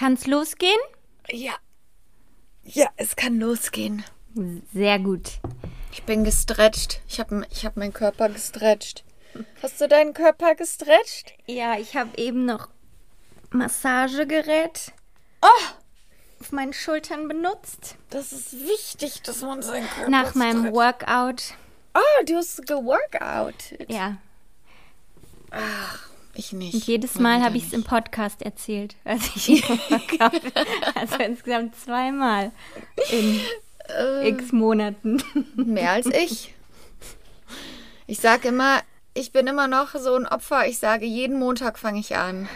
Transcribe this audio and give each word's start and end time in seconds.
Kann's 0.00 0.26
losgehen? 0.26 0.80
Ja. 1.28 1.52
Ja, 2.64 2.88
es 2.96 3.16
kann 3.16 3.38
losgehen. 3.38 4.02
Sehr 4.72 4.98
gut. 4.98 5.40
Ich 5.92 6.04
bin 6.04 6.24
gestretcht. 6.24 7.02
Ich 7.06 7.20
habe 7.20 7.46
ich 7.50 7.66
hab 7.66 7.76
meinen 7.76 7.92
Körper 7.92 8.30
gestretcht. 8.30 9.04
Hast 9.62 9.78
du 9.78 9.88
deinen 9.88 10.14
Körper 10.14 10.54
gestretcht? 10.54 11.34
Ja, 11.44 11.78
ich 11.78 11.96
habe 11.96 12.16
eben 12.16 12.46
noch 12.46 12.68
Massagegerät 13.50 14.94
auf 15.42 16.50
meinen 16.50 16.72
Schultern 16.72 17.28
benutzt. 17.28 17.96
Das 18.08 18.32
ist 18.32 18.54
wichtig, 18.54 19.20
dass 19.20 19.42
man 19.42 19.60
seinen 19.60 19.86
Körper 19.86 20.10
Nach 20.10 20.34
meinem 20.34 20.60
stretcht. 20.60 20.76
Workout. 20.76 21.42
Oh, 21.94 22.24
du 22.24 22.36
hast 22.36 22.66
geworkout. 22.66 23.76
Ja. 23.88 24.16
Ich 26.40 26.54
nicht. 26.54 26.72
Und 26.72 26.86
jedes 26.86 27.18
Mal 27.18 27.42
habe 27.42 27.58
ich 27.58 27.66
es 27.66 27.72
im. 27.74 27.84
Podcast 27.84 28.40
erzählt, 28.40 28.96
als 29.04 29.28
ich 29.36 29.68
Workout. 29.68 30.40
also 30.94 31.16
insgesamt 31.16 31.76
zweimal 31.76 32.50
in 33.10 33.40
Äh. 33.88 34.28
x 34.30 34.50
Monaten. 34.50 35.22
Mehr 35.54 35.90
als 35.92 36.06
ich. 36.06 36.54
Ich 38.06 38.20
sage 38.20 38.48
immer, 38.48 38.80
ich 39.12 39.32
bin 39.32 39.48
immer 39.48 39.68
noch 39.68 39.94
so 39.96 40.14
ein 40.14 40.26
Opfer. 40.26 40.66
Ich 40.66 40.78
sage, 40.78 41.04
jeden 41.04 41.38
Montag 41.38 41.78
fange 41.78 42.00
ich 42.00 42.16
an. 42.16 42.48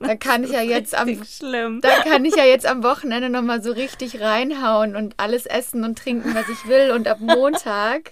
Da 0.00 0.14
kann 0.16 0.44
ich 0.44 0.50
ja 0.50 0.60
jetzt 0.62 0.94
am 0.94 1.24
schlimm. 1.24 1.80
da 1.80 2.02
kann 2.02 2.24
ich 2.24 2.36
ja 2.36 2.44
jetzt 2.44 2.66
am 2.66 2.82
Wochenende 2.82 3.28
noch 3.30 3.42
mal 3.42 3.62
so 3.62 3.72
richtig 3.72 4.20
reinhauen 4.20 4.94
und 4.96 5.14
alles 5.18 5.46
essen 5.46 5.84
und 5.84 5.98
trinken, 5.98 6.34
was 6.34 6.48
ich 6.48 6.68
will 6.68 6.90
und 6.92 7.08
ab 7.08 7.18
Montag, 7.20 8.10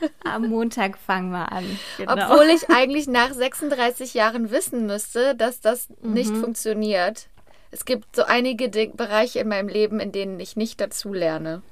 Am 0.24 0.48
Montag 0.48 0.96
fangen 0.96 1.30
wir 1.30 1.50
an. 1.52 1.64
Genau. 1.96 2.12
obwohl 2.32 2.46
ich 2.46 2.70
eigentlich 2.70 3.06
nach 3.08 3.32
36 3.32 4.14
Jahren 4.14 4.50
wissen 4.50 4.86
müsste, 4.86 5.34
dass 5.34 5.60
das 5.60 5.88
nicht 6.00 6.34
funktioniert. 6.34 7.26
Es 7.72 7.84
gibt 7.84 8.14
so 8.16 8.22
einige 8.24 8.68
Di- 8.70 8.92
Bereiche 8.94 9.40
in 9.40 9.48
meinem 9.48 9.68
Leben, 9.68 9.98
in 10.00 10.12
denen 10.12 10.38
ich 10.40 10.56
nicht 10.56 10.80
dazu 10.80 11.12
lerne. 11.12 11.62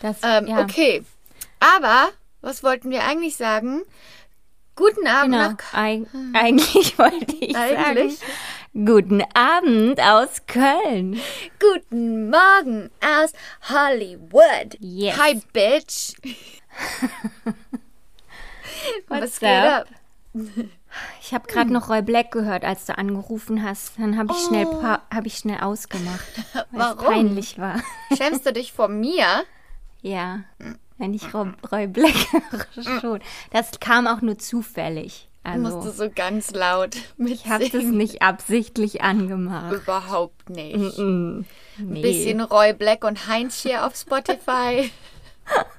das, 0.00 0.18
Ähm, 0.22 0.46
ja. 0.46 0.62
Okay, 0.62 1.04
aber 1.60 2.08
was 2.40 2.62
wollten 2.62 2.90
wir 2.90 3.04
eigentlich 3.04 3.36
sagen? 3.36 3.82
Guten 4.74 5.06
Abend 5.06 5.34
Genau. 5.34 5.54
Eig 5.72 6.06
eigentlich 6.32 6.98
wollte 6.98 7.36
ich 7.36 7.54
Eigentlich. 7.56 8.18
sagen, 8.18 8.86
guten 8.86 9.22
Abend 9.34 10.00
aus 10.00 10.46
Köln. 10.46 11.20
Guten 11.60 12.30
Morgen 12.30 12.90
aus 13.04 13.32
Hollywood. 13.68 14.76
Yes. 14.80 15.18
Hi, 15.18 15.40
Bitch. 15.52 16.14
Was 19.08 19.38
geht 19.40 19.48
ab? 19.48 19.86
Ich 21.20 21.34
habe 21.34 21.46
gerade 21.46 21.70
noch 21.72 21.90
Roy 21.90 22.00
Black 22.02 22.30
gehört, 22.30 22.64
als 22.64 22.86
du 22.86 22.96
angerufen 22.96 23.62
hast. 23.62 23.98
Dann 23.98 24.16
habe 24.16 24.32
ich, 24.32 24.38
schnell 24.46 24.64
pa- 24.66 25.02
hab 25.12 25.26
ich 25.26 25.36
schnell 25.36 25.60
ausgemacht, 25.60 26.26
weil 26.54 26.62
es 26.62 26.64
Oh. 26.64 26.66
Warum? 26.78 27.04
peinlich 27.06 27.58
war. 27.58 27.80
Schämst 28.16 28.46
du 28.46 28.52
dich 28.54 28.72
vor 28.72 28.88
mir? 28.88 29.44
Ja, 30.00 30.40
wenn 31.02 31.14
ich 31.14 31.34
Roy, 31.34 31.50
Roy 31.72 31.88
Black 31.88 32.14
höre, 32.76 33.00
schon. 33.00 33.20
Das 33.50 33.80
kam 33.80 34.06
auch 34.06 34.20
nur 34.22 34.38
zufällig. 34.38 35.28
Musst 35.44 35.74
du 35.74 35.78
Also, 35.78 35.90
so 35.90 36.10
ganz 36.14 36.52
laut 36.52 36.94
ich 37.18 37.46
habe 37.46 37.68
das 37.68 37.82
nicht 37.82 38.22
absichtlich 38.22 39.02
angemacht. 39.02 39.72
Überhaupt 39.72 40.48
nicht. 40.48 40.96
Nee. 40.98 41.44
Bisschen 42.02 42.40
Roy 42.40 42.72
Black 42.72 43.02
und 43.02 43.26
Heinz 43.26 43.60
hier 43.62 43.84
auf 43.84 43.96
Spotify. 43.96 44.92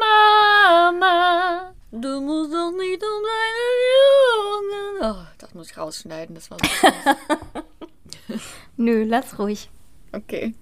Mama, 0.00 1.72
du 1.92 2.20
musst 2.20 2.52
doch 2.52 2.72
nicht 2.72 3.00
um 3.00 3.22
deine 3.30 5.04
Jungen. 5.04 5.14
Oh, 5.14 5.24
das 5.38 5.54
muss 5.54 5.70
ich 5.70 5.78
rausschneiden, 5.78 6.34
das 6.34 6.50
war 6.50 6.58
so. 6.58 8.34
Nö, 8.76 9.04
lass 9.04 9.38
ruhig. 9.38 9.70
Okay. 10.10 10.52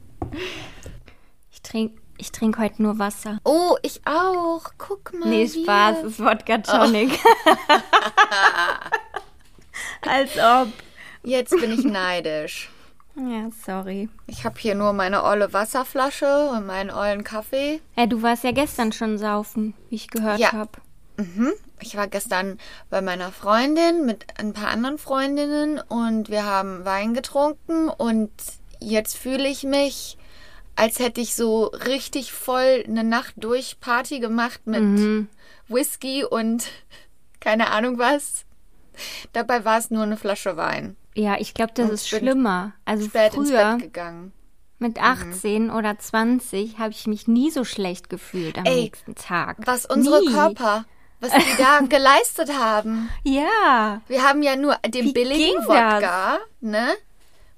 Ich 1.51 1.63
trinke 1.63 2.04
ich 2.19 2.33
trink 2.33 2.59
heute 2.59 2.83
nur 2.83 2.99
Wasser. 2.99 3.39
Oh, 3.45 3.77
ich 3.83 4.01
auch. 4.07 4.63
Guck 4.79 5.13
mal. 5.15 5.29
Nee, 5.29 5.47
hier. 5.47 5.63
Spaß, 5.65 6.03
ist 6.05 6.21
Wodka 6.21 6.59
Tonic. 6.59 7.19
Als 10.03 10.37
ob. 10.39 10.69
Jetzt 11.23 11.51
bin 11.59 11.73
ich 11.73 11.85
neidisch. 11.85 12.71
Ja, 13.17 13.49
sorry. 13.65 14.09
Ich 14.27 14.45
habe 14.45 14.59
hier 14.59 14.75
nur 14.75 14.93
meine 14.93 15.23
olle 15.23 15.53
Wasserflasche 15.53 16.51
und 16.51 16.67
meinen 16.67 16.91
ollen 16.91 17.23
Kaffee. 17.25 17.81
Ja, 17.97 18.07
du 18.07 18.23
warst 18.23 18.45
ja 18.45 18.51
gestern 18.53 18.93
schon 18.93 19.19
saufen, 19.19 19.75
wie 19.89 19.95
ich 19.97 20.09
gehört 20.09 20.41
Ja. 20.41 20.53
habe. 20.53 20.73
Ich 21.81 21.97
war 21.97 22.09
gestern 22.09 22.59
bei 22.91 23.01
meiner 23.01 23.31
Freundin 23.31 24.05
mit 24.05 24.27
ein 24.41 24.53
paar 24.53 24.69
anderen 24.69 24.99
Freundinnen 24.99 25.79
und 25.89 26.29
wir 26.29 26.45
haben 26.45 26.85
Wein 26.85 27.15
getrunken 27.15 27.89
und 27.89 28.33
jetzt 28.81 29.17
fühle 29.17 29.47
ich 29.49 29.63
mich, 29.63 30.19
als 30.77 30.99
hätte 30.99 31.21
ich 31.21 31.35
so 31.35 31.65
richtig 31.67 32.33
voll 32.33 32.85
eine 32.87 33.05
Nacht 33.05 33.35
durch 33.37 33.79
Party 33.81 34.19
gemacht 34.21 34.61
mit 34.67 34.83
Mhm. 34.83 35.29
Whisky 35.69 36.25
und 36.25 36.67
keine 37.41 37.71
Ahnung 37.71 37.99
was. 37.99 38.45
Dabei 39.33 39.65
war 39.65 39.79
es 39.79 39.91
nur 39.91 40.03
eine 40.05 40.17
Flasche 40.17 40.57
Wein. 40.57 40.97
Ja, 41.15 41.37
ich 41.39 41.55
glaube, 41.55 41.73
das 41.75 41.89
Und 41.89 41.95
ist 41.95 42.09
schlimmer. 42.09 42.73
Also 42.85 43.09
früher 43.09 43.79
mit 44.79 45.01
18 45.01 45.71
oder 45.71 45.99
20 45.99 46.79
habe 46.79 46.91
ich 46.91 47.07
mich 47.07 47.27
nie 47.29 47.51
so 47.51 47.65
schlecht 47.65 48.11
gefühlt 48.11 48.59
am 48.59 48.65
Ey, 48.65 48.83
nächsten 48.83 49.15
Tag. 49.15 49.59
Was 49.65 49.87
unsere 49.87 50.21
nie. 50.21 50.33
Körper, 50.33 50.85
was 51.21 51.33
die 51.33 51.57
da 51.63 51.81
geleistet 51.89 52.53
haben. 52.59 53.09
Ja. 53.23 54.03
Wir 54.09 54.23
haben 54.23 54.43
ja 54.43 54.57
nur 54.57 54.77
den 54.87 55.07
Wie 55.07 55.13
billigen 55.13 55.65
Wodka, 55.67 56.39
ne? 56.61 56.89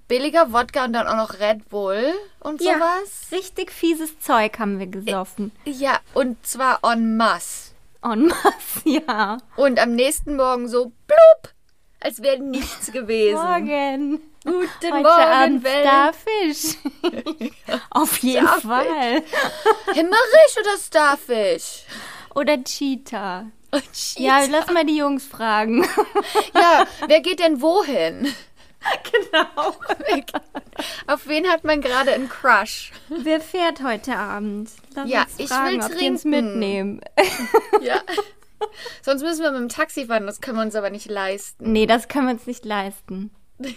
Billiger 0.08 0.52
Wodka 0.52 0.84
und 0.84 0.92
dann 0.92 1.08
auch 1.08 1.16
noch 1.16 1.40
Red 1.40 1.68
Bull 1.68 2.12
und 2.40 2.60
Ja, 2.62 2.74
sowas. 2.74 3.26
richtig 3.32 3.72
fieses 3.72 4.18
Zeug 4.20 4.58
haben 4.58 4.78
wir 4.78 4.86
gesoffen. 4.86 5.50
Ja, 5.64 5.98
und 6.14 6.44
zwar 6.46 6.78
en 6.84 7.16
masse. 7.16 7.72
En 8.02 8.26
masse, 8.28 8.82
ja. 8.84 9.38
Und 9.56 9.80
am 9.80 9.92
nächsten 9.96 10.36
Morgen 10.36 10.68
so 10.68 10.92
blub, 11.08 11.52
als 11.98 12.22
wäre 12.22 12.38
nichts 12.38 12.92
gewesen. 12.92 13.34
Morgen. 13.42 14.20
Guten 14.44 14.68
Heute 14.92 15.02
Morgen, 15.02 15.08
Abend 15.08 15.64
Welt. 15.64 15.86
Starfish. 15.88 16.76
Auf 17.90 18.18
jeden 18.18 18.46
Starfish. 18.46 18.62
Fall. 18.70 19.22
Himmerisch 19.94 20.56
oder 20.60 20.78
Starfish? 20.78 21.82
Oder 22.32 22.62
Cheetah. 22.62 23.46
Oh, 23.72 23.78
Ja, 24.18 24.40
Cheetah. 24.40 24.46
lass 24.52 24.70
mal 24.72 24.84
die 24.84 24.98
Jungs 24.98 25.26
fragen. 25.26 25.84
ja, 26.54 26.86
wer 27.08 27.20
geht 27.22 27.40
denn 27.40 27.60
wohin? 27.60 28.32
genau. 29.12 29.74
Auf 31.06 31.26
wen 31.28 31.46
hat 31.48 31.64
man 31.64 31.80
gerade 31.80 32.12
einen 32.12 32.28
Crush? 32.28 32.92
Wer 33.08 33.40
fährt 33.40 33.82
heute 33.82 34.16
Abend? 34.16 34.70
Lass 34.94 35.08
Ja, 35.08 35.22
uns 35.22 35.34
ich 35.38 35.48
fragen, 35.48 35.76
will 35.78 35.80
ob 35.84 35.98
die 35.98 36.10
uns 36.10 36.22
trinken. 36.22 36.30
mitnehmen. 36.30 37.00
Ja. 37.82 38.00
Sonst 39.02 39.22
müssen 39.22 39.42
wir 39.42 39.52
mit 39.52 39.60
dem 39.60 39.68
Taxi 39.68 40.06
fahren, 40.06 40.26
das 40.26 40.40
können 40.40 40.56
wir 40.58 40.62
uns 40.64 40.74
aber 40.74 40.90
nicht 40.90 41.10
leisten. 41.10 41.72
Nee, 41.72 41.86
das 41.86 42.08
können 42.08 42.26
wir 42.26 42.32
uns 42.34 42.46
nicht 42.46 42.64
leisten. 42.64 43.30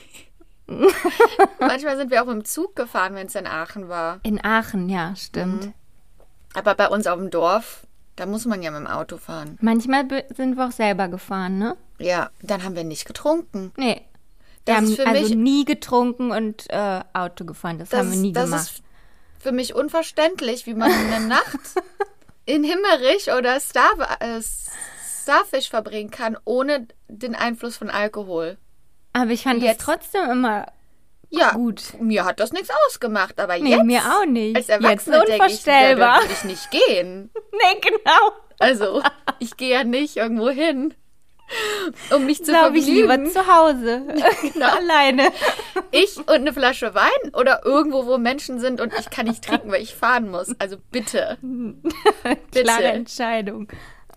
Manchmal 1.60 1.98
sind 1.98 2.12
wir 2.12 2.22
auch 2.22 2.28
mit 2.28 2.36
dem 2.36 2.46
Zug 2.46 2.76
gefahren, 2.76 3.16
wenn 3.16 3.28
es 3.28 3.36
in 3.36 3.48
Aachen 3.48 3.90
war. 3.90 4.20
In 4.24 4.44
Aachen, 4.44 4.88
ja, 4.90 5.16
stimmt. 5.16 5.66
Mhm. 5.66 5.74
Aber 6.54 6.76
bei 6.76 6.88
uns 6.88 7.08
auf 7.08 7.18
dem 7.20 7.30
Dorf, 7.30 7.88
da 8.16 8.26
muss 8.26 8.46
man 8.46 8.62
ja 8.62 8.72
mit 8.72 8.80
dem 8.82 8.88
Auto 8.88 9.18
fahren. 9.18 9.58
Manchmal 9.62 10.06
sind 10.36 10.58
wir 10.58 10.68
auch 10.68 10.72
selber 10.72 11.08
gefahren, 11.08 11.58
ne? 11.58 11.76
Ja, 11.98 12.30
dann 12.42 12.64
haben 12.64 12.76
wir 12.76 12.84
nicht 12.84 13.06
getrunken. 13.06 13.72
Nee. 13.78 14.02
Das 14.66 14.76
haben 14.78 14.86
ist 14.88 14.96
für 14.98 15.08
also 15.08 15.22
mich- 15.24 15.36
nie 15.36 15.66
getrunken 15.66 16.32
und 16.32 16.66
äh, 16.70 17.02
Auto 17.14 17.46
gefahren. 17.46 17.80
Das, 17.80 17.90
Das, 17.90 18.00
haben 18.00 18.12
wir 18.12 18.18
nie 18.20 18.34
das 18.34 18.46
gemacht. 18.46 18.62
ist 18.64 18.84
für 19.40 19.52
mich 19.52 19.74
unverständlich, 19.74 20.66
wie 20.66 20.74
man 20.74 20.92
eine 20.92 21.20
Nacht 21.28 21.60
in 22.46 22.64
Himmerich 22.64 23.32
oder 23.32 23.60
Star, 23.60 23.92
äh, 24.20 24.42
Starfish 25.22 25.70
verbringen 25.70 26.12
kann, 26.12 26.38
ohne 26.46 26.88
den 27.08 27.36
Einfluss 27.36 27.78
von 27.78 27.90
Alkohol. 27.90 28.58
Aber 29.14 29.32
ich 29.32 29.44
fand 29.44 29.62
Jetzt- 29.64 29.80
es 29.80 29.86
trotzdem 29.86 30.30
immer 30.30 30.66
Ja, 31.30 31.52
gut. 31.52 31.94
mir 32.00 32.26
hat 32.26 32.40
das 32.40 32.52
nichts 32.52 32.70
ausgemacht, 32.88 33.40
aber 33.40 33.58
Nee, 33.58 33.72
jetzt 33.72 33.84
mir 33.86 34.02
auch 34.02 34.26
nicht. 34.26 34.56
als 34.56 34.68
Jetzt 34.68 34.82
Erwachsene 34.84 35.18
denke 35.26 35.32
ich, 35.32 35.38
ja, 35.66 35.74
unvorstellbar. 35.74 36.22
würde 36.22 36.34
ich 36.34 36.44
nicht 36.44 36.72
gehen. 36.72 37.30
Nee, 37.52 37.82
genau. 37.82 38.32
Also, 38.60 39.02
ich 39.40 39.56
gehe 39.58 39.70
ja 39.72 39.84
nicht 39.84 40.18
irgendwo 40.18 40.50
hin. 40.50 40.94
um 42.16 42.26
mich 42.26 42.44
zu 42.44 42.52
Glaube 42.52 42.78
ich 42.78 42.86
lieber 42.86 43.24
zu 43.26 43.48
Hause. 43.48 44.04
Alleine. 44.62 45.32
Ich 45.92 46.18
und 46.18 46.30
eine 46.30 46.54
Flasche 46.54 46.94
Wein 46.94 47.34
oder 47.34 47.66
irgendwo, 47.66 48.06
wo 48.06 48.18
Menschen 48.18 48.60
sind 48.60 48.82
und 48.82 48.94
ich 49.00 49.10
kann 49.10 49.28
nicht 49.28 49.44
trinken, 49.44 49.72
weil 49.72 49.82
ich 49.82 49.96
fahren 49.96 50.30
muss. 50.30 50.56
Also 50.60 50.78
bitte. 50.92 51.38
Bitte. 51.42 52.64
Klare 52.64 52.84
Entscheidung. 52.84 53.68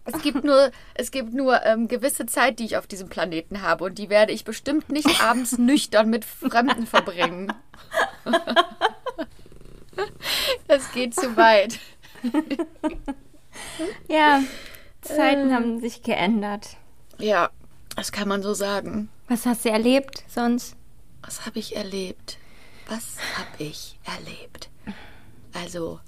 Es 0.05 0.21
gibt 0.21 0.43
nur, 0.43 0.73
es 0.95 1.13
gibt 1.13 1.33
nur 1.33 1.65
ähm, 1.65 1.87
gewisse 1.87 2.27
Zeit, 2.27 2.59
die 2.59 2.65
ich 2.65 2.77
auf 2.77 2.89
diesem 2.89 3.09
Planeten 3.09 3.63
habe 3.63 3.85
und 3.85 3.99
die 3.99 4.11
werde 4.11 4.33
ich 4.33 4.45
bestimmt 4.45 4.91
nicht 4.91 5.23
abends 5.23 5.59
nüchtern 5.59 6.11
mit 6.11 6.25
Fremden 6.25 6.87
verbringen. 6.87 7.53
Das 10.67 10.91
geht 10.93 11.15
zu 11.15 11.37
weit. 11.37 11.79
Ja, 14.09 14.43
Zeiten 15.03 15.55
haben 15.55 15.81
sich 15.81 16.03
geändert. 16.03 16.77
Ja, 17.19 17.51
das 17.97 18.13
kann 18.13 18.29
man 18.29 18.43
so 18.43 18.55
sagen. 18.55 19.09
Was 19.29 19.47
hast 19.47 19.65
du 19.65 19.71
erlebt 19.71 20.25
sonst? 20.29 20.77
Was 21.23 21.47
habe 21.47 21.59
ich 21.59 21.77
erlebt? 21.77 22.39
Was 22.89 23.17
habe 23.39 23.65
ich 23.65 23.99
erlebt? 24.05 24.71
Also, 25.53 26.01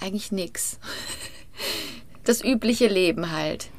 eigentlich 0.00 0.32
nix. 0.32 0.78
Das 2.24 2.40
übliche 2.42 2.86
Leben 2.86 3.32
halt. 3.32 3.70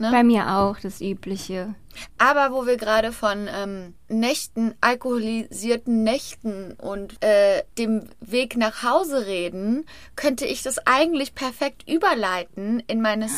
Ne? 0.00 0.10
Bei 0.12 0.22
mir 0.22 0.56
auch 0.56 0.78
das 0.78 1.00
Übliche. 1.00 1.74
Aber 2.18 2.52
wo 2.52 2.66
wir 2.66 2.76
gerade 2.76 3.10
von 3.10 3.48
ähm, 3.52 3.94
Nächten, 4.08 4.74
alkoholisierten 4.80 6.04
Nächten 6.04 6.72
und 6.74 7.20
äh, 7.24 7.64
dem 7.78 8.08
Weg 8.20 8.56
nach 8.56 8.84
Hause 8.84 9.26
reden, 9.26 9.84
könnte 10.14 10.46
ich 10.46 10.62
das 10.62 10.78
eigentlich 10.86 11.34
perfekt 11.34 11.88
überleiten 11.88 12.80
in 12.86 13.00
meine 13.02 13.28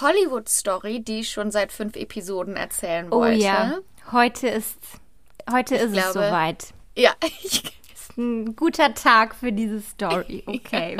Hollywood-Story, 0.00 1.00
die 1.00 1.20
ich 1.20 1.30
schon 1.30 1.50
seit 1.50 1.72
fünf 1.72 1.96
Episoden 1.96 2.56
erzählen 2.56 3.08
Oh 3.10 3.16
wollte. 3.20 3.42
ja, 3.42 3.78
heute 4.12 4.48
ist, 4.48 4.76
heute 5.50 5.74
ist 5.74 5.86
es 5.86 5.92
glaube- 5.92 6.12
soweit. 6.12 6.66
Ja, 6.96 7.10
ich, 7.42 7.64
Ist 7.64 7.83
ein 8.16 8.56
guter 8.56 8.94
Tag 8.94 9.34
für 9.34 9.52
diese 9.52 9.80
Story. 9.80 10.42
Okay. 10.46 10.96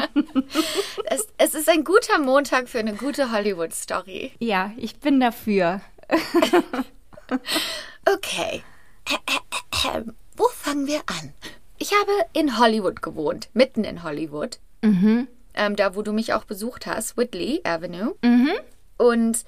es, 1.06 1.28
es 1.38 1.54
ist 1.54 1.68
ein 1.68 1.84
guter 1.84 2.18
Montag 2.18 2.68
für 2.68 2.78
eine 2.78 2.94
gute 2.94 3.30
Hollywood-Story. 3.32 4.32
ja, 4.38 4.72
ich 4.76 4.96
bin 5.00 5.20
dafür. 5.20 5.80
Okay. 8.06 8.62
Wo 10.36 10.44
fangen 10.48 10.86
wir 10.86 11.00
an? 11.06 11.32
Ich 11.78 11.92
habe 11.92 12.12
in 12.32 12.58
Hollywood 12.58 13.00
gewohnt, 13.02 13.48
mitten 13.54 13.84
in 13.84 14.02
Hollywood. 14.02 14.58
Ähm, 14.82 15.26
da, 15.76 15.96
wo 15.96 16.02
du 16.02 16.12
mich 16.12 16.34
auch 16.34 16.44
besucht 16.44 16.86
hast, 16.86 17.16
Whitley 17.16 17.62
Avenue. 17.64 18.14
Und 18.98 19.44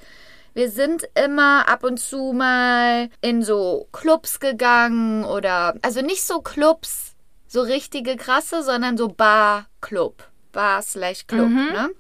wir 0.55 0.71
sind 0.71 1.07
immer 1.15 1.69
ab 1.69 1.85
und 1.85 1.99
zu 2.01 2.33
mal 2.33 3.11
in 3.21 3.43
so 3.43 3.89
Clubs 3.93 4.41
gegangen 4.41 5.25
oder, 5.25 5.75
also 5.83 6.01
nicht 6.01 6.23
so 6.25 6.41
Clubs, 6.41 7.15
so 7.57 7.63
richtige 7.63 8.17
krasse, 8.17 8.63
sondern 8.63 8.99
so 8.99 9.09
Bar-Club. 9.09 10.23
Bar 10.53 10.83
slash 10.83 11.27
Club, 11.27 11.49
ne? 11.73 11.91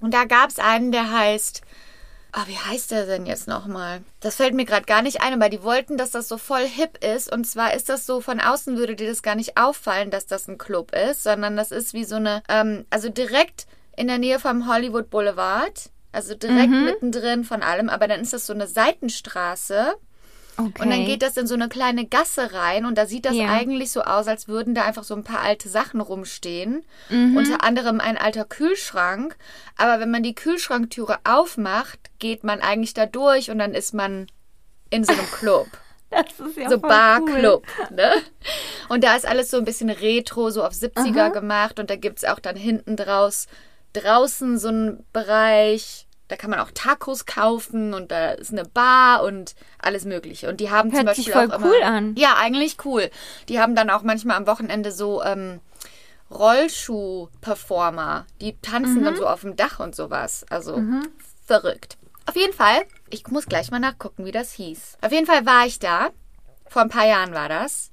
Und 0.00 0.12
da 0.12 0.24
gab 0.24 0.50
es 0.50 0.58
einen, 0.58 0.90
der 0.92 1.10
heißt, 1.12 1.62
Ah, 2.32 2.44
wie 2.46 2.58
heißt 2.58 2.90
der 2.90 3.06
denn 3.06 3.24
jetzt 3.24 3.48
nochmal? 3.48 4.02
Das 4.20 4.36
fällt 4.36 4.54
mir 4.54 4.66
gerade 4.66 4.84
gar 4.84 5.00
nicht 5.00 5.22
ein, 5.22 5.32
aber 5.32 5.48
die 5.48 5.62
wollten, 5.62 5.96
dass 5.96 6.10
das 6.10 6.28
so 6.28 6.36
voll 6.36 6.66
hip 6.66 7.02
ist. 7.02 7.32
Und 7.32 7.46
zwar 7.46 7.72
ist 7.74 7.88
das 7.88 8.04
so, 8.06 8.20
von 8.20 8.38
außen 8.38 8.76
würde 8.76 8.96
dir 8.96 9.08
das 9.08 9.22
gar 9.22 9.34
nicht 9.34 9.56
auffallen, 9.56 10.10
dass 10.10 10.26
das 10.26 10.46
ein 10.46 10.58
Club 10.58 10.92
ist, 10.94 11.22
sondern 11.22 11.56
das 11.56 11.70
ist 11.70 11.94
wie 11.94 12.04
so 12.04 12.16
eine, 12.16 12.42
ähm, 12.48 12.84
also 12.90 13.08
direkt 13.08 13.66
in 13.96 14.08
der 14.08 14.18
Nähe 14.18 14.38
vom 14.38 14.68
Hollywood 14.68 15.08
Boulevard. 15.10 15.90
Also 16.12 16.34
direkt 16.34 16.70
mittendrin 16.84 17.44
von 17.44 17.62
allem, 17.62 17.88
aber 17.88 18.08
dann 18.08 18.20
ist 18.20 18.32
das 18.32 18.46
so 18.46 18.52
eine 18.52 18.66
Seitenstraße. 18.66 19.94
Okay. 20.58 20.82
Und 20.82 20.90
dann 20.90 21.06
geht 21.06 21.22
das 21.22 21.36
in 21.36 21.46
so 21.46 21.54
eine 21.54 21.68
kleine 21.68 22.04
Gasse 22.04 22.52
rein 22.52 22.84
und 22.84 22.98
da 22.98 23.06
sieht 23.06 23.24
das 23.26 23.36
Ja. 23.36 23.46
eigentlich 23.48 23.92
so 23.92 24.02
aus, 24.02 24.26
als 24.26 24.48
würden 24.48 24.74
da 24.74 24.82
einfach 24.82 25.04
so 25.04 25.14
ein 25.14 25.22
paar 25.22 25.40
alte 25.40 25.68
Sachen 25.68 26.00
rumstehen. 26.00 26.84
Mhm. 27.10 27.36
Unter 27.36 27.62
anderem 27.62 28.00
ein 28.00 28.18
alter 28.18 28.44
Kühlschrank. 28.44 29.36
Aber 29.76 30.00
wenn 30.00 30.10
man 30.10 30.24
die 30.24 30.34
Kühlschranktüre 30.34 31.18
aufmacht, 31.22 31.98
geht 32.18 32.42
man 32.42 32.60
eigentlich 32.60 32.92
da 32.92 33.06
durch 33.06 33.52
und 33.52 33.58
dann 33.58 33.72
ist 33.72 33.94
man 33.94 34.26
in 34.90 35.04
so 35.04 35.12
einem 35.12 35.30
Club. 35.30 35.68
das 36.10 36.40
ist 36.40 36.56
ja 36.56 36.68
so 36.70 36.78
Bar-Club, 36.78 37.64
ne? 37.90 38.10
Und 38.88 39.04
da 39.04 39.14
ist 39.14 39.26
alles 39.26 39.50
so 39.50 39.58
ein 39.58 39.64
bisschen 39.64 39.90
retro, 39.90 40.50
so 40.50 40.64
auf 40.64 40.72
70er 40.72 41.30
gemacht 41.30 41.78
und 41.78 41.88
da 41.88 41.94
gibt's 41.96 42.24
auch 42.24 42.40
dann 42.40 42.56
hinten 42.56 42.96
draus, 42.96 43.46
draußen 43.92 44.58
so 44.58 44.68
einen 44.68 45.04
Bereich, 45.12 46.07
da 46.28 46.36
kann 46.36 46.50
man 46.50 46.60
auch 46.60 46.70
Tacos 46.72 47.26
kaufen 47.26 47.94
und 47.94 48.10
da 48.12 48.30
ist 48.32 48.52
eine 48.52 48.64
Bar 48.64 49.22
und 49.24 49.54
alles 49.80 50.04
Mögliche. 50.04 50.48
Und 50.48 50.60
die 50.60 50.70
haben 50.70 50.90
zum 50.90 51.06
Hört 51.06 51.16
sich 51.16 51.26
Beispiel 51.26 51.48
voll 51.48 51.50
auch 51.52 51.58
immer, 51.60 51.66
cool 51.74 51.82
an. 51.82 52.14
Ja, 52.16 52.36
eigentlich 52.38 52.76
cool. 52.84 53.10
Die 53.48 53.58
haben 53.60 53.74
dann 53.74 53.90
auch 53.90 54.02
manchmal 54.02 54.36
am 54.36 54.46
Wochenende 54.46 54.92
so 54.92 55.22
ähm, 55.22 55.60
Rollschuh-Performer. 56.30 58.26
Die 58.40 58.56
tanzen 58.60 59.00
Mhm. 59.00 59.04
dann 59.04 59.16
so 59.16 59.26
auf 59.26 59.40
dem 59.42 59.56
Dach 59.56 59.80
und 59.80 59.94
sowas. 59.94 60.44
Also 60.50 60.82
verrückt. 61.46 61.96
Auf 62.26 62.36
jeden 62.36 62.52
Fall, 62.52 62.82
ich 63.10 63.26
muss 63.28 63.46
gleich 63.46 63.70
mal 63.70 63.78
nachgucken, 63.78 64.24
wie 64.26 64.32
das 64.32 64.52
hieß. 64.52 64.98
Auf 65.00 65.12
jeden 65.12 65.26
Fall 65.26 65.46
war 65.46 65.66
ich 65.66 65.78
da. 65.78 66.10
Vor 66.68 66.82
ein 66.82 66.90
paar 66.90 67.06
Jahren 67.06 67.32
war 67.32 67.48
das. 67.48 67.90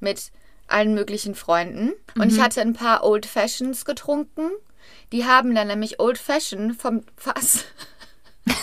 Mit 0.00 0.30
allen 0.66 0.94
möglichen 0.94 1.34
Freunden. 1.34 1.92
Und 2.14 2.24
Mhm. 2.26 2.28
ich 2.36 2.40
hatte 2.40 2.60
ein 2.60 2.74
paar 2.74 3.04
Old 3.04 3.24
Fashions 3.26 3.84
getrunken. 3.84 4.50
Die 5.12 5.24
haben 5.26 5.54
dann 5.54 5.66
nämlich 5.68 5.98
Old 6.00 6.18
Fashion 6.18 6.74
vom 6.74 7.02
Fass 7.16 7.64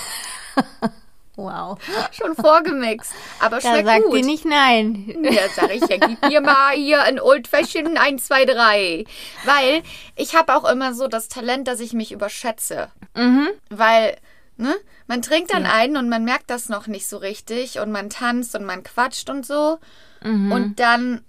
Wow. 1.40 1.78
schon 2.12 2.36
vorgemixt. 2.36 3.14
Aber 3.40 3.60
Da 3.60 3.70
schmeckt 3.70 3.86
sagt 3.88 4.06
gut. 4.06 4.18
ihr 4.18 4.26
nicht 4.26 4.44
nein. 4.44 5.16
Ja, 5.22 5.48
sag 5.56 5.72
ich, 5.72 5.82
ja, 5.88 5.98
gib 5.98 6.20
mir 6.24 6.42
mal 6.42 6.74
hier 6.74 7.04
ein 7.04 7.20
Old 7.20 7.48
Fashion 7.48 7.96
1, 7.96 8.26
2, 8.26 8.46
3. 8.46 9.06
Weil 9.46 9.84
ich 10.16 10.36
habe 10.36 10.56
auch 10.56 10.68
immer 10.68 10.96
so 10.96 11.08
das 11.08 11.28
Talent, 11.28 11.68
dass 11.68 11.80
ich 11.80 11.94
mich 11.94 12.12
überschätze. 12.12 12.90
Weil, 13.70 14.18
ne, 14.58 14.74
man 15.06 15.22
trinkt 15.22 15.54
dann 15.54 15.68
einen 15.68 15.98
und 15.98 16.10
man 16.10 16.26
merkt 16.26 16.50
das 16.50 16.70
noch 16.70 16.88
nicht 16.88 17.08
so 17.08 17.18
richtig 17.18 17.78
und 17.80 17.92
man 17.92 18.10
tanzt 18.10 18.56
und 18.56 18.66
man 18.66 18.82
quatscht 18.82 19.30
und 19.30 19.46
so. 19.46 19.78
Und 20.24 20.80
dann, 20.80 21.22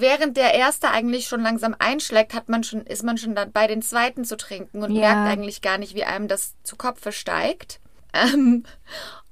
während 0.00 0.36
der 0.36 0.54
erste 0.54 0.90
eigentlich 0.90 1.26
schon 1.28 1.42
langsam 1.42 1.74
einschlägt, 1.78 2.34
hat 2.34 2.48
man 2.48 2.64
schon, 2.64 2.82
ist 2.86 3.02
man 3.04 3.18
schon 3.18 3.34
dabei, 3.34 3.66
den 3.66 3.82
zweiten 3.82 4.24
zu 4.24 4.36
trinken 4.36 4.82
und 4.82 4.92
Ja. 4.94 5.00
merkt 5.14 5.32
eigentlich 5.32 5.62
gar 5.62 5.78
nicht, 5.78 5.94
wie 5.94 6.04
einem 6.04 6.28
das 6.28 6.54
zu 6.62 6.76
Kopfe 6.76 7.12
steigt. 7.12 7.80
Ähm, 8.12 8.64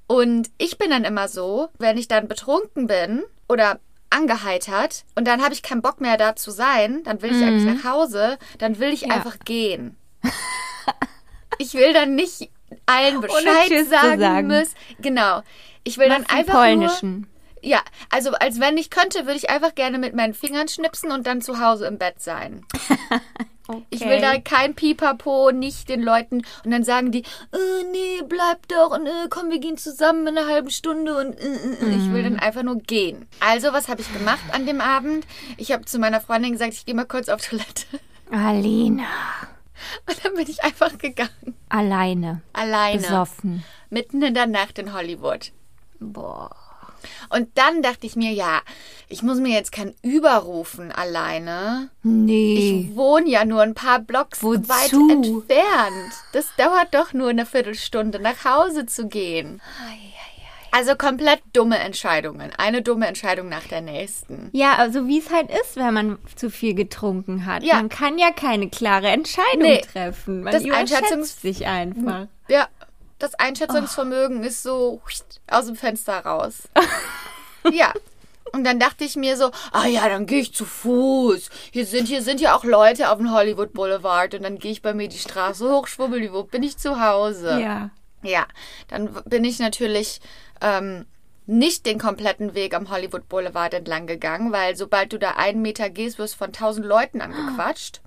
und 0.07 0.49
ich 0.57 0.77
bin 0.77 0.89
dann 0.89 1.05
immer 1.05 1.27
so, 1.27 1.69
wenn 1.79 1.97
ich 1.97 2.07
dann 2.07 2.27
betrunken 2.27 2.87
bin 2.87 3.23
oder 3.47 3.79
angeheitert 4.09 5.05
und 5.15 5.25
dann 5.27 5.41
habe 5.43 5.53
ich 5.53 5.63
keinen 5.63 5.81
Bock 5.81 5.99
mehr 6.01 6.17
da 6.17 6.35
zu 6.35 6.51
sein, 6.51 7.01
dann 7.03 7.21
will 7.21 7.31
ich 7.31 7.43
eigentlich 7.43 7.65
nach 7.81 7.91
Hause, 7.91 8.37
dann 8.59 8.77
will 8.79 8.89
ich 8.93 9.03
Mhm. 9.03 9.09
Ja. 9.09 9.15
einfach 9.15 9.39
gehen. 9.39 9.97
ich 11.57 11.73
will 11.73 11.93
dann 11.93 12.15
nicht 12.15 12.49
allen 12.85 13.21
Bescheid 13.21 13.69
sagen, 13.89 14.19
sagen. 14.19 14.47
müssen. 14.47 14.75
Genau. 14.99 15.41
Ich 15.83 15.97
will 15.97 16.09
dann 16.09 16.21
Mach's 16.21 16.31
im 16.33 16.37
einfach 16.39 16.53
nur, 16.53 16.61
Polnischen. 16.63 17.27
Ja, 17.63 17.81
also 18.09 18.31
als 18.33 18.59
wenn 18.59 18.77
ich 18.77 18.89
könnte, 18.89 19.25
würde 19.25 19.37
ich 19.37 19.49
einfach 19.49 19.73
gerne 19.73 19.97
mit 19.97 20.13
meinen 20.13 20.33
Fingern 20.33 20.67
schnipsen 20.67 21.11
und 21.11 21.25
dann 21.25 21.41
zu 21.41 21.59
Hause 21.59 21.87
im 21.87 21.97
Bett 21.97 22.21
sein. 22.21 22.65
Okay. 22.69 23.19
Ich 23.89 24.01
will 24.01 24.19
da 24.19 24.37
kein 24.41 24.75
Pipapo, 24.75 25.51
nicht 25.53 25.87
den 25.87 26.01
Leuten. 26.01 26.43
Und 26.65 26.71
dann 26.71 26.83
sagen 26.83 27.13
die, 27.13 27.21
äh, 27.21 27.83
nee, 27.93 28.21
bleib 28.27 28.67
doch 28.67 28.91
und 28.91 29.07
äh, 29.07 29.29
komm, 29.29 29.51
wir 29.51 29.59
gehen 29.59 29.77
zusammen 29.77 30.27
in 30.27 30.37
einer 30.37 30.49
halben 30.49 30.69
Stunde 30.69 31.17
und 31.17 31.39
äh, 31.39 31.45
äh. 31.45 31.95
ich 31.95 32.11
will 32.11 32.23
dann 32.23 32.39
einfach 32.39 32.63
nur 32.63 32.75
gehen. 32.75 33.25
Also, 33.39 33.71
was 33.71 33.87
habe 33.87 34.01
ich 34.01 34.11
gemacht 34.11 34.43
an 34.51 34.65
dem 34.65 34.81
Abend? 34.81 35.25
Ich 35.55 35.71
habe 35.71 35.85
zu 35.85 35.97
meiner 35.97 36.19
Freundin 36.19 36.51
gesagt, 36.51 36.73
ich 36.73 36.85
gehe 36.85 36.93
mal 36.93 37.05
kurz 37.05 37.29
auf 37.29 37.41
Toilette. 37.41 37.85
Alina. 38.31 39.05
Und 40.09 40.25
dann 40.25 40.33
bin 40.35 40.49
ich 40.49 40.61
einfach 40.63 40.97
gegangen. 40.97 41.55
Alleine. 41.69 42.41
Alleine. 42.51 43.01
Besoffen. 43.01 43.63
Mitten 43.89 44.21
in 44.21 44.33
der 44.33 44.47
Nacht 44.47 44.77
in 44.77 44.93
Hollywood. 44.93 45.53
Boah. 46.01 46.62
Und 47.29 47.49
dann 47.57 47.81
dachte 47.81 48.05
ich 48.07 48.15
mir, 48.15 48.31
ja, 48.31 48.61
ich 49.09 49.23
muss 49.23 49.39
mir 49.39 49.53
jetzt 49.53 49.71
kein 49.71 49.93
Uber 50.03 50.35
rufen 50.37 50.91
alleine. 50.91 51.89
Nee. 52.03 52.87
Ich 52.89 52.95
wohne 52.95 53.29
ja 53.29 53.45
nur 53.45 53.61
ein 53.61 53.73
paar 53.75 53.99
Blocks 53.99 54.41
Wozu? 54.43 54.67
weit 54.69 54.93
entfernt. 54.93 56.13
Das 56.33 56.47
dauert 56.57 56.93
doch 56.93 57.13
nur 57.13 57.29
eine 57.29 57.45
Viertelstunde, 57.45 58.19
nach 58.19 58.45
Hause 58.45 58.85
zu 58.85 59.07
gehen. 59.07 59.61
Also 60.75 60.95
komplett 60.95 61.39
dumme 61.53 61.77
Entscheidungen. 61.77 62.51
Eine 62.57 62.81
dumme 62.81 63.05
Entscheidung 63.05 63.47
nach 63.47 63.65
der 63.67 63.81
nächsten. 63.81 64.49
Ja, 64.53 64.73
also 64.77 65.07
wie 65.07 65.19
es 65.19 65.29
halt 65.31 65.51
ist, 65.51 65.75
wenn 65.75 65.93
man 65.93 66.17
zu 66.35 66.49
viel 66.49 66.73
getrunken 66.73 67.45
hat. 67.45 67.61
Ja. 67.61 67.75
Man 67.75 67.89
kann 67.89 68.17
ja 68.17 68.31
keine 68.31 68.69
klare 68.69 69.09
Entscheidung 69.09 69.61
Nee. 69.61 69.81
treffen. 69.81 70.41
Man 70.41 70.51
Das 70.51 70.63
überschätzt 70.65 71.43
sich 71.43 71.67
einfach. 71.67 72.25
Ja, 72.47 72.67
das 73.23 73.35
Einschätzungsvermögen 73.35 74.43
ist 74.43 74.63
so 74.63 75.01
aus 75.47 75.65
dem 75.65 75.75
Fenster 75.75 76.19
raus. 76.19 76.67
ja. 77.71 77.93
Und 78.51 78.65
dann 78.65 78.79
dachte 78.79 79.03
ich 79.03 79.15
mir 79.15 79.37
so, 79.37 79.49
ah 79.71 79.87
ja, 79.87 80.07
dann 80.09 80.27
gehe 80.27 80.41
ich 80.41 80.53
zu 80.53 80.65
Fuß. 80.65 81.49
Hier 81.71 81.85
sind, 81.85 82.07
hier 82.07 82.21
sind 82.21 82.41
ja 82.41 82.55
auch 82.55 82.65
Leute 82.65 83.09
auf 83.09 83.17
dem 83.17 83.31
Hollywood 83.31 83.73
Boulevard. 83.73 84.35
Und 84.35 84.43
dann 84.43 84.59
gehe 84.59 84.71
ich 84.71 84.81
bei 84.81 84.93
mir 84.93 85.07
die 85.07 85.17
Straße 85.17 85.67
hoch, 85.71 85.87
schwubbeliwupp, 85.87 86.51
bin 86.51 86.61
ich 86.61 86.77
zu 86.77 86.99
Hause. 86.99 87.59
Ja. 87.59 87.89
Ja, 88.21 88.45
dann 88.89 89.13
bin 89.25 89.43
ich 89.43 89.59
natürlich 89.59 90.21
ähm, 90.61 91.05
nicht 91.45 91.85
den 91.85 91.99
kompletten 91.99 92.53
Weg 92.53 92.73
am 92.73 92.89
Hollywood 92.89 93.27
Boulevard 93.27 93.73
entlang 93.73 94.07
gegangen, 94.07 94.51
weil 94.51 94.75
sobald 94.75 95.11
du 95.11 95.19
da 95.19 95.31
einen 95.31 95.61
Meter 95.61 95.89
gehst, 95.89 96.19
wirst 96.19 96.35
du 96.35 96.37
von 96.39 96.53
tausend 96.53 96.85
Leuten 96.85 97.21
angequatscht. 97.21 98.01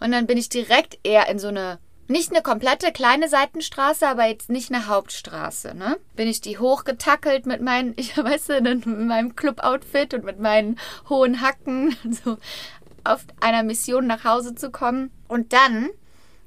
Und 0.00 0.12
dann 0.12 0.26
bin 0.26 0.36
ich 0.36 0.48
direkt 0.48 0.98
eher 1.02 1.28
in 1.28 1.38
so 1.38 1.48
eine, 1.48 1.78
nicht 2.12 2.30
eine 2.30 2.42
komplette 2.42 2.92
kleine 2.92 3.28
Seitenstraße, 3.28 4.06
aber 4.06 4.26
jetzt 4.26 4.50
nicht 4.50 4.72
eine 4.72 4.86
Hauptstraße, 4.86 5.74
ne? 5.74 5.98
Bin 6.14 6.28
ich 6.28 6.40
die 6.40 6.58
hochgetackelt 6.58 7.46
mit 7.46 7.60
meinen, 7.60 7.94
ich 7.96 8.16
weiß 8.16 8.48
nicht, 8.48 8.86
mit 8.86 8.86
meinem 8.86 9.34
Club-Outfit 9.34 10.14
und 10.14 10.24
mit 10.24 10.38
meinen 10.38 10.78
hohen 11.08 11.40
Hacken, 11.40 11.96
so 12.24 12.38
auf 13.04 13.24
einer 13.40 13.64
Mission 13.64 14.06
nach 14.06 14.24
Hause 14.24 14.54
zu 14.54 14.70
kommen. 14.70 15.10
Und 15.26 15.52
dann, 15.52 15.90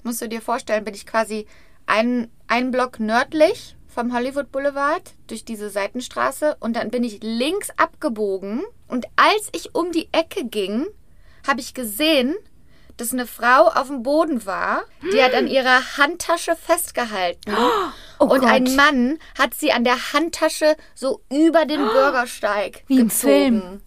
musst 0.04 0.22
du 0.22 0.30
dir 0.30 0.42
vorstellen, 0.42 0.86
bin 0.86 0.94
ich 0.94 1.06
quasi 1.06 1.48
einen, 1.86 2.32
einen 2.48 2.72
Block 2.72 3.00
nördlich 3.00 3.76
vom 3.88 4.14
Hollywood 4.14 4.52
Boulevard 4.52 5.14
durch 5.28 5.46
diese 5.46 5.70
Seitenstraße 5.70 6.58
und 6.60 6.76
dann 6.76 6.92
bin 6.92 7.04
ich 7.04 7.24
links 7.24 7.70
abgebogen 7.78 8.64
und 8.88 9.06
als 9.16 9.50
ich 9.54 9.74
um 9.74 9.92
die 9.92 10.10
Ecke 10.12 10.46
ging, 10.46 10.86
habe 11.48 11.62
ich 11.62 11.74
gesehen, 11.74 12.36
dass 12.98 13.14
eine 13.14 13.28
Frau 13.28 13.68
auf 13.68 13.88
dem 13.88 14.04
Boden 14.04 14.46
war, 14.46 14.84
die 15.14 15.22
hat 15.22 15.34
an 15.34 15.48
ihrer 15.48 15.98
Handtasche 15.98 16.56
festgehalten 16.56 17.56
Oh 18.20 18.28
und 18.28 18.40
Gott. 18.40 18.50
ein 18.50 18.76
Mann 18.78 19.20
hat 19.38 19.54
sie 19.54 19.74
an 19.74 19.84
der 19.84 20.14
Handtasche 20.14 20.78
so 20.94 21.22
über 21.30 21.66
den 21.66 21.80
Bürgersteig 21.94 22.84
Wie 22.88 23.00
im 23.00 23.10
gezogen. 23.10 23.22
Film. 23.32 23.82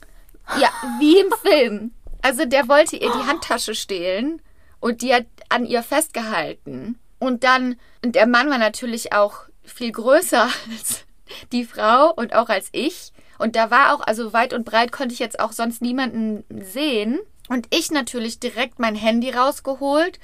Ja, 0.61 0.69
wie 0.99 1.19
im 1.21 1.33
Film. 1.43 1.93
Also 2.21 2.45
der 2.45 2.69
wollte 2.69 2.97
ihr 2.97 3.11
die 3.11 3.27
Handtasche 3.27 3.75
stehlen 3.75 4.43
und 4.81 5.01
die 5.03 5.15
hat 5.15 5.25
an 5.49 5.65
ihr 5.65 5.83
festgehalten. 5.83 6.99
Und 7.19 7.43
dann, 7.43 7.77
und 8.05 8.15
der 8.17 8.27
Mann 8.27 8.51
war 8.51 8.59
natürlich 8.59 9.13
auch 9.13 9.41
viel 9.65 9.93
größer 9.93 10.43
als 10.71 11.05
die 11.53 11.65
Frau 11.65 12.13
und 12.13 12.35
auch 12.35 12.49
als 12.49 12.69
ich. 12.73 13.13
Und 13.39 13.57
da 13.57 13.71
war 13.71 13.95
auch, 13.95 14.01
also 14.01 14.33
weit 14.33 14.53
und 14.53 14.65
breit 14.65 14.93
konnte 14.93 15.15
ich 15.15 15.21
jetzt 15.21 15.41
auch 15.41 15.53
sonst 15.53 15.81
niemanden 15.81 16.45
sehen. 16.65 17.19
Und 17.49 17.67
ich 17.71 17.91
natürlich 17.91 18.39
direkt 18.39 18.79
mein 18.79 18.95
Handy 18.95 19.31
rausgeholt, 19.31 20.19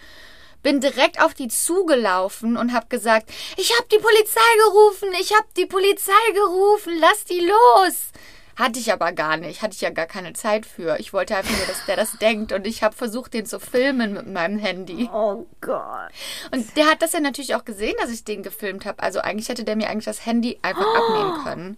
bin 0.63 0.81
direkt 0.81 1.21
auf 1.21 1.35
die 1.35 1.49
zugelaufen 1.49 2.57
und 2.57 2.73
habe 2.73 2.87
gesagt, 2.89 3.31
ich 3.57 3.73
habe 3.79 3.89
die 3.93 3.99
Polizei 3.99 4.41
gerufen, 4.67 5.09
ich 5.21 5.33
habe 5.35 5.47
die 5.57 5.67
Polizei 5.67 6.13
gerufen, 6.33 6.95
lass 6.99 7.25
die 7.25 7.41
los. 7.41 8.13
Hatte 8.57 8.79
ich 8.79 8.93
aber 8.93 9.13
gar 9.13 9.37
nicht, 9.37 9.63
hatte 9.63 9.75
ich 9.75 9.81
ja 9.81 9.91
gar 9.91 10.07
keine 10.07 10.33
Zeit 10.33 10.67
für. 10.67 10.99
Ich 11.01 11.13
wollte 11.13 11.37
einfach 11.37 11.57
nur, 11.57 11.67
dass 11.67 11.85
der 11.87 11.97
das 11.97 12.19
denkt 12.19 12.53
und 12.53 12.67
ich 12.67 12.83
habe 12.83 12.95
versucht, 12.95 13.35
den 13.35 13.47
zu 13.47 13.59
filmen 13.59 14.13
mit 14.13 14.27
meinem 14.27 14.59
Handy. 14.59 15.09
Oh 15.13 15.47
Gott. 15.61 16.11
Und 16.53 16.77
der 16.77 16.87
hat 16.87 17.03
das 17.03 17.13
ja 17.13 17.21
natürlich 17.21 17.55
auch 17.55 17.65
gesehen, 17.65 17.95
dass 18.01 18.11
ich 18.11 18.25
den 18.25 18.43
gefilmt 18.43 18.85
habe. 18.87 19.03
Also 19.03 19.21
eigentlich 19.21 19.49
hätte 19.49 19.65
der 19.65 19.77
mir 19.77 19.89
eigentlich 19.89 20.05
das 20.05 20.25
Handy 20.25 20.59
einfach 20.63 20.87
abnehmen 20.87 21.35
können. 21.45 21.77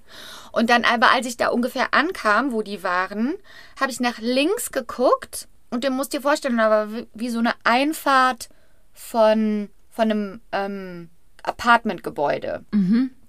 Und 0.53 0.71
dann 0.71 0.85
aber, 0.85 1.13
als 1.13 1.27
ich 1.27 1.37
da 1.37 1.49
ungefähr 1.49 1.95
ankam, 1.95 2.53
wo 2.53 2.63
die 2.63 2.83
waren, 2.83 3.35
habe 3.81 3.91
ich 3.91 4.01
nach 4.01 4.19
links 4.19 4.73
geguckt 4.73 5.49
und 5.71 5.85
du 5.85 5.91
musst 5.91 6.13
dir 6.13 6.21
vorstellen, 6.21 6.61
aber 6.61 6.93
wie, 6.93 7.07
wie 7.15 7.31
so 7.31 7.39
eine 7.39 7.55
Einfahrt 7.65 8.49
von, 8.93 9.69
von 9.91 10.11
einem 10.11 10.41
ähm, 10.53 11.11
Apartmentgebäude. 11.43 12.65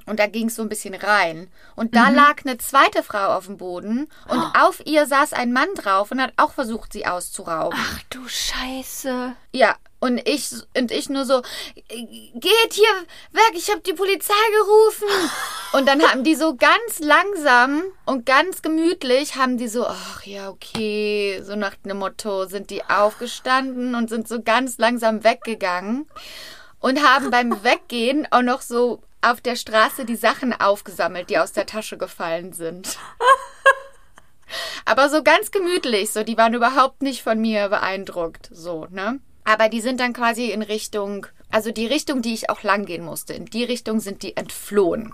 Und 0.07 0.19
da 0.19 0.27
ging 0.27 0.47
es 0.47 0.55
so 0.55 0.61
ein 0.61 0.69
bisschen 0.69 0.95
rein. 0.95 1.49
Und 1.75 1.95
da 1.95 2.09
lag 2.09 2.37
eine 2.43 2.57
zweite 2.57 3.03
Frau 3.03 3.35
auf 3.35 3.45
dem 3.45 3.57
Boden 3.57 4.09
und 4.29 4.41
auf 4.57 4.81
ihr 4.85 5.05
saß 5.05 5.33
ein 5.33 5.53
Mann 5.53 5.67
drauf 5.75 6.11
und 6.11 6.21
hat 6.21 6.33
auch 6.37 6.53
versucht, 6.53 6.93
sie 6.93 7.05
auszurauben. 7.05 7.77
Ach 7.79 8.01
du 8.09 8.27
Scheiße. 8.27 9.33
Ja, 9.51 9.75
und 9.99 10.27
ich 10.27 10.51
und 10.77 10.91
ich 10.91 11.09
nur 11.09 11.25
so, 11.25 11.41
geht 11.89 12.73
hier 12.73 12.89
weg, 13.31 13.51
ich 13.53 13.69
habe 13.69 13.81
die 13.81 13.93
Polizei 13.93 14.33
gerufen. 14.59 15.07
Und 15.73 15.85
dann 15.85 16.01
haben 16.01 16.23
die 16.23 16.35
so 16.35 16.55
ganz 16.55 16.99
langsam 16.99 17.83
und 18.05 18.25
ganz 18.25 18.61
gemütlich, 18.61 19.35
haben 19.35 19.57
die 19.57 19.67
so, 19.67 19.85
ach 19.85 20.23
ja, 20.23 20.49
okay, 20.49 21.41
so 21.43 21.57
nach 21.57 21.75
dem 21.75 21.97
Motto, 21.97 22.45
sind 22.45 22.69
die 22.69 22.85
aufgestanden 22.85 23.93
und 23.93 24.09
sind 24.09 24.29
so 24.29 24.41
ganz 24.41 24.77
langsam 24.77 25.25
weggegangen 25.25 26.07
und 26.79 27.05
haben 27.05 27.31
beim 27.31 27.51
Weggehen 27.63 28.27
auch 28.31 28.43
noch 28.43 28.61
so 28.61 29.01
auf 29.21 29.41
der 29.41 29.55
Straße 29.55 30.05
die 30.05 30.15
Sachen 30.15 30.53
aufgesammelt, 30.53 31.29
die 31.29 31.37
aus 31.37 31.53
der 31.53 31.65
Tasche 31.65 31.97
gefallen 31.97 32.53
sind. 32.53 32.97
Aber 34.85 35.09
so 35.09 35.23
ganz 35.23 35.51
gemütlich, 35.51 36.11
so 36.11 36.23
die 36.23 36.37
waren 36.37 36.53
überhaupt 36.53 37.01
nicht 37.01 37.21
von 37.21 37.39
mir 37.39 37.67
beeindruckt, 37.69 38.49
so, 38.51 38.87
ne? 38.89 39.19
Aber 39.43 39.69
die 39.69 39.81
sind 39.81 39.99
dann 39.99 40.13
quasi 40.13 40.51
in 40.51 40.61
Richtung, 40.61 41.27
also 41.49 41.71
die 41.71 41.87
Richtung, 41.87 42.21
die 42.21 42.33
ich 42.33 42.49
auch 42.49 42.63
lang 42.63 42.85
gehen 42.85 43.03
musste, 43.03 43.33
in 43.33 43.45
die 43.45 43.63
Richtung 43.63 43.99
sind 43.99 44.23
die 44.23 44.35
entflohen. 44.35 45.13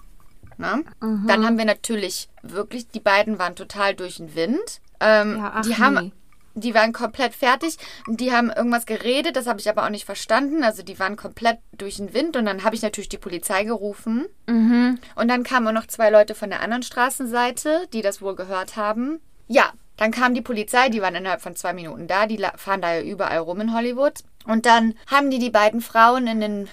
Ne? 0.57 0.83
Dann 1.27 1.45
haben 1.45 1.57
wir 1.57 1.65
natürlich 1.65 2.29
wirklich, 2.41 2.87
die 2.87 2.99
beiden 2.99 3.39
waren 3.39 3.55
total 3.55 3.95
durch 3.95 4.17
den 4.17 4.35
Wind. 4.35 4.81
Ähm, 4.99 5.37
Ja, 5.37 5.51
ach 5.55 5.61
die 5.65 5.77
haben, 5.77 5.95
nee. 5.95 6.11
Die 6.55 6.73
waren 6.73 6.93
komplett 6.93 7.33
fertig. 7.33 7.77
Die 8.07 8.31
haben 8.31 8.51
irgendwas 8.51 8.85
geredet, 8.85 9.35
das 9.35 9.47
habe 9.47 9.59
ich 9.59 9.69
aber 9.69 9.85
auch 9.85 9.89
nicht 9.89 10.05
verstanden. 10.05 10.63
Also 10.63 10.83
die 10.83 10.99
waren 10.99 11.15
komplett 11.15 11.59
durch 11.71 11.97
den 11.97 12.13
Wind 12.13 12.35
und 12.35 12.45
dann 12.45 12.63
habe 12.63 12.75
ich 12.75 12.81
natürlich 12.81 13.09
die 13.09 13.17
Polizei 13.17 13.63
gerufen. 13.63 14.27
Mhm. 14.47 14.99
Und 15.15 15.27
dann 15.27 15.43
kamen 15.43 15.67
auch 15.67 15.81
noch 15.81 15.87
zwei 15.87 16.09
Leute 16.09 16.35
von 16.35 16.49
der 16.49 16.61
anderen 16.61 16.83
Straßenseite, 16.83 17.87
die 17.93 18.01
das 18.01 18.21
wohl 18.21 18.35
gehört 18.35 18.75
haben. 18.75 19.19
Ja, 19.47 19.71
dann 19.97 20.11
kam 20.11 20.33
die 20.33 20.41
Polizei, 20.41 20.89
die 20.89 21.01
waren 21.01 21.15
innerhalb 21.15 21.41
von 21.41 21.55
zwei 21.55 21.73
Minuten 21.73 22.07
da. 22.07 22.25
Die 22.25 22.43
fahren 22.57 22.81
da 22.81 22.95
ja 22.95 23.01
überall 23.01 23.39
rum 23.39 23.61
in 23.61 23.73
Hollywood. 23.73 24.19
Und 24.45 24.65
dann 24.65 24.95
haben 25.07 25.29
die 25.29 25.39
die 25.39 25.49
beiden 25.49 25.81
Frauen 25.81 26.27
in 26.27 26.41
den, 26.41 26.69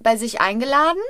bei 0.00 0.16
sich 0.16 0.40
eingeladen. 0.40 1.02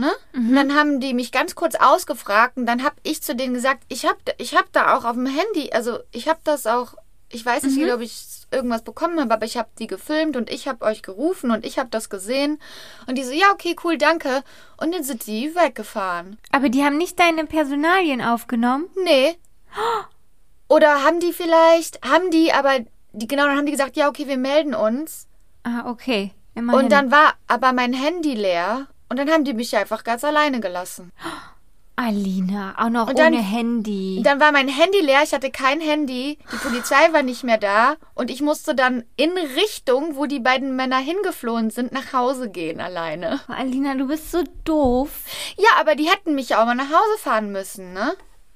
Ne? 0.00 0.10
Und 0.32 0.54
dann 0.54 0.74
haben 0.74 0.98
die 0.98 1.12
mich 1.12 1.30
ganz 1.30 1.54
kurz 1.54 1.74
ausgefragt 1.74 2.56
und 2.56 2.64
dann 2.64 2.82
habe 2.82 2.96
ich 3.02 3.22
zu 3.22 3.36
denen 3.36 3.52
gesagt, 3.52 3.84
ich 3.88 4.06
habe 4.06 4.18
ich 4.38 4.56
hab 4.56 4.72
da 4.72 4.96
auch 4.96 5.04
auf 5.04 5.12
dem 5.12 5.26
Handy, 5.26 5.72
also 5.72 5.98
ich 6.10 6.26
habe 6.26 6.40
das 6.42 6.66
auch, 6.66 6.94
ich 7.30 7.46
weiß 7.46 7.62
nicht, 7.64 7.92
ob 7.92 8.00
ich 8.00 8.40
irgendwas 8.50 8.82
bekommen 8.82 9.20
habe, 9.20 9.32
aber 9.32 9.46
ich 9.46 9.56
habe 9.56 9.68
die 9.78 9.86
gefilmt 9.86 10.36
und 10.36 10.50
ich 10.50 10.66
habe 10.66 10.84
euch 10.84 11.02
gerufen 11.02 11.50
und 11.50 11.64
ich 11.64 11.78
habe 11.78 11.88
das 11.88 12.10
gesehen. 12.10 12.58
Und 13.06 13.16
die 13.16 13.24
so, 13.24 13.32
ja, 13.32 13.52
okay, 13.52 13.76
cool, 13.84 13.98
danke. 13.98 14.42
Und 14.76 14.92
dann 14.92 15.04
sind 15.04 15.26
die 15.26 15.54
weggefahren. 15.54 16.38
Aber 16.50 16.68
die 16.68 16.84
haben 16.84 16.98
nicht 16.98 17.18
deine 17.18 17.46
Personalien 17.46 18.20
aufgenommen? 18.20 18.86
Nee. 19.04 19.36
Oder 20.68 21.04
haben 21.04 21.20
die 21.20 21.32
vielleicht, 21.32 22.04
haben 22.04 22.30
die, 22.30 22.52
aber 22.52 22.78
die, 23.12 23.26
genau, 23.26 23.46
dann 23.46 23.56
haben 23.56 23.66
die 23.66 23.72
gesagt, 23.72 23.96
ja, 23.96 24.08
okay, 24.08 24.28
wir 24.28 24.36
melden 24.36 24.74
uns. 24.74 25.26
Ah, 25.64 25.90
okay. 25.90 26.32
Immerhin. 26.54 26.84
Und 26.84 26.92
dann 26.92 27.10
war 27.10 27.34
aber 27.48 27.72
mein 27.72 27.92
Handy 27.92 28.34
leer 28.34 28.86
und 29.08 29.18
dann 29.18 29.30
haben 29.30 29.44
die 29.44 29.54
mich 29.54 29.76
einfach 29.76 30.04
ganz 30.04 30.24
alleine 30.24 30.60
gelassen. 30.60 31.12
Alina, 32.00 32.74
auch 32.78 32.88
noch 32.88 33.12
dann- 33.12 33.34
ohne 33.34 33.42
Handy. 33.42 34.22
Dann 34.24 34.40
war 34.40 34.52
mein 34.52 34.68
Handy 34.68 35.00
leer, 35.00 35.20
ich 35.22 35.32
hatte 35.32 35.50
kein 35.50 35.80
Handy, 35.80 36.38
die 36.52 36.56
Polizei 36.56 37.12
war 37.12 37.22
nicht 37.22 37.44
mehr 37.44 37.58
da 37.58 37.96
und 38.14 38.30
ich 38.30 38.40
musste 38.40 38.74
dann 38.74 39.04
in 39.16 39.30
Richtung, 39.56 40.16
wo 40.16 40.26
die 40.26 40.40
beiden 40.40 40.76
Männer 40.76 40.98
hingeflohen 40.98 41.70
sind, 41.70 41.92
nach 41.92 42.12
Hause 42.12 42.48
gehen 42.50 42.80
alleine. 42.80 43.40
Oh, 43.48 43.52
Alina, 43.52 43.94
du 43.94 44.06
bist 44.08 44.30
so 44.32 44.42
doof. 44.64 45.10
Ja, 45.58 45.68
aber 45.78 45.94
die 45.94 46.08
hätten 46.08 46.34
mich 46.34 46.48
ja 46.50 46.62
auch 46.62 46.66
mal 46.66 46.74
nach 46.74 46.88
Hause 46.88 47.18
fahren 47.18 47.52
müssen, 47.52 47.92
ne? 47.92 48.14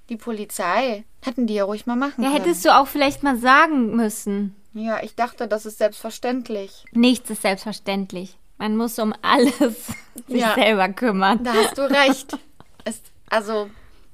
Die 0.09 0.17
Polizei. 0.17 1.05
Hätten 1.23 1.47
die 1.47 1.55
ja 1.55 1.65
ruhig 1.65 1.87
mal 1.87 1.97
machen 1.97 2.23
Ja, 2.23 2.31
können. 2.31 2.43
hättest 2.43 2.65
du 2.65 2.75
auch 2.77 2.87
vielleicht 2.87 3.23
mal 3.23 3.37
sagen 3.39 3.95
müssen. 3.97 4.55
Ja, 4.75 5.03
ich 5.03 5.15
dachte, 5.15 5.49
das 5.49 5.65
ist 5.67 5.79
selbstverständlich. 5.79 6.85
Nichts 6.93 7.31
ist 7.31 7.43
selbstverständlich. 7.43 8.37
Man 8.59 8.77
muss 8.77 8.99
um 8.99 9.15
alles 9.23 9.57
sich 10.29 10.41
Ja. 10.41 10.55
selber 10.55 10.89
kümmern. 10.91 11.43
Da 11.45 11.53
hast 11.55 11.79
du 11.79 11.83
recht. 11.91 12.37
es, 12.85 13.01
also, 13.35 13.69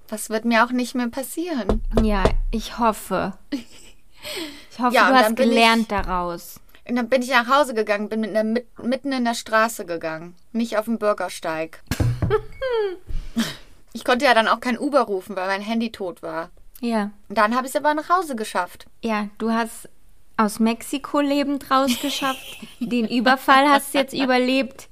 das 0.09 0.31
wird 0.31 0.45
mir 0.45 0.65
auch 0.65 0.71
nicht 0.71 0.95
mehr 0.95 1.09
passieren. 1.09 1.83
Ja, 2.03 2.25
ich 2.50 2.79
hoffe. 2.79 3.35
Ich 3.50 4.79
hoffe, 4.79 4.95
Ja, 4.95 5.07
du 5.09 5.12
und 5.12 5.19
hast 5.19 5.35
bin 5.37 5.49
ich- 5.49 5.55
gelernt 5.55 5.91
daraus. 5.93 6.61
Und 6.89 6.97
dann 6.97 7.09
bin 7.09 7.23
ich 7.23 7.31
nach 7.31 7.47
Hause 7.49 7.75
gegangen, 7.75 8.09
bin 8.09 8.21
mit 8.21 8.31
einer, 8.31 8.43
mit, 8.43 8.67
mitten 8.83 9.12
in 9.12 9.25
der 9.25 9.35
Straße 9.35 9.85
gegangen, 9.87 10.35
nicht 10.53 10.77
auf 10.77 10.87
dem 10.87 10.99
Bürgersteig. 10.99 11.83
ich 13.93 14.05
konnte 14.05 14.25
ja 14.25 14.35
dann 14.35 14.49
auch 14.49 14.61
kein 14.61 14.79
Uber 14.79 15.03
rufen, 15.03 15.37
weil 15.37 15.47
mein 15.47 15.61
Handy 15.61 15.93
tot 15.93 16.23
war. 16.23 16.50
Ja. 16.81 17.11
Und 17.29 17.39
dann 17.39 17.55
habe 17.55 17.67
ich 17.67 17.75
es 17.75 17.77
aber 17.77 17.95
nach 17.95 18.09
Hause 18.09 18.35
geschafft. 18.37 18.87
Ja, 19.03 19.29
du 19.39 19.53
hast 19.53 19.89
aus 20.37 20.59
Mexiko 20.59 21.21
lebend 21.21 21.71
rausgeschafft. 21.71 22.59
Den 22.81 23.07
Überfall 23.07 23.69
hast 23.69 23.93
du 23.95 23.99
jetzt 23.99 24.15
überlebt. 24.25 24.89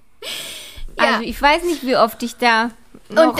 Ja. 0.98 1.04
Also 1.14 1.22
ich 1.22 1.40
weiß 1.40 1.64
nicht, 1.64 1.84
wie 1.86 1.96
oft 1.96 2.22
ich 2.22 2.36
da 2.36 2.70
noch... 3.08 3.38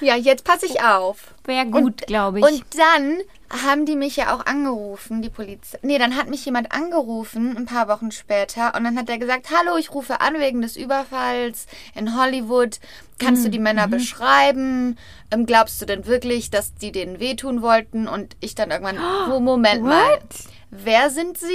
Ja, 0.00 0.14
jetzt 0.16 0.44
passe 0.44 0.66
ich 0.66 0.82
auf. 0.82 1.34
Wäre 1.44 1.66
gut, 1.66 2.06
glaube 2.06 2.38
ich. 2.38 2.44
Und 2.44 2.64
dann 2.76 3.18
haben 3.50 3.86
die 3.86 3.96
mich 3.96 4.16
ja 4.16 4.34
auch 4.34 4.44
angerufen, 4.44 5.22
die 5.22 5.30
Polizei. 5.30 5.78
Nee, 5.82 5.98
dann 5.98 6.16
hat 6.16 6.28
mich 6.28 6.44
jemand 6.44 6.70
angerufen, 6.72 7.56
ein 7.56 7.66
paar 7.66 7.88
Wochen 7.88 8.10
später. 8.10 8.74
Und 8.74 8.84
dann 8.84 8.98
hat 8.98 9.08
er 9.08 9.18
gesagt, 9.18 9.46
hallo, 9.50 9.76
ich 9.78 9.92
rufe 9.92 10.20
an 10.20 10.38
wegen 10.38 10.60
des 10.60 10.76
Überfalls 10.76 11.66
in 11.94 12.16
Hollywood. 12.16 12.78
Kannst 13.18 13.44
du 13.44 13.48
die 13.48 13.58
Männer 13.58 13.88
beschreiben? 13.88 14.98
Ähm, 15.30 15.46
glaubst 15.46 15.80
du 15.80 15.86
denn 15.86 16.06
wirklich, 16.06 16.50
dass 16.50 16.74
die 16.74 16.92
denen 16.92 17.20
wehtun 17.20 17.62
wollten? 17.62 18.06
Und 18.06 18.36
ich 18.40 18.54
dann 18.54 18.70
irgendwann, 18.70 18.98
oh, 19.30 19.40
Moment 19.40 19.82
mal. 19.82 20.12
What? 20.12 20.22
Wer 20.70 21.10
sind 21.10 21.38
sie? 21.38 21.46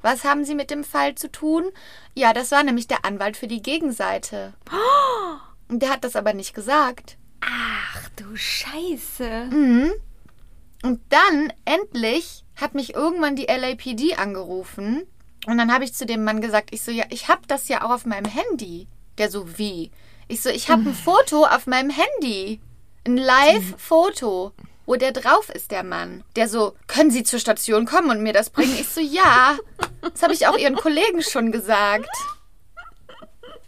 Was 0.00 0.24
haben 0.24 0.44
sie 0.44 0.54
mit 0.54 0.70
dem 0.70 0.84
Fall 0.84 1.14
zu 1.14 1.30
tun? 1.30 1.64
Ja, 2.14 2.32
das 2.32 2.50
war 2.50 2.62
nämlich 2.62 2.86
der 2.86 3.04
Anwalt 3.04 3.36
für 3.36 3.46
die 3.46 3.62
Gegenseite. 3.62 4.54
Und 4.70 4.78
der 5.68 5.90
hat 5.90 6.04
das 6.04 6.16
aber 6.16 6.34
nicht 6.34 6.54
gesagt. 6.54 7.16
Ach 7.40 8.08
du 8.16 8.36
Scheiße. 8.36 9.48
Und 10.82 11.00
dann 11.08 11.52
endlich 11.64 12.44
hat 12.56 12.74
mich 12.74 12.94
irgendwann 12.94 13.36
die 13.36 13.46
LAPD 13.46 14.16
angerufen. 14.16 15.06
Und 15.46 15.58
dann 15.58 15.72
habe 15.72 15.84
ich 15.84 15.94
zu 15.94 16.06
dem 16.06 16.24
Mann 16.24 16.40
gesagt, 16.40 16.70
ich 16.72 16.82
so, 16.82 16.90
ja, 16.90 17.04
ich 17.10 17.28
habe 17.28 17.42
das 17.46 17.68
ja 17.68 17.84
auch 17.84 17.90
auf 17.90 18.06
meinem 18.06 18.30
Handy. 18.30 18.86
Der 19.18 19.30
so, 19.30 19.58
wie? 19.58 19.90
Ich 20.28 20.42
so, 20.42 20.48
ich 20.50 20.70
habe 20.70 20.88
ein 20.88 20.94
Foto 20.94 21.44
auf 21.44 21.66
meinem 21.66 21.90
Handy. 21.90 22.60
Ein 23.06 23.18
Live-Foto, 23.18 24.52
wo 24.86 24.96
der 24.96 25.12
drauf 25.12 25.50
ist, 25.50 25.70
der 25.70 25.82
Mann. 25.82 26.24
Der 26.36 26.48
so, 26.48 26.74
können 26.86 27.10
Sie 27.10 27.22
zur 27.22 27.38
Station 27.38 27.84
kommen 27.84 28.10
und 28.10 28.22
mir 28.22 28.32
das 28.32 28.50
bringen? 28.50 28.76
Ich 28.80 28.88
so, 28.88 29.00
ja. 29.00 29.56
Das 30.00 30.22
habe 30.22 30.32
ich 30.32 30.46
auch 30.46 30.56
Ihren 30.56 30.76
Kollegen 30.76 31.22
schon 31.22 31.52
gesagt. 31.52 32.08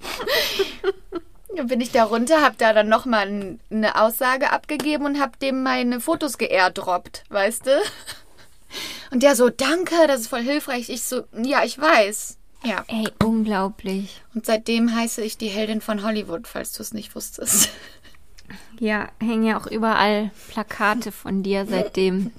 Bin 1.64 1.80
ich 1.80 1.90
da 1.90 2.04
runter, 2.04 2.42
hab 2.42 2.58
da 2.58 2.72
dann 2.72 2.88
nochmal 2.88 3.58
eine 3.70 4.00
Aussage 4.00 4.52
abgegeben 4.52 5.06
und 5.06 5.20
hab 5.20 5.38
dem 5.40 5.62
meine 5.62 6.00
Fotos 6.00 6.38
geairdroppt, 6.38 7.24
weißt 7.30 7.66
du? 7.66 7.70
Und 9.10 9.22
der 9.22 9.36
so, 9.36 9.48
danke, 9.48 9.94
das 10.06 10.22
ist 10.22 10.28
voll 10.28 10.42
hilfreich. 10.42 10.90
Ich 10.90 11.02
so, 11.02 11.24
ja, 11.32 11.64
ich 11.64 11.78
weiß. 11.78 12.36
Ja. 12.64 12.84
Ey, 12.88 13.08
unglaublich. 13.22 14.22
Und 14.34 14.44
seitdem 14.44 14.94
heiße 14.94 15.22
ich 15.22 15.38
die 15.38 15.48
Heldin 15.48 15.80
von 15.80 16.02
Hollywood, 16.02 16.46
falls 16.48 16.72
du 16.72 16.82
es 16.82 16.92
nicht 16.92 17.14
wusstest. 17.14 17.70
Ja, 18.78 19.08
hängen 19.20 19.44
ja 19.44 19.58
auch 19.58 19.66
überall 19.66 20.30
Plakate 20.50 21.10
von 21.10 21.42
dir 21.42 21.66
seitdem. 21.66 22.32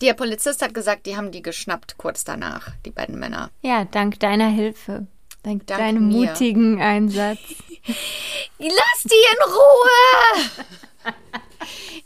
Der 0.00 0.14
Polizist 0.14 0.62
hat 0.62 0.74
gesagt, 0.74 1.06
die 1.06 1.16
haben 1.16 1.32
die 1.32 1.42
geschnappt 1.42 1.98
kurz 1.98 2.24
danach, 2.24 2.70
die 2.84 2.90
beiden 2.90 3.18
Männer. 3.18 3.50
Ja, 3.62 3.84
dank 3.84 4.20
deiner 4.20 4.48
Hilfe. 4.48 5.06
Dank, 5.42 5.66
Dank 5.66 5.80
deinem 5.80 6.08
mir. 6.08 6.28
mutigen 6.28 6.80
Einsatz. 6.80 7.38
Lass 8.58 9.02
die 9.04 9.14
in 9.32 9.42
Ruhe! 9.52 11.14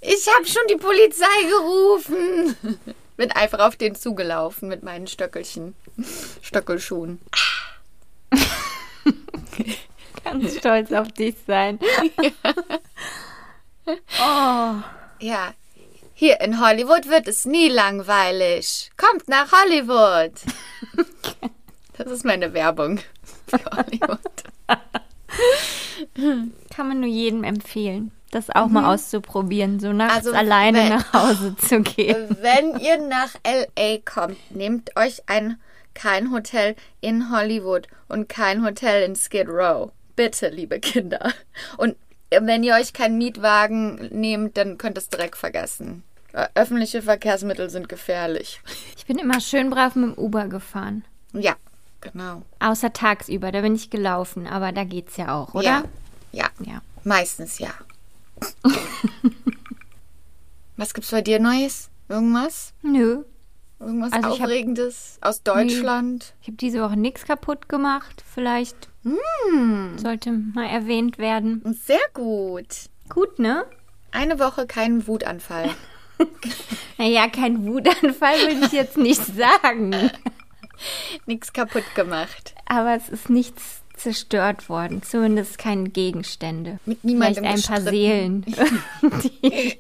Ich 0.01 0.27
habe 0.29 0.47
schon 0.47 0.63
die 0.71 0.77
Polizei 0.77 1.27
gerufen. 1.49 2.57
Bin 3.17 3.31
einfach 3.33 3.61
auf 3.61 3.77
den 3.77 3.95
zugelaufen 3.95 4.69
mit 4.69 4.83
meinen 4.83 5.07
Stöckelchen. 5.07 5.75
Stöckelschuhen. 6.43 7.21
Ganz 10.25 10.57
stolz 10.57 10.93
auf 10.93 11.09
dich 11.13 11.35
sein. 11.47 11.79
Oh, 13.87 14.75
Ja. 15.21 15.53
Hier 16.23 16.41
in 16.41 16.61
Hollywood 16.61 17.09
wird 17.09 17.27
es 17.27 17.47
nie 17.47 17.69
langweilig. 17.69 18.93
Kommt 18.97 19.27
nach 19.27 19.51
Hollywood. 19.51 20.31
Das 21.99 22.07
ist 22.13 22.25
meine 22.25 22.55
Werbung 22.55 23.01
für 23.49 23.59
Hollywood. 23.77 24.21
kann 26.75 26.89
man 26.89 27.01
nur 27.01 27.09
jedem 27.09 27.43
empfehlen, 27.43 28.13
das 28.31 28.51
auch 28.51 28.69
mal 28.69 28.85
auszuprobieren, 28.95 29.81
so 29.81 29.93
nachts 29.93 30.15
Also, 30.29 30.33
alleine 30.33 30.79
wenn- 30.79 30.89
nach 30.91 31.13
Hause 31.13 31.57
zu 31.57 31.81
gehen. 31.83 32.37
Wenn 32.41 32.79
ihr 32.79 32.99
nach 32.99 33.35
LA 33.45 33.99
kommt, 34.05 34.39
nehmt 34.55 34.97
euch 34.97 35.23
ein 35.27 35.61
kein 35.93 36.31
Hotel 36.33 36.77
in 37.01 37.33
Hollywood 37.33 37.89
und 38.09 38.29
kein 38.29 38.65
Hotel 38.65 39.03
in 39.03 39.17
Skid 39.17 39.49
Row. 39.49 39.91
Bitte, 40.15 40.51
liebe 40.51 40.79
Kinder. 40.79 41.33
Und 41.79 41.97
wenn 42.31 42.63
ihr 42.63 42.75
euch 42.77 42.93
keinen 42.93 43.19
Mietwagen 43.19 44.09
nehmt, 44.13 44.57
dann 44.57 44.79
könnt 44.79 44.97
ihr 44.97 45.03
es 45.03 45.09
direkt 45.11 45.37
vergessen. 45.37 46.05
Ö- 46.35 46.47
Öffentliche 46.55 47.03
Verkehrsmittel 47.03 47.69
sind 47.71 47.89
gefährlich. 47.89 48.61
Ich 48.97 49.07
bin 49.07 49.19
immer 49.19 49.41
schön 49.41 49.71
brav 49.71 49.95
mit 49.97 50.17
dem 50.17 50.19
Uber 50.25 50.49
gefahren. 50.49 51.05
Ja, 51.33 51.55
genau. 52.01 52.43
Außer 52.61 52.93
tagsüber, 52.93 53.53
da 53.53 53.61
bin 53.61 53.75
ich 53.75 53.91
gelaufen, 53.91 54.47
aber 54.47 54.73
da 54.73 54.85
geht's 54.85 55.17
ja 55.17 55.35
auch, 55.35 55.55
oder? 55.55 55.65
Ja, 55.65 55.85
ja. 56.33 56.47
Ja. 56.65 56.81
Meistens 57.05 57.59
ja. 57.59 57.71
Was 60.77 60.95
gibt's 60.95 61.11
bei 61.11 61.23
dir 61.23 61.39
Neues? 61.39 61.91
Irgendwas? 62.09 62.73
Nö. 62.83 63.25
Irgendwas 63.81 64.13
Also 64.13 64.29
ich 64.29 64.35
hab- 64.41 64.43
Aufregendes 64.49 65.19
aus 65.21 65.43
Deutschland? 65.43 66.35
Ich 66.41 66.49
habe 66.49 66.57
diese 66.57 66.81
Woche 66.83 66.97
nichts 66.97 67.25
kaputt 67.25 67.69
gemacht. 67.69 68.23
Vielleicht 68.35 68.89
Hm. 69.05 69.99
sollte 69.99 70.31
mal 70.33 70.67
erwähnt 70.69 71.19
werden. 71.19 71.63
Sehr 71.85 71.99
gut. 72.15 72.89
Gut, 73.09 73.39
ne? 73.39 73.65
Eine 74.13 74.39
Woche 74.39 74.67
keinen 74.67 75.07
Wutanfall. 75.07 75.71
Naja, 76.99 77.29
kein 77.29 77.67
Wutanfall 77.67 78.37
will 78.49 78.65
ich 78.65 78.73
jetzt 78.73 78.97
nicht 78.97 79.23
sagen. 79.25 79.95
Nichts 81.27 81.53
kaputt 81.53 81.85
gemacht. 81.95 82.55
Aber 82.67 82.95
es 82.97 83.09
ist 83.09 83.31
nichts 83.31 83.83
zerstört 83.97 84.69
worden. 84.69 85.03
Zumindest 85.03 85.59
keine 85.59 85.89
Gegenstände. 85.91 86.79
Mit 86.87 87.05
niemandem 87.05 87.45
Vielleicht 87.45 87.71
ein 87.71 87.83
paar. 87.85 87.93
Seelen, 87.93 88.43
die, 89.23 89.79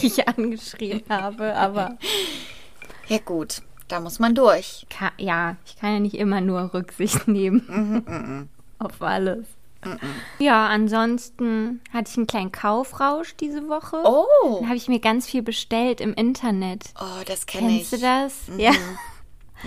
die 0.00 0.06
ich 0.06 0.28
angeschrien 0.28 1.02
habe. 1.08 1.54
Aber 1.56 1.98
Ja 3.08 3.18
gut, 3.18 3.62
da 3.88 4.00
muss 4.00 4.18
man 4.18 4.34
durch. 4.34 4.86
ka- 4.90 5.12
ja, 5.18 5.56
ich 5.66 5.76
kann 5.76 5.92
ja 5.94 6.00
nicht 6.00 6.14
immer 6.16 6.40
nur 6.40 6.72
Rücksicht 6.72 7.28
nehmen. 7.28 7.62
Mhm, 7.68 8.48
Auf 8.78 9.00
alles. 9.02 9.46
Ja, 10.38 10.66
ansonsten 10.68 11.80
hatte 11.92 12.10
ich 12.10 12.16
einen 12.16 12.26
kleinen 12.26 12.52
Kaufrausch 12.52 13.34
diese 13.36 13.68
Woche. 13.68 13.96
Oh, 14.04 14.58
Dann 14.60 14.68
habe 14.68 14.76
ich 14.76 14.88
mir 14.88 15.00
ganz 15.00 15.26
viel 15.26 15.42
bestellt 15.42 16.00
im 16.00 16.14
Internet. 16.14 16.84
oh 17.00 17.22
das 17.26 17.46
kenne 17.46 17.70
ich. 17.70 17.88
Kennst 17.90 17.92
du 17.92 17.98
das? 17.98 18.34
Ja. 18.58 18.72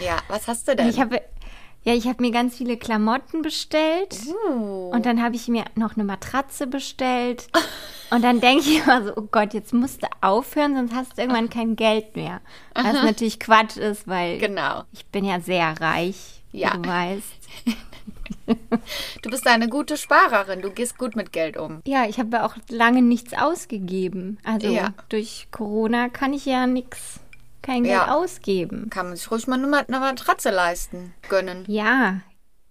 Ja, 0.04 0.18
was 0.28 0.48
hast 0.48 0.68
du 0.68 0.76
denn? 0.76 0.90
Ich 0.90 1.00
habe 1.00 1.22
ja, 1.84 1.94
ich 1.94 2.08
habe 2.08 2.24
mir 2.24 2.32
ganz 2.32 2.58
viele 2.58 2.78
Klamotten 2.78 3.44
bestellt 3.44 4.18
Uh. 4.50 4.90
und 4.90 5.06
dann 5.06 5.22
habe 5.22 5.36
ich 5.36 5.48
mir 5.48 5.66
noch 5.76 5.94
eine 5.96 6.04
Matratze 6.04 6.66
bestellt 6.66 7.46
und 8.10 8.24
dann 8.24 8.42
denke 8.42 8.62
ich 8.68 8.84
immer 8.84 9.04
so, 9.06 9.14
oh 9.16 9.28
Gott, 9.32 9.54
jetzt 9.54 9.72
musst 9.72 10.02
du 10.02 10.08
aufhören, 10.22 10.76
sonst 10.76 10.96
hast 10.96 11.16
du 11.16 11.22
irgendwann 11.22 11.50
kein 11.52 11.76
Geld 11.76 12.16
mehr. 12.16 12.42
Was 12.74 12.92
natürlich 13.04 13.40
Quatsch 13.40 13.78
ist, 13.78 14.08
weil 14.08 14.40
Genau. 14.40 14.84
ich 14.94 15.06
bin 15.06 15.26
ja 15.26 15.40
sehr 15.40 15.80
reich, 15.80 16.42
Ja. 16.52 16.74
wie 16.74 16.82
du 16.82 16.90
weißt. 16.90 17.34
Du 19.22 19.30
bist 19.30 19.46
eine 19.48 19.70
gute 19.70 19.98
Sparerin. 19.98 20.62
Du 20.62 20.72
gehst 20.72 20.98
gut 20.98 21.16
mit 21.16 21.32
Geld 21.32 21.58
um. 21.58 21.82
Ja, 21.86 22.06
ich 22.08 22.20
habe 22.20 22.38
ja 22.38 22.46
auch 22.46 22.56
lange 22.70 23.02
nichts 23.02 23.34
ausgegeben. 23.34 24.38
Also 24.44 24.68
Ja. 24.68 24.94
durch 25.10 25.48
Corona 25.52 26.10
kann 26.10 26.34
ich 26.34 26.46
ja 26.46 26.66
nichts, 26.68 27.20
kein 27.62 27.84
Geld 27.84 27.96
Ja. 27.96 28.14
ausgeben. 28.16 28.90
Kann 28.90 29.08
man 29.08 29.16
sich 29.16 29.30
ruhig 29.32 29.48
mal 29.48 29.56
eine 29.60 29.68
Ma- 29.68 29.80
eine 29.88 30.00
Matratze 30.00 30.50
leisten. 30.52 31.14
Gönnen. 31.30 31.64
Ja, 31.68 32.22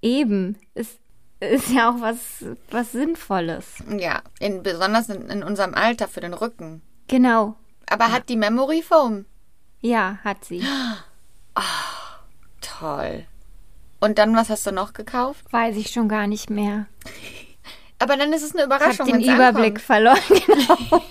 eben. 0.02 0.58
Es 0.74 0.98
ist 1.40 1.70
ja 1.70 1.90
auch 1.90 2.00
was, 2.00 2.44
was 2.70 2.92
Sinnvolles. 2.92 3.82
Ja, 3.98 4.22
in, 4.40 4.62
besonders 4.62 5.08
in, 5.08 5.28
in 5.30 5.42
unserem 5.42 5.74
Alter 5.74 6.08
für 6.08 6.20
den 6.20 6.34
Rücken. 6.34 6.80
Genau. 7.08 7.56
Aber 7.90 8.10
hat 8.12 8.28
die 8.28 8.36
Memory 8.36 8.82
Foam? 8.82 9.26
Ja, 9.82 10.18
hat 10.24 10.44
sie. 10.44 10.62
Toll. 12.60 13.26
Und 14.04 14.18
dann, 14.18 14.36
was 14.36 14.50
hast 14.50 14.66
du 14.66 14.70
noch 14.72 14.92
gekauft? 14.92 15.44
Weiß 15.50 15.76
ich 15.76 15.90
schon 15.90 16.08
gar 16.08 16.26
nicht 16.26 16.50
mehr. 16.50 16.86
Aber 17.98 18.16
dann 18.16 18.32
ist 18.32 18.42
es 18.42 18.54
eine 18.54 18.64
Ich 18.64 18.70
habe 18.70 18.82
Überraschung. 18.84 19.06
den 19.06 19.22
Überblick 19.22 19.78
ankommt. 19.78 19.80
verloren. 19.80 20.18
Genau. 20.46 21.02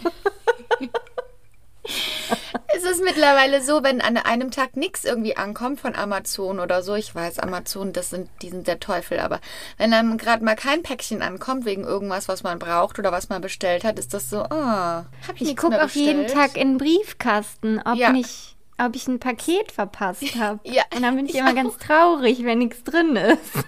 Es 2.76 2.84
ist 2.84 3.04
mittlerweile 3.04 3.62
so, 3.62 3.84
wenn 3.84 4.02
an 4.02 4.18
einem 4.18 4.50
Tag 4.50 4.76
nichts 4.78 5.04
irgendwie 5.04 5.36
ankommt 5.38 5.80
von 5.82 5.96
Amazon 5.96 6.60
oder 6.60 6.82
so, 6.82 6.96
ich 6.96 7.14
weiß, 7.14 7.40
Amazon, 7.40 7.94
das 7.94 8.10
sind, 8.10 8.30
die 8.42 8.50
sind 8.50 8.68
der 8.68 8.80
Teufel, 8.80 9.20
aber 9.20 9.40
wenn 9.78 9.92
dann 9.92 10.18
gerade 10.18 10.44
mal 10.44 10.56
kein 10.56 10.82
Päckchen 10.82 11.22
ankommt 11.22 11.66
wegen 11.66 11.84
irgendwas, 11.84 12.28
was 12.30 12.42
man 12.42 12.58
braucht 12.60 12.98
oder 13.00 13.12
was 13.12 13.30
man 13.30 13.42
bestellt 13.42 13.84
hat, 13.84 14.00
ist 14.00 14.14
das 14.14 14.30
so, 14.30 14.44
ah, 14.44 15.06
hab 15.28 15.36
ich, 15.36 15.42
Ich 15.42 15.48
nichts 15.50 15.62
gucke 15.62 15.76
mehr 15.76 15.86
auch 15.86 15.90
jeden 15.90 16.24
bestellt? 16.24 16.52
Tag 16.52 16.58
in 16.58 16.70
den 16.70 16.78
Briefkasten, 16.78 17.80
ob 17.86 17.96
Ja. 17.96 18.12
nicht, 18.12 18.53
ob 18.78 18.96
ich 18.96 19.08
ein 19.08 19.20
Paket 19.20 19.72
verpasst 19.72 20.36
habe. 20.40 20.60
Ja, 20.64 20.84
Und 20.96 21.02
dann 21.04 21.16
bin 21.16 21.26
ich 21.26 21.34
ich 21.34 21.40
immer 21.40 21.52
auch. 21.52 21.56
ganz 21.56 21.78
traurig, 21.78 22.44
wenn 22.44 22.60
nichts 22.60 22.84
drin 22.84 23.16
ist. 23.16 23.54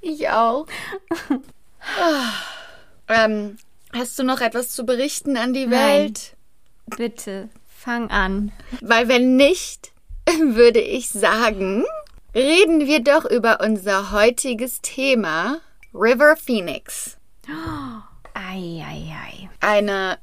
Ich 0.00 0.28
auch. 0.28 0.66
Ah. 2.00 2.32
ähm, 3.06 3.58
hast 3.92 4.18
du 4.18 4.24
noch 4.24 4.40
etwas 4.40 4.70
zu 4.70 4.84
berichten 4.84 5.36
an 5.36 5.52
die 5.52 5.66
Nein. 5.68 5.78
Welt? 5.78 6.36
Bitte, 6.96 7.48
fang 7.68 8.10
an. 8.10 8.50
Weil 8.80 9.06
wenn 9.06 9.36
nicht, 9.36 9.92
würde 10.48 10.80
ich 10.80 11.08
sagen, 11.10 11.84
reden 12.34 12.86
wir 12.88 13.04
doch 13.04 13.24
über 13.24 13.60
unser 13.60 14.10
heutiges 14.10 14.80
Thema 14.82 15.60
River 15.94 16.34
Phoenix. 16.36 17.16
Eieiei. 18.36 19.48
Eine 19.60 20.18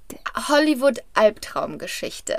Hollywood-Albtraumgeschichte. 0.47 2.38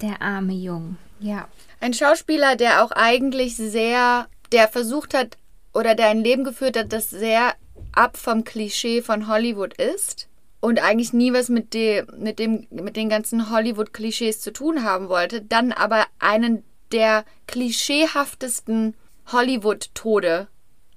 Der 0.00 0.20
arme 0.20 0.54
Jung. 0.54 0.96
Ja. 1.20 1.46
Ein 1.80 1.94
Schauspieler, 1.94 2.56
der 2.56 2.84
auch 2.84 2.90
eigentlich 2.90 3.56
sehr, 3.56 4.26
der 4.50 4.66
versucht 4.68 5.14
hat 5.14 5.38
oder 5.72 5.94
der 5.94 6.08
ein 6.08 6.24
Leben 6.24 6.42
geführt 6.44 6.76
hat, 6.76 6.92
das 6.92 7.08
sehr 7.10 7.54
ab 7.92 8.16
vom 8.16 8.42
Klischee 8.44 9.00
von 9.00 9.28
Hollywood 9.28 9.74
ist 9.74 10.28
und 10.60 10.82
eigentlich 10.82 11.12
nie 11.12 11.32
was 11.32 11.48
mit, 11.48 11.72
dem, 11.74 12.06
mit, 12.18 12.38
dem, 12.38 12.66
mit 12.70 12.96
den 12.96 13.08
ganzen 13.08 13.50
Hollywood-Klischees 13.50 14.40
zu 14.40 14.52
tun 14.52 14.82
haben 14.82 15.08
wollte, 15.08 15.40
dann 15.40 15.72
aber 15.72 16.06
einen 16.18 16.64
der 16.90 17.24
klischeehaftesten 17.46 18.94
Hollywood-Tode 19.30 20.48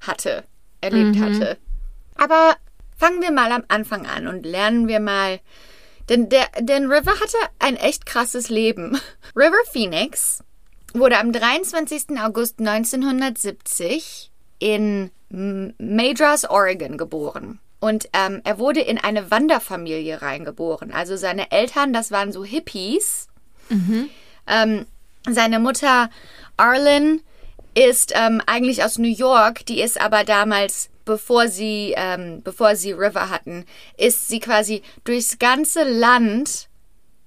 hatte, 0.02 0.44
erlebt 0.82 1.20
hatte. 1.20 1.58
Aber 2.16 2.56
fangen 2.97 3.21
wir 3.21 3.31
mal 3.31 3.51
am 3.51 3.63
Anfang 3.67 4.05
an 4.05 4.27
und 4.27 4.45
lernen 4.45 4.88
wir 4.88 4.99
mal. 4.99 5.39
Denn, 6.10 6.29
der, 6.29 6.47
denn 6.60 6.91
River 6.91 7.13
hatte 7.13 7.38
ein 7.60 7.75
echt 7.75 8.05
krasses 8.05 8.49
Leben. 8.49 8.99
River 9.36 9.63
Phoenix 9.71 10.43
wurde 10.93 11.17
am 11.17 11.31
23. 11.31 12.19
August 12.21 12.60
1970 12.60 14.31
in 14.60 15.12
Madras, 15.29 16.49
Oregon 16.49 16.97
geboren. 16.97 17.60
Und 17.79 18.10
ähm, 18.13 18.41
er 18.43 18.58
wurde 18.58 18.81
in 18.81 18.97
eine 18.97 19.29
Wanderfamilie 19.31 20.21
reingeboren. 20.21 20.91
Also 20.91 21.17
seine 21.17 21.51
Eltern, 21.51 21.93
das 21.93 22.12
waren 22.12 22.31
so 22.31 22.43
Hippies. 22.43 23.27
Ähm, 24.47 24.86
seine 25.29 25.60
Mutter 25.60 26.10
Arlen 26.58 27.21
ist 27.73 28.13
ähm, 28.15 28.41
eigentlich 28.45 28.84
aus 28.84 28.97
New 28.97 29.10
York, 29.10 29.65
die 29.65 29.81
ist 29.81 29.99
aber 29.99 30.23
damals, 30.23 30.89
bevor 31.06 31.48
sie, 31.48 31.94
ähm, 31.96 32.41
bevor 32.44 32.76
sie 32.76 32.91
River 32.91 33.30
hatten, 33.30 33.65
ist 33.98 34.28
sie 34.28 34.39
quasi 34.39 34.82
durchs 35.04 35.39
ganze 35.39 35.84
Land 35.84 36.68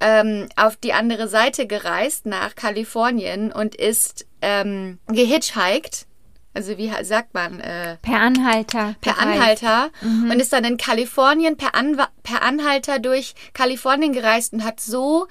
ähm, 0.00 0.48
auf 0.56 0.76
die 0.76 0.92
andere 0.92 1.28
Seite 1.28 1.66
gereist 1.66 2.26
nach 2.26 2.54
Kalifornien 2.54 3.50
und 3.52 3.74
ist 3.74 4.26
ähm, 4.42 4.98
gehitchhiked. 5.08 6.06
Also 6.54 6.76
wie 6.76 6.90
sagt 7.04 7.34
man? 7.34 7.60
Äh, 7.60 7.96
Per 8.02 8.20
Anhalter. 8.20 8.96
per 9.00 9.12
gereist. 9.14 9.26
Anhalter 9.62 9.90
und 10.02 10.32
ist 10.40 10.52
dann 10.52 10.64
in 10.64 10.76
Kalifornien 10.76 11.56
per, 11.56 11.74
Anwa 11.74 12.08
per 12.22 12.42
Anhalter 12.42 12.98
durch 12.98 13.34
Kalifornien 13.52 14.12
gereist 14.12 14.52
und 14.54 14.64
hat 14.64 14.80
so 14.80 15.28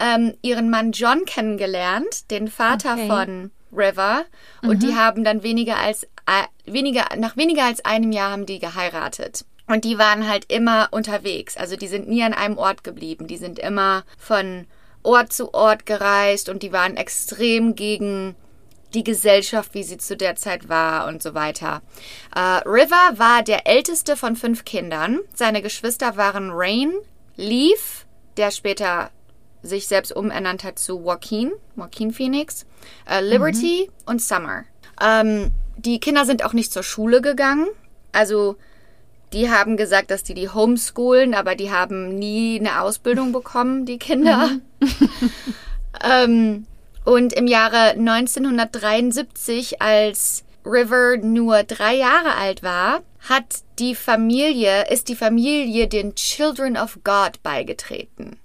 ähm, 0.00 0.34
ihren 0.42 0.70
Mann 0.70 0.90
John 0.92 1.24
kennengelernt, 1.26 2.30
den 2.32 2.48
Vater 2.48 2.94
Okay. 2.94 3.06
von 3.08 3.50
River. 3.72 4.24
Und 4.62 4.82
die 4.82 4.94
haben 4.96 5.22
dann 5.24 5.42
weniger 5.44 5.76
als 5.76 6.06
weniger 6.66 7.04
nach 7.16 7.36
weniger 7.36 7.64
als 7.64 7.84
einem 7.84 8.12
Jahr 8.12 8.30
haben 8.30 8.46
die 8.46 8.58
geheiratet. 8.58 9.44
Und 9.66 9.84
die 9.84 9.98
waren 9.98 10.28
halt 10.28 10.50
immer 10.52 10.88
unterwegs. 10.90 11.56
Also 11.56 11.76
die 11.76 11.88
sind 11.88 12.08
nie 12.08 12.22
an 12.22 12.34
einem 12.34 12.58
Ort 12.58 12.84
geblieben. 12.84 13.26
Die 13.26 13.38
sind 13.38 13.58
immer 13.58 14.04
von 14.18 14.66
Ort 15.02 15.32
zu 15.32 15.54
Ort 15.54 15.86
gereist 15.86 16.48
und 16.48 16.62
die 16.62 16.72
waren 16.72 16.96
extrem 16.96 17.74
gegen 17.74 18.36
die 18.94 19.04
Gesellschaft, 19.04 19.74
wie 19.74 19.82
sie 19.82 19.98
zu 19.98 20.16
der 20.16 20.36
Zeit 20.36 20.68
war 20.68 21.06
und 21.08 21.22
so 21.22 21.34
weiter. 21.34 21.82
Äh, 22.34 22.40
River 22.66 23.18
war 23.18 23.42
der 23.42 23.66
älteste 23.66 24.16
von 24.16 24.36
fünf 24.36 24.64
Kindern. 24.64 25.20
Seine 25.34 25.62
Geschwister 25.62 26.16
waren 26.16 26.50
Rain, 26.52 26.92
Leaf, 27.36 28.06
der 28.36 28.50
später 28.50 29.10
sich 29.62 29.88
selbst 29.88 30.14
umernannt 30.14 30.62
hat 30.62 30.78
zu 30.78 31.00
Joaquin, 31.00 31.52
Joaquin 31.76 32.12
Phoenix, 32.12 32.66
äh, 33.08 33.20
Liberty 33.20 33.90
und 34.06 34.22
Summer. 34.22 34.64
Ähm, 35.02 35.52
die 35.84 36.00
Kinder 36.00 36.24
sind 36.24 36.44
auch 36.44 36.52
nicht 36.52 36.72
zur 36.72 36.82
Schule 36.82 37.20
gegangen. 37.20 37.66
Also 38.12 38.56
die 39.32 39.50
haben 39.50 39.76
gesagt, 39.76 40.10
dass 40.10 40.22
die 40.22 40.34
die 40.34 40.48
homeschoolen, 40.48 41.34
aber 41.34 41.56
die 41.56 41.70
haben 41.70 42.18
nie 42.18 42.58
eine 42.58 42.80
Ausbildung 42.80 43.32
bekommen, 43.32 43.84
die 43.84 43.98
Kinder. 43.98 44.50
ähm, 46.04 46.66
und 47.04 47.32
im 47.32 47.46
Jahre 47.46 47.90
1973, 47.90 49.82
als 49.82 50.44
River 50.64 51.16
nur 51.18 51.64
drei 51.64 51.96
Jahre 51.96 52.36
alt 52.36 52.62
war, 52.62 53.02
hat 53.28 53.62
die 53.78 53.94
Familie, 53.94 54.90
ist 54.90 55.08
die 55.08 55.16
Familie 55.16 55.88
den 55.88 56.14
Children 56.14 56.76
of 56.76 56.98
God 57.04 57.42
beigetreten. 57.42 58.38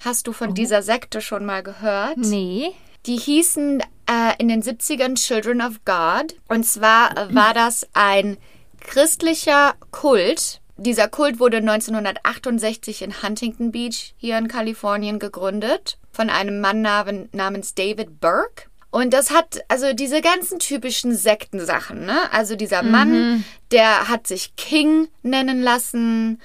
Hast 0.00 0.26
du 0.26 0.32
von 0.32 0.54
dieser 0.54 0.82
Sekte 0.82 1.20
schon 1.22 1.46
mal 1.46 1.62
gehört? 1.62 2.18
Nee. 2.18 2.72
Die 3.06 3.16
hießen 3.16 3.82
äh, 4.08 4.34
in 4.38 4.48
den 4.48 4.62
70ern 4.62 5.14
Children 5.16 5.60
of 5.60 5.84
God. 5.84 6.34
Und 6.48 6.64
zwar 6.64 7.14
war 7.34 7.54
das 7.54 7.86
ein 7.94 8.36
christlicher 8.80 9.74
Kult. 9.90 10.60
Dieser 10.76 11.08
Kult 11.08 11.38
wurde 11.40 11.58
1968 11.58 13.02
in 13.02 13.22
Huntington 13.22 13.70
Beach 13.72 14.14
hier 14.16 14.38
in 14.38 14.48
Kalifornien 14.48 15.18
gegründet 15.18 15.98
von 16.12 16.30
einem 16.30 16.60
Mann 16.60 16.82
namen- 16.82 17.28
namens 17.32 17.74
David 17.74 18.20
Burke. 18.20 18.64
Und 18.94 19.12
das 19.12 19.32
hat 19.32 19.64
also 19.66 19.92
diese 19.92 20.20
ganzen 20.20 20.60
typischen 20.60 21.16
Sektensachen, 21.16 22.06
ne? 22.06 22.16
Also 22.30 22.54
dieser 22.54 22.84
Mann, 22.84 23.44
der 23.72 24.06
hat 24.06 24.28
sich 24.28 24.54
King 24.54 25.08
nennen 25.24 25.60
lassen. 25.62 26.40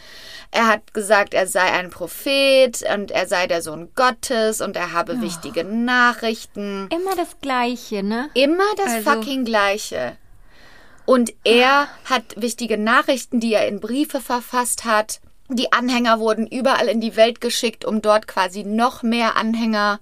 Er 0.49 0.65
hat 0.65 0.95
gesagt, 0.95 1.35
er 1.35 1.45
sei 1.45 1.62
ein 1.71 1.91
Prophet 1.91 2.83
und 2.91 3.12
er 3.12 3.27
sei 3.27 3.45
der 3.45 3.62
Sohn 3.62 3.89
Gottes 3.93 4.62
und 4.62 4.75
er 4.75 4.93
habe 4.93 5.21
wichtige 5.21 5.63
Nachrichten. 5.63 6.89
Immer 6.91 7.15
das 7.15 7.39
Gleiche, 7.39 8.01
ne? 8.01 8.31
Immer 8.33 8.63
das 8.77 8.93
Also- 8.95 9.12
fucking 9.12 9.45
Gleiche. 9.45 10.17
Und 11.05 11.31
er 11.43 11.88
hat 12.05 12.33
wichtige 12.35 12.79
Nachrichten, 12.79 13.39
die 13.39 13.53
er 13.53 13.67
in 13.67 13.79
Briefe 13.79 14.21
verfasst 14.21 14.85
hat. 14.85 15.19
Die 15.49 15.71
Anhänger 15.71 16.19
wurden 16.19 16.47
überall 16.47 16.88
in 16.88 16.99
die 16.99 17.15
Welt 17.15 17.41
geschickt, 17.41 17.85
um 17.85 18.01
dort 18.01 18.27
quasi 18.27 18.63
noch 18.63 19.03
mehr 19.03 19.38
Anhänger 19.38 19.99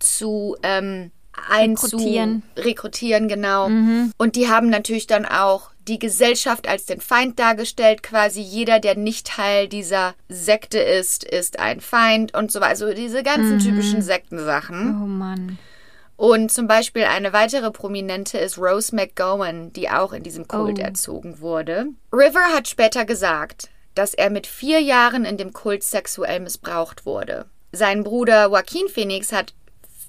zu 0.00 0.56
ähm, 0.64 1.12
einzu 1.50 1.86
Rekrutieren. 1.96 2.42
rekrutieren, 2.56 3.28
genau. 3.28 3.66
Und 4.16 4.36
die 4.36 4.48
haben 4.48 4.68
natürlich 4.68 5.06
dann 5.06 5.26
auch 5.26 5.70
die 5.88 5.98
Gesellschaft 5.98 6.68
als 6.68 6.86
den 6.86 7.00
Feind 7.00 7.38
dargestellt. 7.38 8.02
Quasi 8.02 8.40
jeder, 8.40 8.80
der 8.80 8.96
nicht 8.96 9.26
Teil 9.28 9.68
dieser 9.68 10.14
Sekte 10.28 10.78
ist, 10.78 11.22
ist 11.24 11.58
ein 11.60 11.80
Feind 11.80 12.34
und 12.34 12.50
so 12.50 12.60
weiter. 12.60 12.70
Also 12.70 12.92
diese 12.92 13.22
ganzen 13.22 13.58
typischen 13.60 14.02
Sektensachen. 14.02 15.00
Oh 15.02 15.06
Mann. 15.06 15.58
Und 16.16 16.50
zum 16.50 16.66
Beispiel 16.66 17.04
eine 17.04 17.32
weitere 17.32 17.70
Prominente 17.70 18.38
ist 18.38 18.58
Rose 18.58 18.94
McGowan, 18.96 19.72
die 19.74 19.90
auch 19.90 20.12
in 20.12 20.22
diesem 20.22 20.48
Kult 20.48 20.78
Oh. 20.78 20.82
erzogen 20.82 21.40
wurde. 21.40 21.86
River 22.12 22.54
hat 22.54 22.68
später 22.68 23.04
gesagt, 23.04 23.68
dass 23.94 24.14
er 24.14 24.30
mit 24.30 24.46
vier 24.46 24.80
Jahren 24.80 25.24
in 25.24 25.36
dem 25.36 25.52
Kult 25.52 25.82
sexuell 25.82 26.40
missbraucht 26.40 27.04
wurde. 27.06 27.46
Sein 27.72 28.02
Bruder 28.02 28.44
Joaquin 28.46 28.88
Phoenix 28.88 29.30
hat 29.32 29.52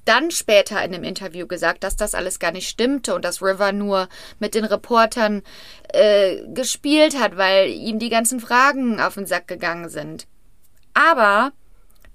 dann 0.08 0.32
später 0.32 0.78
in 0.84 0.94
einem 0.94 1.04
Interview 1.04 1.48
gesagt, 1.48 1.84
dass 1.84 1.96
das 1.96 2.16
alles 2.16 2.40
gar 2.40 2.52
nicht 2.52 2.70
stimmte 2.70 3.14
und 3.16 3.26
dass 3.26 3.42
River 3.42 3.72
nur 3.72 4.08
mit 4.40 4.56
den 4.56 4.66
Reportern 4.66 5.44
äh, 5.90 6.38
gespielt 6.54 7.20
hat, 7.20 7.38
weil 7.38 7.70
ihm 7.70 8.00
die 8.00 8.10
ganzen 8.10 8.40
Fragen 8.40 9.00
auf 9.00 9.16
den 9.16 9.26
Sack 9.26 9.48
gegangen 9.48 9.90
sind. 9.90 10.28
Aber 10.94 11.52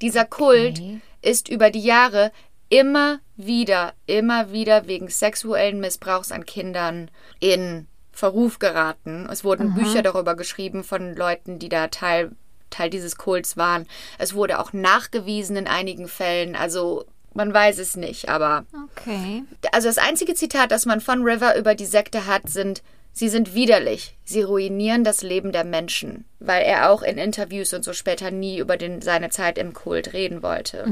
dieser 0.00 0.24
Kult 0.24 0.78
Okay. 0.78 1.00
ist 1.20 1.48
über 1.48 1.70
die 1.70 1.82
Jahre 1.82 2.32
immer 2.68 3.20
wieder, 3.36 3.92
immer 4.06 4.50
wieder 4.52 4.86
wegen 4.86 5.08
sexuellen 5.08 5.78
Missbrauchs 5.78 6.32
an 6.32 6.46
Kindern 6.46 7.10
in 7.38 7.86
Verruf 8.12 8.58
geraten. 8.58 9.28
Es 9.30 9.44
wurden 9.44 9.74
Bücher 9.74 10.02
darüber 10.02 10.34
geschrieben 10.36 10.82
von 10.84 11.14
Leuten, 11.14 11.58
die 11.58 11.68
da 11.68 11.88
Teil, 11.88 12.32
Teil 12.70 12.90
dieses 12.90 13.16
Kults 13.16 13.56
waren. 13.56 13.86
Es 14.18 14.34
wurde 14.34 14.58
auch 14.58 14.72
nachgewiesen 14.72 15.56
in 15.56 15.66
einigen 15.66 16.08
Fällen. 16.08 16.56
Also 16.56 17.04
man 17.34 17.52
weiß 17.52 17.78
es 17.78 17.96
nicht, 17.96 18.28
aber 18.28 18.64
Okay. 18.96 19.44
also 19.72 19.88
das 19.88 19.98
einzige 19.98 20.34
Zitat, 20.34 20.70
das 20.70 20.86
man 20.86 21.00
von 21.00 21.22
River 21.22 21.56
über 21.56 21.74
die 21.74 21.86
Sekte 21.86 22.26
hat, 22.26 22.48
sind 22.48 22.82
Sie 23.14 23.28
sind 23.28 23.54
widerlich. 23.54 24.16
Sie 24.24 24.40
ruinieren 24.40 25.04
das 25.04 25.20
Leben 25.22 25.52
der 25.52 25.64
Menschen, 25.64 26.24
weil 26.40 26.62
er 26.62 26.88
auch 26.90 27.02
in 27.02 27.18
Interviews 27.18 27.74
und 27.74 27.84
so 27.84 27.92
später 27.92 28.30
nie 28.30 28.56
über 28.58 28.78
den, 28.78 29.02
seine 29.02 29.28
Zeit 29.28 29.58
im 29.58 29.74
Kult 29.74 30.14
reden 30.14 30.42
wollte. 30.42 30.84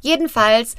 Jedenfalls 0.00 0.74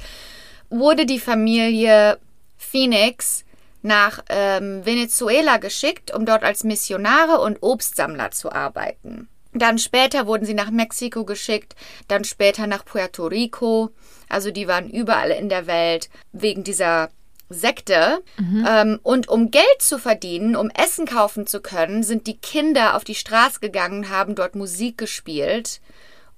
wurde 0.68 1.06
die 1.06 1.18
Familie 1.18 2.18
Phoenix 2.58 3.44
nach 3.80 4.22
ähm, 4.28 4.84
Venezuela 4.84 5.56
geschickt, 5.56 6.12
um 6.12 6.26
dort 6.26 6.42
als 6.44 6.62
Missionare 6.62 7.40
und 7.40 7.58
Obstsammler 7.62 8.32
zu 8.32 8.52
arbeiten. 8.52 9.28
Dann 9.58 9.78
später 9.78 10.26
wurden 10.26 10.44
sie 10.44 10.54
nach 10.54 10.70
Mexiko 10.70 11.24
geschickt, 11.24 11.74
dann 12.08 12.24
später 12.24 12.66
nach 12.66 12.84
Puerto 12.84 13.26
Rico. 13.26 13.90
Also 14.28 14.50
die 14.50 14.68
waren 14.68 14.90
überall 14.90 15.30
in 15.30 15.48
der 15.48 15.66
Welt 15.66 16.08
wegen 16.32 16.64
dieser 16.64 17.10
Sekte. 17.48 18.22
Ähm, 18.68 18.98
und 19.02 19.28
um 19.28 19.50
Geld 19.50 19.80
zu 19.80 19.98
verdienen, 19.98 20.56
um 20.56 20.70
Essen 20.70 21.06
kaufen 21.06 21.46
zu 21.46 21.60
können, 21.60 22.02
sind 22.02 22.26
die 22.26 22.36
Kinder 22.38 22.96
auf 22.96 23.04
die 23.04 23.14
Straße 23.14 23.60
gegangen 23.60 23.98
und 23.98 24.10
haben 24.10 24.34
dort 24.34 24.54
Musik 24.56 24.98
gespielt 24.98 25.80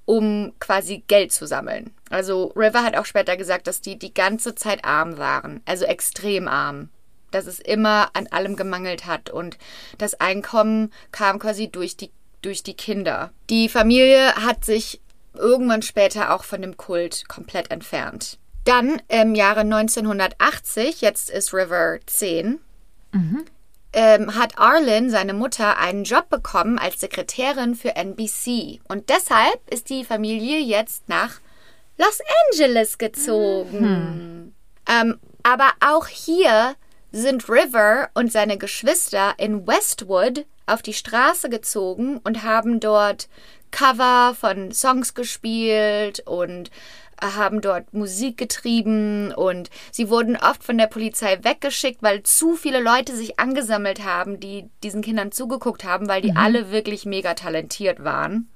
um 0.09 0.55
quasi 0.59 1.05
Geld 1.07 1.33
zu 1.33 1.47
sammeln. 1.47 1.91
Also 2.09 2.55
River 2.57 2.83
hat 2.83 2.97
auch 2.97 3.05
später 3.05 3.37
gesagt, 3.37 3.67
dass 3.67 3.83
die 3.83 3.99
die 3.99 4.15
ganze 4.15 4.55
Zeit 4.55 4.87
arm 4.87 5.19
waren, 5.19 5.61
also 5.67 5.85
extrem 5.85 6.49
arm. 6.49 6.89
Dass 7.31 7.47
es 7.47 7.59
immer 7.59 8.09
an 8.15 8.27
allem 8.29 8.57
gemangelt 8.57 9.05
hat 9.05 9.29
und 9.29 9.59
das 9.99 10.19
Einkommen 10.19 10.95
kam 11.13 11.39
quasi 11.39 11.71
durch 11.71 11.99
die, 11.99 12.11
durch 12.43 12.63
die 12.63 12.75
Kinder. 12.75 13.31
Die 13.51 13.69
Familie 13.69 14.35
hat 14.37 14.65
sich 14.65 15.01
irgendwann 15.35 15.83
später 15.83 16.35
auch 16.35 16.45
von 16.45 16.63
dem 16.63 16.77
Kult 16.77 17.29
komplett 17.29 17.71
entfernt. 17.71 18.39
Dann 18.65 19.01
im 19.09 19.35
Jahre 19.35 19.61
1980, 19.61 21.01
jetzt 21.01 21.31
ist 21.31 21.55
River 21.55 21.99
10, 22.07 22.59
ähm, 23.95 24.35
hat 24.35 24.59
Arlen, 24.59 25.11
seine 25.11 25.33
Mutter, 25.33 25.79
einen 25.79 26.05
Job 26.05 26.29
bekommen 26.29 26.79
als 26.79 27.01
Sekretärin 27.01 27.75
für 27.75 27.97
NBC. 27.97 28.81
Und 28.89 29.09
deshalb 29.09 29.61
ist 29.73 29.89
die 29.89 30.05
Familie 30.05 30.59
jetzt 30.61 31.09
nach 31.09 31.41
Los 31.97 32.21
Angeles 32.51 32.99
gezogen. 32.99 34.55
Ähm, 34.89 35.19
Aber 35.43 35.71
auch 35.81 36.07
hier 36.07 36.75
sind 37.11 37.49
River 37.49 38.11
und 38.13 38.31
seine 38.31 38.59
Geschwister 38.59 39.35
in 39.39 39.67
Westwood 39.67 40.45
auf 40.69 40.83
die 40.83 40.95
Straße 40.95 41.49
gezogen 41.49 42.19
und 42.19 42.43
haben 42.43 42.81
dort 42.81 43.29
Cover 43.71 44.35
von 44.39 44.73
Songs 44.73 45.15
gespielt 45.15 46.21
und 46.27 46.71
haben 47.21 47.61
dort 47.61 47.93
Musik 47.93 48.37
getrieben 48.37 49.33
und 49.33 49.71
sie 49.91 50.09
wurden 50.09 50.37
oft 50.37 50.63
von 50.63 50.79
der 50.79 50.87
Polizei 50.87 51.39
weggeschickt, 51.43 52.03
weil 52.03 52.23
zu 52.23 52.55
viele 52.55 52.81
Leute 52.81 53.17
sich 53.17 53.41
angesammelt 53.41 54.05
haben, 54.05 54.39
die 54.39 54.69
diesen 54.83 55.03
Kindern 55.03 55.33
zugeguckt 55.33 55.85
haben, 55.85 56.09
weil 56.09 56.23
die 56.23 56.31
mhm. 56.31 56.37
alle 56.37 56.71
wirklich 56.71 57.07
mega 57.07 57.35
talentiert 57.35 58.05
waren. 58.05 58.49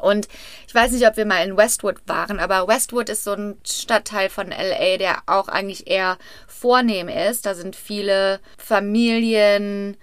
Und 0.00 0.28
ich 0.66 0.74
weiß 0.74 0.92
nicht, 0.92 1.06
ob 1.06 1.16
wir 1.18 1.26
mal 1.26 1.46
in 1.46 1.56
Westwood 1.56 1.96
waren, 2.06 2.38
aber 2.38 2.66
Westwood 2.66 3.10
ist 3.10 3.24
so 3.24 3.32
ein 3.32 3.58
Stadtteil 3.66 4.30
von 4.30 4.48
LA, 4.48 4.96
der 4.96 5.22
auch 5.26 5.48
eigentlich 5.48 5.86
eher 5.86 6.16
vornehm 6.46 7.08
ist. 7.08 7.44
Da 7.44 7.54
sind 7.54 7.76
viele 7.76 8.40
Familien, 8.56 9.98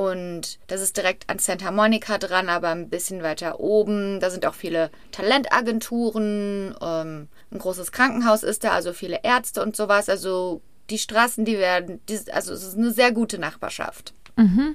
und 0.00 0.58
das 0.66 0.80
ist 0.80 0.96
direkt 0.96 1.28
an 1.28 1.38
Santa 1.38 1.70
Monica 1.70 2.16
dran, 2.16 2.48
aber 2.48 2.70
ein 2.70 2.88
bisschen 2.88 3.22
weiter 3.22 3.60
oben. 3.60 4.18
Da 4.18 4.30
sind 4.30 4.46
auch 4.46 4.54
viele 4.54 4.90
Talentagenturen. 5.12 6.74
Ähm, 6.80 7.28
ein 7.50 7.58
großes 7.58 7.92
Krankenhaus 7.92 8.42
ist 8.42 8.64
da, 8.64 8.70
also 8.70 8.94
viele 8.94 9.20
Ärzte 9.24 9.62
und 9.62 9.76
sowas. 9.76 10.08
Also 10.08 10.62
die 10.88 10.96
Straßen, 10.96 11.44
die 11.44 11.58
werden, 11.58 12.00
die, 12.08 12.18
also 12.32 12.54
es 12.54 12.62
ist 12.62 12.78
eine 12.78 12.92
sehr 12.92 13.12
gute 13.12 13.38
Nachbarschaft. 13.38 14.14
Mhm. 14.36 14.74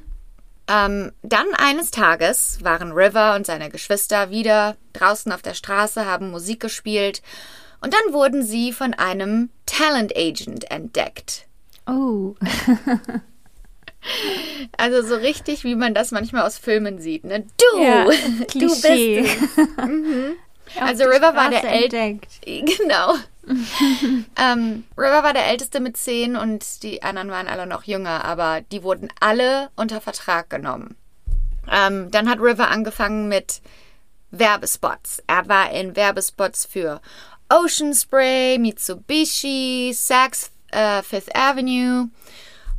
Ähm, 0.67 1.11
dann 1.23 1.47
eines 1.57 1.89
Tages 1.89 2.63
waren 2.63 2.91
River 2.91 3.33
und 3.33 3.47
seine 3.47 3.71
Geschwister 3.71 4.29
wieder 4.29 4.77
draußen 4.93 5.31
auf 5.31 5.41
der 5.41 5.55
Straße, 5.55 6.05
haben 6.05 6.29
Musik 6.29 6.59
gespielt 6.59 7.23
und 7.81 7.95
dann 7.95 8.13
wurden 8.13 8.43
sie 8.43 8.71
von 8.71 8.93
einem 8.93 9.49
Talent 9.65 10.15
Agent 10.15 10.69
entdeckt. 10.69 11.47
Oh. 11.87 12.35
Also 14.77 15.07
so 15.07 15.15
richtig, 15.15 15.63
wie 15.63 15.75
man 15.75 15.93
das 15.93 16.11
manchmal 16.11 16.43
aus 16.43 16.57
Filmen 16.57 16.99
sieht. 16.99 17.23
Ne? 17.23 17.45
Du, 17.57 17.81
ja, 17.81 18.05
du 18.53 18.59
bist. 18.59 18.87
Mhm. 19.77 20.35
Also 20.79 21.05
River 21.05 21.35
war 21.35 21.49
der 21.51 21.63
älteste. 21.63 22.19
Genau. 22.43 23.13
ähm, 24.35 24.83
River 24.97 25.23
war 25.23 25.33
der 25.33 25.45
älteste 25.45 25.79
mit 25.79 25.95
zehn 25.95 26.35
und 26.35 26.81
die 26.83 27.03
anderen 27.03 27.29
waren 27.29 27.47
alle 27.47 27.67
noch 27.67 27.83
jünger, 27.83 28.25
aber 28.25 28.61
die 28.71 28.81
wurden 28.81 29.09
alle 29.19 29.69
unter 29.75 30.01
Vertrag 30.01 30.49
genommen. 30.49 30.95
Ähm, 31.71 32.09
dann 32.11 32.27
hat 32.27 32.39
River 32.39 32.69
angefangen 32.69 33.29
mit 33.29 33.61
Werbespots. 34.31 35.23
Er 35.27 35.47
war 35.47 35.71
in 35.71 35.95
Werbespots 35.95 36.65
für 36.65 36.99
Ocean 37.49 37.93
Spray, 37.93 38.57
Mitsubishi, 38.57 39.93
Saks 39.93 40.51
äh, 40.71 41.03
Fifth 41.03 41.35
Avenue 41.35 42.09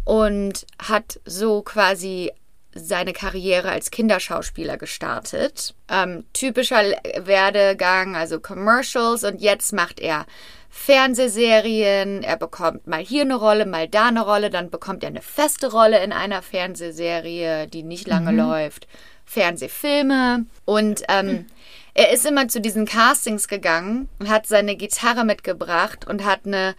und 0.06 0.66
hat 0.78 1.18
so 1.24 1.62
quasi 1.62 2.30
seine 2.72 3.12
Karriere 3.12 3.70
als 3.70 3.90
Kinderschauspieler 3.90 4.76
gestartet. 4.76 5.74
Ähm, 5.90 6.24
typischer 6.32 6.82
Werdegang, 7.18 8.14
also 8.14 8.38
Commercials 8.38 9.24
und 9.24 9.40
jetzt 9.40 9.72
macht 9.72 9.98
er 9.98 10.26
Fernsehserien, 10.70 12.22
er 12.22 12.36
bekommt 12.36 12.86
mal 12.86 13.00
hier 13.00 13.22
eine 13.22 13.34
Rolle, 13.34 13.66
mal 13.66 13.88
da 13.88 14.06
eine 14.06 14.24
Rolle, 14.24 14.50
dann 14.50 14.70
bekommt 14.70 15.02
er 15.02 15.08
eine 15.08 15.22
feste 15.22 15.72
Rolle 15.72 16.02
in 16.04 16.12
einer 16.12 16.42
Fernsehserie, 16.42 17.66
die 17.66 17.82
nicht 17.82 18.06
lange 18.06 18.30
mhm. 18.30 18.38
läuft, 18.38 18.86
Fernsehfilme 19.24 20.44
und 20.66 21.02
ähm, 21.08 21.26
mhm. 21.26 21.46
er 21.94 22.12
ist 22.12 22.26
immer 22.26 22.46
zu 22.46 22.60
diesen 22.60 22.86
Castings 22.86 23.48
gegangen 23.48 24.08
und 24.20 24.28
hat 24.28 24.46
seine 24.46 24.76
Gitarre 24.76 25.24
mitgebracht 25.24 26.06
und 26.06 26.24
hat 26.24 26.46
eine 26.46 26.76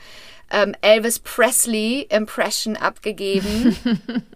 ähm, 0.51 0.75
Elvis 0.81 1.19
Presley 1.19 2.07
Impression 2.09 2.75
abgegeben. 2.77 3.75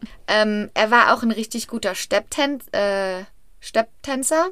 ähm, 0.27 0.69
er 0.73 0.91
war 0.91 1.13
auch 1.13 1.23
ein 1.23 1.31
richtig 1.31 1.67
guter 1.67 1.95
Stepptän 1.95 2.59
äh, 2.71 3.23
Stepptänzer 3.59 4.49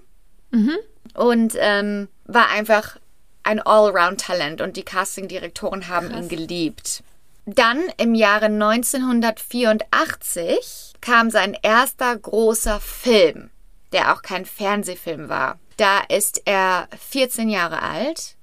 mhm. 0.52 0.78
und 1.16 1.54
ähm, 1.58 2.08
war 2.26 2.50
einfach 2.50 2.98
ein 3.44 3.60
Allround-Talent 3.60 4.62
und 4.62 4.78
die 4.78 4.84
Castingdirektoren 4.84 5.88
haben 5.88 6.10
Krass. 6.10 6.22
ihn 6.22 6.30
geliebt. 6.30 7.04
Dann 7.46 7.82
im 7.98 8.14
Jahre 8.14 8.46
1984 8.46 10.94
kam 11.02 11.32
sein 11.32 11.58
erster 11.62 12.16
großer 12.16 12.80
Film, 12.80 13.50
der 13.92 14.14
auch 14.14 14.22
kein 14.22 14.46
Fernsehfilm 14.46 15.28
war. 15.30 15.60
Da 15.78 16.02
ist 16.10 16.44
er 16.46 16.88
14 17.10 17.50
Jahre 17.50 17.82
alt 17.82 18.36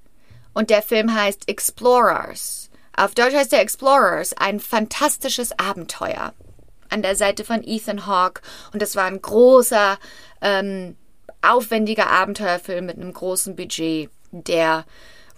und 0.55 0.70
der 0.70 0.83
Film 0.83 1.14
heißt 1.14 1.48
Explorers. 1.48 2.65
Auf 2.96 3.14
Deutsch 3.14 3.35
heißt 3.35 3.52
der 3.52 3.61
Explorers 3.61 4.32
ein 4.32 4.59
fantastisches 4.59 5.59
Abenteuer. 5.59 6.32
An 6.88 7.02
der 7.02 7.16
Seite 7.16 7.44
von 7.44 7.62
Ethan 7.62 8.06
Hawke. 8.06 8.40
Und 8.72 8.80
das 8.80 8.96
war 8.96 9.04
ein 9.04 9.20
großer, 9.20 9.98
ähm, 10.40 10.96
aufwendiger 11.42 12.09
Abenteuerfilm 12.09 12.87
mit 12.87 12.96
einem 12.96 13.12
großen 13.12 13.54
Budget, 13.56 14.11
der 14.30 14.85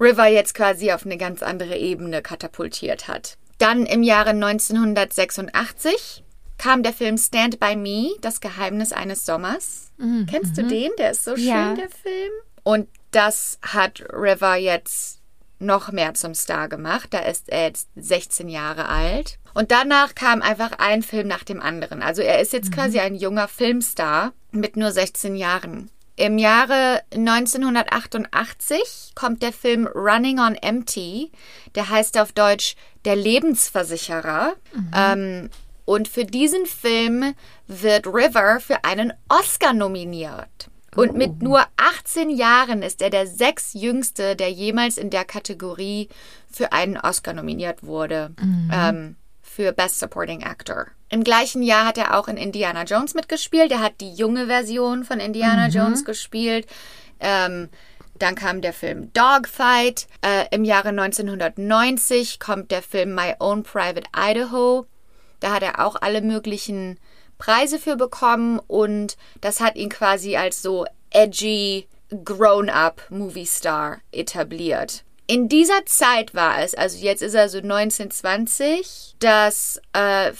River 0.00 0.26
jetzt 0.26 0.54
quasi 0.54 0.92
auf 0.92 1.04
eine 1.04 1.16
ganz 1.16 1.42
andere 1.42 1.76
Ebene 1.76 2.22
katapultiert 2.22 3.08
hat. 3.08 3.36
Dann 3.58 3.86
im 3.86 4.02
Jahre 4.02 4.30
1986 4.30 6.22
kam 6.56 6.82
der 6.82 6.92
Film 6.92 7.18
Stand 7.18 7.58
by 7.58 7.76
Me, 7.76 8.10
das 8.20 8.40
Geheimnis 8.40 8.92
eines 8.92 9.26
Sommers. 9.26 9.90
Mhm. 9.96 10.26
Kennst 10.26 10.56
du 10.56 10.62
mhm. 10.62 10.68
den? 10.68 10.90
Der 10.98 11.10
ist 11.12 11.24
so 11.24 11.36
schön, 11.36 11.46
ja. 11.46 11.74
der 11.74 11.88
Film. 11.88 12.32
Und 12.62 12.88
das 13.10 13.58
hat 13.62 14.04
River 14.12 14.56
jetzt 14.56 15.20
noch 15.58 15.92
mehr 15.92 16.14
zum 16.14 16.34
Star 16.34 16.68
gemacht. 16.68 17.08
Da 17.12 17.20
ist 17.20 17.48
er 17.48 17.64
jetzt 17.64 17.88
16 17.96 18.48
Jahre 18.48 18.88
alt. 18.88 19.38
Und 19.54 19.70
danach 19.70 20.14
kam 20.14 20.42
einfach 20.42 20.72
ein 20.78 21.02
Film 21.02 21.26
nach 21.28 21.44
dem 21.44 21.60
anderen. 21.60 22.02
Also 22.02 22.22
er 22.22 22.40
ist 22.40 22.52
jetzt 22.52 22.70
mhm. 22.70 22.74
quasi 22.74 23.00
ein 23.00 23.14
junger 23.14 23.48
Filmstar 23.48 24.32
mit 24.52 24.76
nur 24.76 24.92
16 24.92 25.34
Jahren. 25.36 25.90
Im 26.16 26.38
Jahre 26.38 27.02
1988 27.14 29.12
kommt 29.14 29.42
der 29.42 29.52
Film 29.52 29.86
Running 29.86 30.40
on 30.40 30.54
Empty. 30.56 31.30
Der 31.74 31.88
heißt 31.88 32.18
auf 32.18 32.32
Deutsch 32.32 32.74
Der 33.04 33.14
Lebensversicherer. 33.14 34.54
Mhm. 34.74 34.90
Ähm, 34.94 35.50
und 35.84 36.08
für 36.08 36.24
diesen 36.24 36.66
Film 36.66 37.34
wird 37.66 38.06
River 38.06 38.60
für 38.60 38.84
einen 38.84 39.12
Oscar 39.28 39.72
nominiert. 39.72 40.68
Und 40.98 41.14
mit 41.14 41.30
oh. 41.30 41.44
nur 41.44 41.64
18 41.76 42.28
Jahren 42.28 42.82
ist 42.82 43.00
er 43.02 43.11
der 43.11 43.28
sechsjüngste, 43.28 44.34
der 44.34 44.50
jemals 44.50 44.98
in 44.98 45.11
der 45.11 45.24
Kategorie 45.24 46.08
für 46.50 46.72
einen 46.72 46.96
Oscar 46.96 47.34
nominiert 47.34 47.84
wurde. 47.84 48.34
Mhm. 48.40 48.70
Ähm, 48.72 49.16
für 49.40 49.70
Best 49.70 50.00
Supporting 50.00 50.42
Actor. 50.42 50.88
Im 51.08 51.22
gleichen 51.22 51.62
Jahr 51.62 51.87
hat 51.87 51.98
er 51.98 52.18
auch 52.18 52.26
in 52.26 52.37
Indiana 52.37 52.82
Jones 52.82 53.14
mitgespielt. 53.14 53.70
Er 53.70 53.78
hat 53.78 54.00
die 54.00 54.12
junge 54.12 54.48
Version 54.48 55.04
von 55.04 55.20
Indiana 55.20 55.68
mhm. 55.68 55.72
Jones 55.72 56.04
gespielt. 56.04 56.66
Ähm, 57.20 57.68
dann 58.18 58.34
kam 58.34 58.61
der 58.61 58.72
Film 58.72 59.12
Dogfight. 59.12 60.08
Äh, 60.22 60.46
Im 60.50 60.64
Jahre 60.64 60.88
1990 60.88 62.40
kommt 62.40 62.72
der 62.72 62.82
Film 62.82 63.14
My 63.14 63.34
Own 63.38 63.62
Private 63.62 64.08
Idaho. 64.16 64.87
Da 65.38 65.52
hat 65.52 65.62
er 65.62 65.87
auch 65.87 65.94
alle 66.00 66.22
möglichen 66.22 66.98
Preise 67.38 67.79
für 67.79 67.96
bekommen 67.96 68.61
und 68.66 69.16
das 69.40 69.61
hat 69.61 69.77
ihn 69.77 69.88
quasi 69.88 70.37
als 70.37 70.61
so 70.61 70.85
edgy 71.11 71.87
grown-up 72.24 73.03
Movie 73.11 73.46
Star 73.46 73.98
etabliert. 74.12 75.05
In 75.27 75.48
dieser 75.48 75.85
Zeit 75.85 76.35
war 76.35 76.62
es, 76.62 76.74
also 76.74 76.98
jetzt 76.98 77.22
ist 77.22 77.35
er 77.35 77.48
so 77.48 77.59
1920, 77.59 79.16
dass 79.18 79.81
äh, 79.92 80.33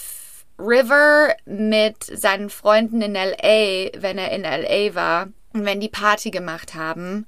River 0.57 1.35
mit 1.45 2.03
seinen 2.03 2.49
Freunden 2.49 3.01
in 3.01 3.13
LA, 3.13 3.91
wenn 4.01 4.17
er 4.17 4.31
in 4.31 4.41
LA 4.41 4.95
war, 4.95 5.27
und 5.53 5.65
wenn 5.65 5.79
die 5.79 5.89
Party 5.89 6.31
gemacht 6.31 6.75
haben, 6.75 7.25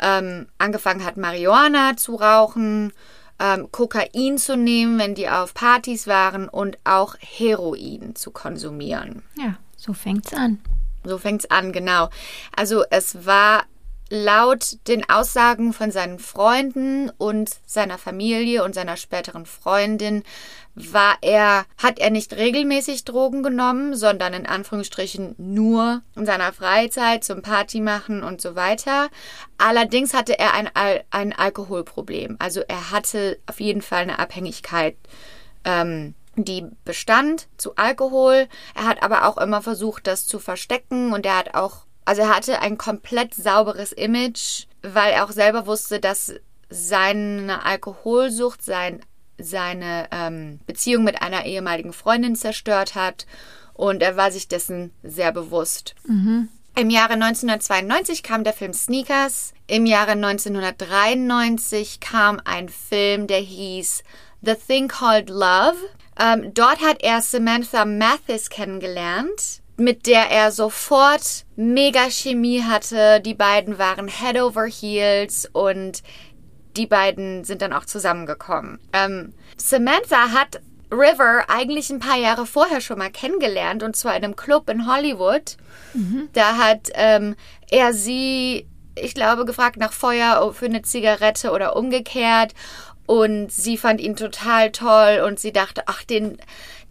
ähm, 0.00 0.48
angefangen 0.58 1.04
hat, 1.04 1.16
Marihuana 1.16 1.96
zu 1.96 2.16
rauchen 2.16 2.92
ähm, 3.40 3.72
Kokain 3.72 4.38
zu 4.38 4.56
nehmen, 4.56 4.98
wenn 4.98 5.14
die 5.14 5.28
auf 5.28 5.54
Partys 5.54 6.06
waren 6.06 6.48
und 6.48 6.78
auch 6.84 7.16
Heroin 7.18 8.14
zu 8.14 8.30
konsumieren. 8.30 9.22
Ja, 9.36 9.56
so 9.76 9.92
fängt's 9.92 10.32
an. 10.34 10.60
So 11.02 11.16
fängt's 11.18 11.50
an, 11.50 11.72
genau. 11.72 12.10
Also 12.54 12.84
es 12.90 13.24
war 13.24 13.64
laut 14.10 14.76
den 14.88 15.08
Aussagen 15.08 15.72
von 15.72 15.92
seinen 15.92 16.18
Freunden 16.18 17.10
und 17.16 17.50
seiner 17.64 17.96
Familie 17.96 18.64
und 18.64 18.74
seiner 18.74 18.96
späteren 18.96 19.46
Freundin 19.46 20.24
war 20.74 21.16
er, 21.20 21.64
hat 21.78 21.98
er 21.98 22.10
nicht 22.10 22.34
regelmäßig 22.34 23.04
Drogen 23.04 23.42
genommen, 23.42 23.94
sondern 23.94 24.34
in 24.34 24.46
Anführungsstrichen 24.46 25.34
nur 25.38 26.02
in 26.16 26.26
seiner 26.26 26.52
Freizeit 26.52 27.24
zum 27.24 27.42
Party 27.42 27.80
machen 27.80 28.22
und 28.22 28.40
so 28.40 28.56
weiter. 28.56 29.08
Allerdings 29.58 30.12
hatte 30.12 30.38
er 30.38 30.54
ein, 30.54 30.68
ein 31.10 31.32
Alkoholproblem. 31.32 32.36
Also 32.38 32.62
er 32.66 32.90
hatte 32.90 33.38
auf 33.46 33.60
jeden 33.60 33.82
Fall 33.82 34.02
eine 34.02 34.18
Abhängigkeit. 34.18 34.96
Ähm, 35.64 36.14
die 36.36 36.64
bestand 36.84 37.48
zu 37.56 37.76
Alkohol. 37.76 38.48
Er 38.74 38.86
hat 38.86 39.02
aber 39.02 39.26
auch 39.26 39.36
immer 39.36 39.62
versucht, 39.62 40.06
das 40.06 40.26
zu 40.26 40.38
verstecken 40.38 41.12
und 41.12 41.26
er 41.26 41.36
hat 41.36 41.54
auch 41.54 41.84
also 42.10 42.22
er 42.22 42.34
hatte 42.34 42.60
ein 42.60 42.76
komplett 42.76 43.34
sauberes 43.34 43.92
Image, 43.92 44.64
weil 44.82 45.12
er 45.12 45.24
auch 45.24 45.30
selber 45.30 45.68
wusste, 45.68 46.00
dass 46.00 46.34
seine 46.68 47.64
Alkoholsucht 47.64 48.64
sein 48.64 49.00
seine 49.38 50.08
ähm, 50.10 50.58
Beziehung 50.66 51.04
mit 51.04 51.22
einer 51.22 51.46
ehemaligen 51.46 51.92
Freundin 51.92 52.34
zerstört 52.34 52.96
hat. 52.96 53.26
Und 53.74 54.02
er 54.02 54.16
war 54.16 54.32
sich 54.32 54.48
dessen 54.48 54.90
sehr 55.04 55.30
bewusst. 55.30 55.94
Im 56.74 56.90
Jahre 56.90 57.12
1992 57.12 58.24
kam 58.24 58.42
der 58.42 58.54
Film 58.54 58.72
Sneakers. 58.72 59.54
Im 59.68 59.86
Jahre 59.86 60.10
1993 60.10 62.00
kam 62.00 62.40
ein 62.44 62.68
Film, 62.68 63.28
der 63.28 63.38
hieß 63.38 64.02
The 64.42 64.56
Thing 64.56 64.88
Called 64.88 65.30
Love. 65.30 65.76
Ähm, 66.18 66.52
dort 66.54 66.82
hat 66.82 67.04
er 67.04 67.22
Samantha 67.22 67.84
Mathis 67.84 68.50
kennengelernt, 68.50 69.59
mit 69.80 70.06
der 70.06 70.30
er 70.30 70.52
sofort 70.52 71.44
mega 71.56 72.10
Chemie 72.10 72.62
hatte. 72.62 73.20
Die 73.20 73.34
beiden 73.34 73.78
waren 73.78 74.08
Head 74.08 74.40
over 74.40 74.66
Heels 74.66 75.48
und 75.52 76.02
die 76.76 76.86
beiden 76.86 77.44
sind 77.44 77.62
dann 77.62 77.72
auch 77.72 77.84
zusammengekommen. 77.84 78.78
Ähm, 78.92 79.32
Samantha 79.56 80.32
hat 80.32 80.60
River 80.92 81.44
eigentlich 81.48 81.90
ein 81.90 81.98
paar 81.98 82.16
Jahre 82.16 82.46
vorher 82.46 82.80
schon 82.80 82.98
mal 82.98 83.10
kennengelernt 83.10 83.82
und 83.82 83.96
zwar 83.96 84.16
in 84.16 84.24
einem 84.24 84.36
Club 84.36 84.68
in 84.68 84.86
Hollywood. 84.86 85.56
Da 86.32 86.56
hat 86.56 86.90
ähm, 86.94 87.36
er 87.70 87.92
sie, 87.92 88.66
ich 88.96 89.14
glaube, 89.14 89.44
gefragt 89.44 89.76
nach 89.76 89.92
Feuer 89.92 90.52
für 90.52 90.66
eine 90.66 90.82
Zigarette 90.82 91.52
oder 91.52 91.76
umgekehrt 91.76 92.54
und 93.06 93.50
sie 93.50 93.76
fand 93.76 94.00
ihn 94.00 94.14
total 94.14 94.70
toll 94.70 95.24
und 95.26 95.40
sie 95.40 95.52
dachte, 95.52 95.82
ach, 95.86 96.04
den, 96.04 96.38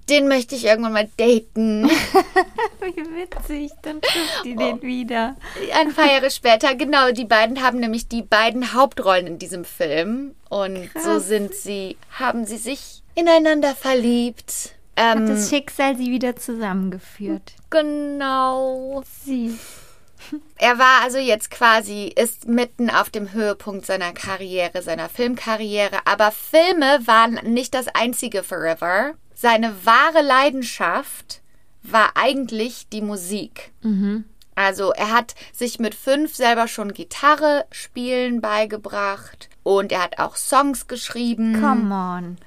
den 0.10 0.28
möchte 0.28 0.56
ich 0.56 0.66
irgendwann 0.66 0.94
mal 0.94 1.10
daten. 1.18 1.90
Wie 2.82 2.96
witzig, 2.96 3.72
dann 3.82 4.02
trifft 4.02 4.46
die 4.46 4.56
den 4.56 4.82
wieder. 4.82 5.36
Ein 5.74 5.94
paar 5.94 6.12
Jahre 6.12 6.32
später, 6.32 6.76
genau, 6.76 7.12
die 7.12 7.26
beiden 7.26 7.62
haben 7.62 7.80
nämlich 7.80 8.08
die 8.08 8.24
beiden 8.24 8.74
Hauptrollen 8.74 9.28
in 9.28 9.40
diesem 9.40 9.66
Film 9.66 10.36
und 10.50 10.90
so 10.96 11.00
Krass. 11.00 11.28
sind 11.28 11.54
sie, 11.54 11.98
haben 12.12 12.46
sie 12.46 12.58
sich 12.58 13.04
ineinander 13.16 13.76
verliebt. 13.76 14.76
Ähm, 14.96 15.22
Hat 15.22 15.30
das 15.30 15.50
Schicksal 15.50 15.96
sie 15.96 16.12
wieder 16.12 16.36
zusammengeführt. 16.36 17.54
genau. 17.70 19.04
Sie. 19.24 19.58
Er 20.58 20.78
war 20.78 21.02
also 21.04 21.18
jetzt 21.18 21.50
quasi, 21.50 22.12
ist 22.16 22.48
mitten 22.48 22.90
auf 22.90 23.10
dem 23.10 23.32
Höhepunkt 23.32 23.86
seiner 23.86 24.12
Karriere, 24.12 24.82
seiner 24.82 25.08
Filmkarriere. 25.08 26.00
Aber 26.06 26.32
Filme 26.32 27.00
waren 27.06 27.40
nicht 27.44 27.74
das 27.74 27.88
einzige 27.88 28.44
für 28.44 28.58
River. 28.58 29.14
Seine 29.42 29.74
wahre 29.86 30.22
Leidenschaft 30.22 31.42
war 31.82 32.12
eigentlich 32.16 32.90
die 32.90 33.02
Musik. 33.02 33.72
Also 34.54 34.92
er 34.92 35.12
hat 35.14 35.34
sich 35.54 35.80
mit 35.80 35.96
fünf 35.96 36.36
selber 36.36 36.68
schon 36.68 36.94
Gitarre 36.94 37.66
spielen 37.72 38.42
beigebracht 38.42 39.48
und 39.64 39.94
er 39.94 40.04
hat 40.04 40.20
auch 40.20 40.36
Songs 40.36 40.88
geschrieben. 40.88 41.54
Come 41.62 41.94
on. 41.96 42.38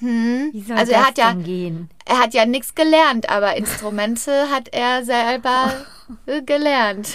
Wie 0.00 0.60
soll 0.62 0.76
Also 0.76 0.92
das 0.92 1.00
er 1.00 1.06
hat 1.06 1.16
ja- 1.18 1.32
gehen? 1.32 1.88
Er 2.04 2.18
hat 2.18 2.34
ja 2.34 2.44
nichts 2.44 2.74
gelernt, 2.74 3.30
aber 3.30 3.56
Instrumente 3.56 4.50
hat 4.50 4.68
er 4.72 5.04
selber 5.06 5.72
äh, 6.26 6.42
gelernt. 6.42 7.08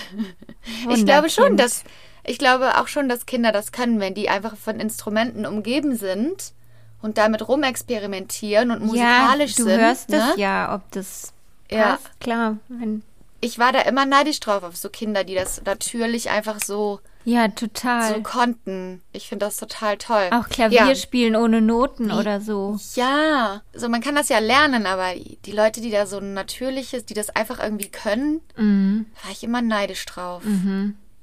Ich 0.89 1.05
glaube 1.05 1.29
schon, 1.29 1.51
Wunderkind. 1.51 1.59
dass 1.59 1.83
ich 2.23 2.39
glaube 2.39 2.79
auch 2.79 2.87
schon, 2.87 3.07
dass 3.07 3.27
Kinder 3.27 3.51
das 3.51 3.71
können, 3.71 3.99
wenn 3.99 4.15
die 4.15 4.29
einfach 4.29 4.57
von 4.57 4.79
Instrumenten 4.79 5.45
umgeben 5.45 5.95
sind 5.95 6.53
und 7.01 7.17
damit 7.17 7.47
rumexperimentieren 7.47 8.71
und 8.71 8.81
musikalisch 8.84 9.51
ja, 9.51 9.58
du 9.58 9.63
sind. 9.69 9.79
hörst 9.81 10.10
ne? 10.10 10.29
es 10.31 10.38
ja, 10.38 10.73
ob 10.75 10.89
das 10.91 11.34
Ja. 11.71 11.91
passt. 11.97 12.19
Klar, 12.19 12.58
wenn, 12.67 13.03
Ich 13.41 13.60
war 13.60 13.71
da 13.71 13.81
immer 13.81 14.05
neidisch 14.05 14.39
drauf 14.39 14.63
auf 14.63 14.75
so 14.75 14.89
Kinder, 14.89 15.23
die 15.23 15.36
das 15.36 15.62
natürlich 15.65 16.29
einfach 16.31 16.60
so 16.63 16.99
ja, 17.25 17.47
total. 17.47 18.13
so 18.15 18.21
konnten. 18.21 19.01
Ich 19.12 19.27
finde 19.29 19.45
das 19.47 19.58
total 19.58 19.97
toll. 19.97 20.29
Auch 20.31 20.47
Klavier 20.47 20.86
Ja. 20.89 20.95
spielen 20.95 21.36
ohne 21.36 21.60
Noten 21.62 22.12
oder 22.12 22.39
so. 22.39 22.77
Ja, 22.95 23.62
also 23.73 23.89
man 23.89 24.01
kann 24.01 24.13
das 24.15 24.29
ja 24.29 24.38
lernen, 24.39 24.86
aber 24.86 25.13
die 25.15 25.51
Leute, 25.51 25.81
die 25.81 25.89
da 25.91 26.05
so 26.05 26.17
ein 26.19 26.34
natürliches, 26.34 27.05
die 27.05 27.13
das 27.15 27.29
einfach 27.31 27.60
irgendwie 27.60 27.89
können, 27.89 28.41
Mhm. 28.55 29.08
war 29.23 29.31
ich 29.31 29.43
immer 29.43 29.62
neidisch 29.63 30.05
drauf. 30.05 30.43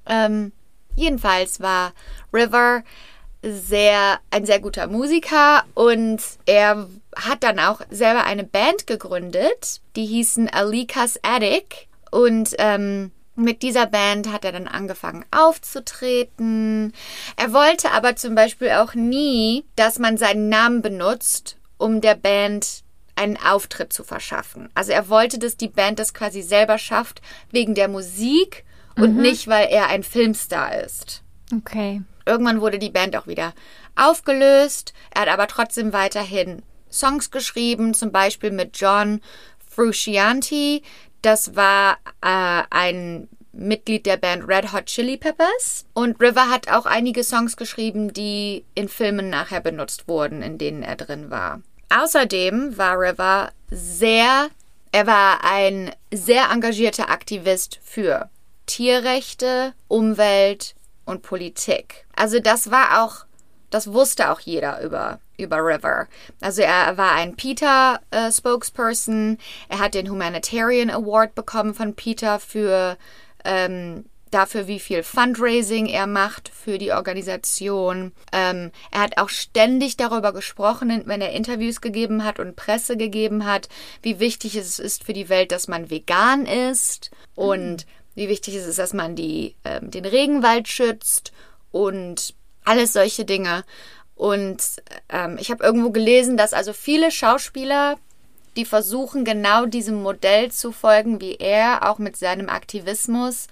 Ähm, 0.07 0.53
jedenfalls 0.97 1.61
war 1.61 1.93
River 2.33 2.83
sehr 3.43 4.21
ein 4.31 4.47
sehr 4.47 4.61
guter 4.61 4.87
Musiker 4.87 5.65
und 5.75 6.21
er 6.47 6.89
hat 7.17 7.43
dann 7.43 7.59
auch 7.59 7.81
selber 7.91 8.25
eine 8.25 8.45
Band 8.45 8.87
gegründet, 8.87 9.81
die 9.97 10.07
hießen 10.07 10.49
Alikas 10.49 11.19
Attic 11.23 11.89
und 12.11 12.55
ähm, 12.59 13.11
mit 13.35 13.63
dieser 13.63 13.87
Band 13.87 14.31
hat 14.31 14.45
er 14.45 14.53
dann 14.53 14.69
angefangen 14.69 15.25
aufzutreten. 15.31 16.93
Er 17.37 17.53
wollte 17.53 17.91
aber 17.91 18.15
zum 18.17 18.35
Beispiel 18.35 18.71
auch 18.71 18.95
nie, 18.95 19.65
dass 19.75 19.99
man 19.99 20.19
seinen 20.19 20.49
Namen 20.49 20.83
benutzt, 20.83 21.57
um 21.79 22.01
der 22.01 22.15
Band 22.15 22.83
einen 23.17 23.39
Auftritt 23.39 23.93
zu 23.93 24.05
verschaffen. 24.05 24.69
Also 24.75 24.93
er 24.93 25.09
wollte, 25.09 25.39
dass 25.39 25.57
die 25.57 25.69
Band 25.69 25.99
das 25.99 26.15
quasi 26.15 26.43
selber 26.43 26.79
schafft, 26.79 27.23
wegen 27.51 27.75
der 27.75 27.89
Musik 27.89 28.65
und 28.97 29.17
nicht, 29.17 29.49
weil 29.49 29.69
er 29.71 29.89
ein 29.89 30.03
Filmstar 30.03 30.81
ist. 30.83 31.23
Okay. 31.55 32.03
Irgendwann 32.27 32.61
wurde 32.61 32.79
die 32.79 32.91
Band 32.91 33.17
auch 33.17 33.27
wieder 33.27 33.55
aufgelöst. 33.97 34.93
Er 35.15 35.23
hat 35.23 35.29
aber 35.29 35.47
trotzdem 35.47 35.93
weiterhin 35.93 36.63
Songs 36.91 37.31
geschrieben, 37.31 37.95
zum 37.95 38.13
Beispiel 38.13 38.51
mit 38.51 38.79
John 38.79 39.21
Frusciante. 39.69 40.83
Das 41.23 41.57
war 41.57 41.99
äh, 42.21 42.63
ein 42.71 43.29
Mitglied 43.53 44.07
der 44.07 44.17
Band 44.17 44.49
Red 44.49 44.73
Hot 44.73 44.87
Chili 44.87 45.17
Peppers. 45.17 45.87
Und 45.95 46.21
River 46.21 46.49
hat 46.49 46.71
auch 46.71 46.87
einige 46.87 47.23
Songs 47.23 47.57
geschrieben, 47.57 48.13
die 48.13 48.65
in 48.75 48.89
Filmen 48.89 49.31
nachher 49.31 49.61
benutzt 49.61 50.09
wurden, 50.09 50.43
in 50.43 50.59
denen 50.59 50.83
er 50.83 50.97
drin 50.97 51.31
war. 51.31 51.61
Außerdem 51.91 52.79
war 52.79 52.99
River 52.99 53.53
sehr, 53.71 54.49
er 54.93 55.07
war 55.07 55.45
ein 55.45 55.93
sehr 56.13 56.51
engagierter 56.51 57.11
Aktivist 57.11 57.81
für 57.83 58.31
Tierrechte, 58.67 59.75
Umwelt 59.89 60.75
und 61.05 61.23
Politik. 61.23 62.07
Also 62.15 62.39
das 62.39 62.71
war 62.71 63.05
auch, 63.05 63.27
das 63.71 63.93
wusste 63.93 64.31
auch 64.31 64.41
jeder 64.41 64.83
über, 64.83 65.21
über 65.39 65.59
River. 65.59 66.09
Also 66.41 66.63
er 66.63 66.97
war 66.97 67.13
ein 67.13 67.37
PETA-Spokesperson. 67.37 69.39
er 69.69 69.79
hat 69.79 69.95
den 69.95 70.11
Humanitarian 70.11 70.91
Award 70.91 71.35
bekommen 71.35 71.75
von 71.75 71.95
PETA 71.95 72.39
für 72.39 72.97
ähm, 73.45 74.05
dafür, 74.33 74.67
wie 74.67 74.81
viel 74.81 75.03
Fundraising 75.03 75.87
er 75.87 76.07
macht 76.07 76.49
für 76.49 76.79
die 76.79 76.93
Organisation. 76.93 78.13
Ähm, 78.33 78.73
er 78.91 79.01
hat 79.01 79.19
auch 79.19 79.29
ständig 79.29 79.97
darüber 79.97 80.33
gesprochen, 80.33 81.03
wenn 81.05 81.21
er 81.21 81.33
Interviews 81.33 81.81
gegeben 81.81 82.25
hat 82.25 82.39
und 82.39 82.57
Presse 82.57 82.97
gegeben 82.97 83.45
hat, 83.45 83.69
wie 84.03 84.19
wichtig 84.19 84.57
es 84.57 84.79
ist 84.79 85.05
für 85.05 85.13
die 85.13 85.29
Welt, 85.29 85.53
dass 85.53 85.69
man 85.69 85.91
vegan 85.91 86.47
ist 86.47 87.11
und 87.35 87.87
wie 88.15 88.29
wichtig 88.29 88.55
es 88.55 88.67
ist, 88.67 88.79
dass 88.79 88.93
man 88.93 89.17
die, 89.17 89.55
ähm, 89.65 89.91
den 89.91 90.05
Regenwald 90.05 90.69
schützt 90.69 91.33
und 91.71 92.35
alles 92.65 92.93
solche 92.93 93.25
Dinge. 93.25 93.65
Und 94.15 94.63
ähm, 95.09 95.37
ich 95.41 95.51
habe 95.51 95.65
irgendwo 95.65 95.91
gelesen, 95.91 96.37
dass 96.37 96.53
also 96.53 96.73
viele 96.73 97.11
Schauspieler, 97.11 97.97
die 98.57 98.65
versuchen 98.65 99.25
genau 99.25 99.67
diesem 99.67 100.03
Modell 100.03 100.51
zu 100.51 100.73
folgen 100.73 101.21
wie 101.21 101.37
er, 101.37 101.89
auch 101.89 101.99
mit 101.99 102.17
seinem 102.17 102.49
Aktivismus, 102.49 103.49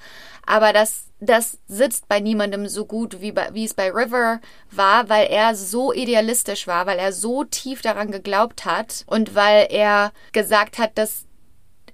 aber 0.47 0.73
das, 0.73 1.05
das 1.21 1.59
sitzt 1.69 2.09
bei 2.09 2.19
niemandem 2.19 2.67
so 2.69 2.85
gut, 2.85 3.21
wie, 3.21 3.33
bei, 3.33 3.51
wie 3.53 3.65
es 3.65 3.75
bei 3.75 3.91
River 3.91 4.41
war, 4.71 5.09
weil 5.09 5.29
er 5.29 5.55
so 5.55 5.93
idealistisch 5.93 6.67
war, 6.67 6.87
weil 6.87 6.99
er 6.99 7.13
so 7.13 7.45
tief 7.45 7.83
daran 7.83 8.11
geglaubt 8.11 8.65
hat 8.65 9.05
und 9.07 9.35
weil 9.35 9.69
er 9.71 10.13
gesagt 10.33 10.79
hat, 10.79 10.99
dass 10.99 11.25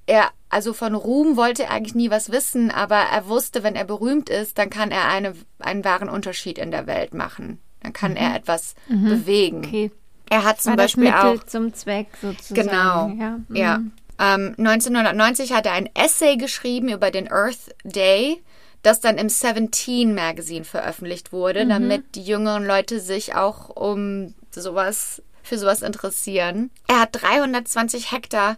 er, 0.06 0.30
also 0.48 0.72
von 0.72 0.94
Ruhm 0.94 1.36
wollte 1.36 1.64
er 1.64 1.70
eigentlich 1.70 1.94
nie 1.94 2.10
was 2.10 2.30
wissen, 2.30 2.70
aber 2.70 2.96
er 2.96 3.28
wusste, 3.28 3.62
wenn 3.62 3.74
er 3.76 3.84
berühmt 3.84 4.28
ist, 4.30 4.58
dann 4.58 4.70
kann 4.70 4.90
er 4.90 5.08
eine, 5.08 5.34
einen 5.58 5.84
wahren 5.84 6.08
Unterschied 6.08 6.58
in 6.58 6.70
der 6.70 6.86
Welt 6.86 7.14
machen. 7.14 7.60
Dann 7.82 7.92
kann 7.92 8.16
er 8.16 8.34
etwas 8.36 8.74
bewegen. 8.88 9.58
Okay. 9.58 9.90
Er 10.28 10.44
hat 10.44 10.60
zum 10.60 10.70
War 10.72 10.76
das 10.76 10.84
Beispiel 10.92 11.04
Mittel 11.04 11.38
auch. 11.38 11.44
zum 11.44 11.72
Zweck 11.74 12.08
sozusagen. 12.20 12.54
Genau. 12.68 13.08
Ja. 13.24 13.38
Mhm. 13.48 13.56
Ja. 13.56 13.80
Ähm, 14.18 14.54
1990 14.58 15.52
hat 15.52 15.66
er 15.66 15.72
ein 15.72 15.88
Essay 15.94 16.36
geschrieben 16.36 16.88
über 16.88 17.10
den 17.10 17.30
Earth 17.30 17.74
Day, 17.84 18.42
das 18.82 19.00
dann 19.00 19.18
im 19.18 19.28
Seventeen 19.28 20.14
Magazine 20.14 20.64
veröffentlicht 20.64 21.32
wurde, 21.32 21.64
Mhm. 21.64 21.68
damit 21.68 22.14
die 22.14 22.22
jüngeren 22.24 22.64
Leute 22.66 22.98
sich 23.00 23.34
auch 23.34 23.68
um 23.68 24.34
sowas, 24.50 25.22
für 25.42 25.58
sowas 25.58 25.82
interessieren. 25.82 26.70
Er 26.88 27.00
hat 27.02 27.10
320 27.12 28.10
Hektar 28.10 28.56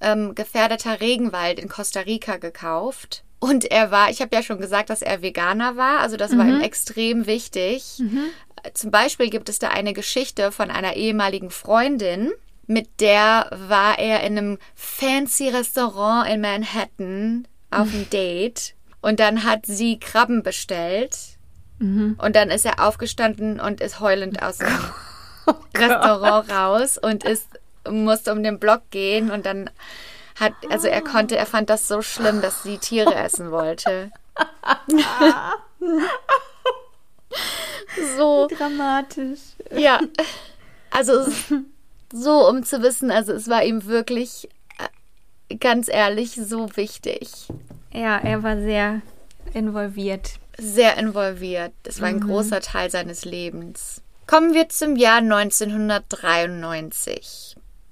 ähm, 0.00 0.34
gefährdeter 0.34 1.00
Regenwald 1.00 1.58
in 1.58 1.68
Costa 1.68 2.00
Rica 2.00 2.36
gekauft. 2.36 3.24
Und 3.38 3.64
er 3.70 3.90
war, 3.90 4.10
ich 4.10 4.20
habe 4.20 4.34
ja 4.34 4.42
schon 4.42 4.60
gesagt, 4.60 4.90
dass 4.90 5.02
er 5.02 5.22
Veganer 5.22 5.76
war, 5.76 6.00
also 6.00 6.16
das 6.16 6.36
war 6.36 6.46
ihm 6.46 6.60
extrem 6.62 7.26
wichtig. 7.26 8.02
Zum 8.72 8.90
Beispiel 8.90 9.30
gibt 9.30 9.48
es 9.48 9.58
da 9.58 9.68
eine 9.68 9.92
Geschichte 9.92 10.52
von 10.52 10.70
einer 10.70 10.94
ehemaligen 10.94 11.50
Freundin, 11.50 12.32
mit 12.66 13.00
der 13.00 13.48
war 13.68 13.98
er 13.98 14.22
in 14.24 14.38
einem 14.38 14.58
fancy 14.74 15.48
Restaurant 15.48 16.28
in 16.28 16.40
Manhattan 16.40 17.48
auf 17.70 17.92
einem 17.92 18.10
Date. 18.12 18.74
Und 19.00 19.20
dann 19.20 19.44
hat 19.44 19.66
sie 19.66 20.00
Krabben 20.00 20.42
bestellt. 20.42 21.16
Und 22.18 22.34
dann 22.34 22.50
ist 22.50 22.64
er 22.64 22.84
aufgestanden 22.84 23.60
und 23.60 23.80
ist 23.80 24.00
heulend 24.00 24.42
aus 24.42 24.58
dem 24.58 24.68
Restaurant 25.76 26.50
raus 26.50 26.98
und 26.98 27.22
ist, 27.24 27.48
musste 27.90 28.32
um 28.32 28.42
den 28.42 28.58
Block 28.58 28.90
gehen 28.90 29.30
und 29.30 29.46
dann 29.46 29.70
hat, 30.38 30.52
also 30.70 30.88
er 30.88 31.02
konnte, 31.02 31.36
er 31.36 31.46
fand 31.46 31.70
das 31.70 31.88
so 31.88 32.02
schlimm, 32.02 32.42
dass 32.42 32.62
sie 32.62 32.76
Tiere 32.78 33.14
essen 33.14 33.50
wollte. 33.50 34.10
so. 38.16 38.46
Dramatisch. 38.48 39.40
Ja. 39.74 40.00
Also 40.90 41.26
so, 42.12 42.48
um 42.48 42.62
zu 42.64 42.82
wissen, 42.82 43.10
also 43.10 43.32
es 43.32 43.48
war 43.48 43.64
ihm 43.64 43.86
wirklich, 43.86 44.50
äh, 44.78 44.88
ganz 45.56 45.88
ehrlich, 45.88 46.32
so 46.32 46.76
wichtig. 46.76 47.48
Ja, 47.92 48.18
er 48.18 48.42
war 48.42 48.60
sehr 48.60 49.00
involviert. 49.54 50.32
Sehr 50.58 50.96
involviert. 50.96 51.72
Das 51.82 52.00
war 52.00 52.08
ein 52.08 52.20
großer 52.20 52.60
Teil 52.60 52.90
seines 52.90 53.24
Lebens. 53.24 54.02
Kommen 54.26 54.52
wir 54.54 54.68
zum 54.68 54.96
Jahr 54.96 55.18
1993. 55.18 57.45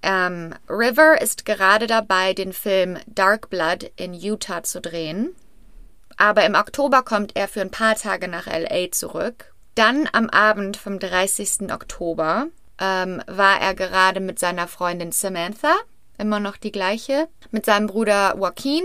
Ähm, 0.06 0.54
River 0.68 1.22
ist 1.22 1.46
gerade 1.46 1.86
dabei, 1.86 2.34
den 2.34 2.52
Film 2.52 2.98
Dark 3.06 3.48
Blood 3.48 3.90
in 3.96 4.12
Utah 4.12 4.62
zu 4.62 4.82
drehen. 4.82 5.34
Aber 6.18 6.44
im 6.44 6.54
Oktober 6.54 7.02
kommt 7.02 7.34
er 7.36 7.48
für 7.48 7.62
ein 7.62 7.70
paar 7.70 7.94
Tage 7.94 8.28
nach 8.28 8.46
LA 8.46 8.92
zurück. 8.92 9.54
Dann 9.74 10.06
am 10.12 10.28
Abend 10.28 10.76
vom 10.76 10.98
30. 10.98 11.72
Oktober 11.72 12.48
ähm, 12.78 13.22
war 13.26 13.58
er 13.62 13.74
gerade 13.74 14.20
mit 14.20 14.38
seiner 14.38 14.68
Freundin 14.68 15.10
Samantha, 15.10 15.74
immer 16.18 16.38
noch 16.38 16.58
die 16.58 16.70
gleiche, 16.70 17.26
mit 17.50 17.64
seinem 17.64 17.86
Bruder 17.86 18.34
Joaquin 18.36 18.84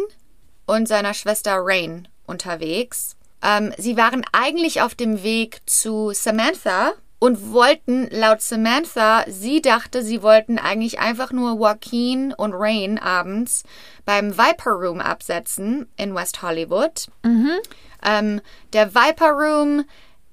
und 0.68 0.88
seiner 0.88 1.14
Schwester 1.14 1.58
Rain 1.62 2.08
unterwegs. 2.28 3.18
Ähm, 3.44 3.74
sie 3.78 3.98
waren 3.98 4.24
eigentlich 4.32 4.82
auf 4.82 4.96
dem 4.96 5.22
Weg 5.22 5.60
zu 5.66 6.12
Samantha 6.14 6.94
und 7.20 7.52
wollten 7.52 8.08
laut 8.12 8.42
Samantha, 8.42 9.26
sie 9.28 9.62
dachte, 9.62 10.04
sie 10.04 10.24
wollten 10.24 10.58
eigentlich 10.58 11.00
einfach 11.00 11.32
nur 11.32 11.56
Joaquin 11.58 12.34
und 12.34 12.54
Rain 12.54 12.98
abends 12.98 13.64
beim 14.06 14.38
Viper 14.38 14.72
Room 14.72 15.02
absetzen 15.02 15.88
in 15.98 16.16
West 16.16 16.42
Hollywood. 16.42 17.08
Ähm, 18.04 18.42
der 18.72 18.96
Viper 18.96 19.32
Room 19.32 19.84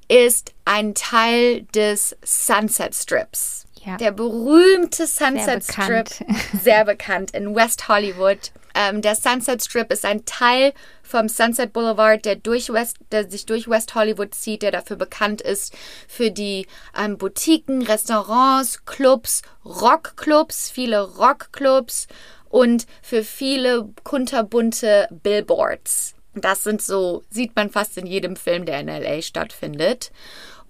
ist 0.08 0.54
ein 0.64 0.94
Teil 0.94 1.62
des 1.74 2.16
Sunset 2.24 2.94
Strips. 2.94 3.64
Ja. 3.84 3.96
Der 3.96 4.12
berühmte 4.12 5.06
Sunset 5.06 5.66
bekannt. 5.66 6.08
Strip, 6.10 6.28
sehr 6.62 6.84
bekannt 6.84 7.32
in 7.32 7.54
West 7.54 7.88
Hollywood. 7.88 8.52
Ähm, 8.76 9.00
der 9.00 9.14
Sunset 9.14 9.64
Strip 9.64 9.90
ist 9.90 10.04
ein 10.04 10.26
Teil 10.26 10.74
vom 11.02 11.28
Sunset 11.28 11.72
Boulevard, 11.72 12.24
der, 12.24 12.36
durch 12.36 12.70
West, 12.70 12.98
der 13.10 13.30
sich 13.30 13.46
durch 13.46 13.68
West 13.68 13.94
Hollywood 13.94 14.34
zieht, 14.34 14.62
der 14.62 14.70
dafür 14.70 14.96
bekannt 14.96 15.40
ist 15.40 15.74
für 16.06 16.30
die 16.30 16.66
ähm, 16.96 17.16
Boutiquen, 17.16 17.82
Restaurants, 17.82 18.84
Clubs, 18.84 19.40
Rockclubs, 19.64 20.68
viele 20.70 21.00
Rockclubs 21.00 22.06
und 22.50 22.86
für 23.00 23.24
viele 23.24 23.88
kunterbunte 24.04 25.08
Billboards. 25.10 26.14
Das 26.34 26.62
sind 26.62 26.82
so, 26.82 27.24
sieht 27.30 27.56
man 27.56 27.70
fast 27.70 27.96
in 27.96 28.06
jedem 28.06 28.36
Film, 28.36 28.66
der 28.66 28.80
in 28.80 28.88
LA 28.88 29.22
stattfindet. 29.22 30.12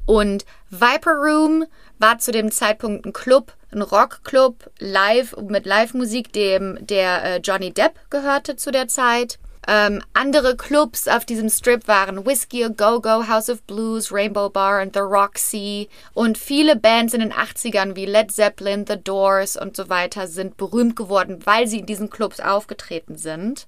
Und 0.07 0.45
Viper 0.71 1.17
Room 1.17 1.67
war 1.99 2.19
zu 2.19 2.33
dem 2.33 2.51
Zeitpunkt 2.51 3.05
ein 3.05 3.13
Club, 3.13 3.53
ein 3.73 3.83
Rockclub, 3.83 4.71
live, 4.79 5.37
mit 5.49 5.67
Live-Musik, 5.67 6.33
dem 6.33 6.79
der 6.81 7.25
äh, 7.25 7.37
Johnny 7.39 7.73
Depp 7.73 7.95
gehörte 8.11 8.57
zu 8.57 8.71
der 8.71 8.89
Zeit. 8.89 9.39
Ähm, 9.69 10.01
andere 10.15 10.57
Clubs 10.57 11.09
auf 11.09 11.25
diesem 11.25 11.49
Strip 11.51 11.89
waren 11.89 12.25
Whiskey 12.25 12.65
A 12.65 12.69
Go 12.69 13.01
Go, 13.01 13.27
House 13.27 13.51
of 13.51 13.63
Blues, 13.65 14.13
Rainbow 14.13 14.49
Bar 14.49 14.81
und 14.81 14.95
The 14.95 15.01
Roxy. 15.01 15.89
Und 16.15 16.39
viele 16.39 16.77
Bands 16.77 17.15
in 17.15 17.21
den 17.21 17.33
80ern 17.33 17.97
wie 17.97 18.07
Led 18.07 18.31
Zeppelin, 18.31 18.85
The 18.87 19.03
Doors 19.03 19.57
und 19.57 19.77
so 19.77 19.89
weiter 19.89 20.29
sind 20.29 20.57
berühmt 20.57 20.95
geworden, 20.95 21.41
weil 21.45 21.67
sie 21.67 21.81
in 21.81 21.87
diesen 21.87 22.11
Clubs 22.11 22.39
aufgetreten 22.39 23.17
sind. 23.17 23.67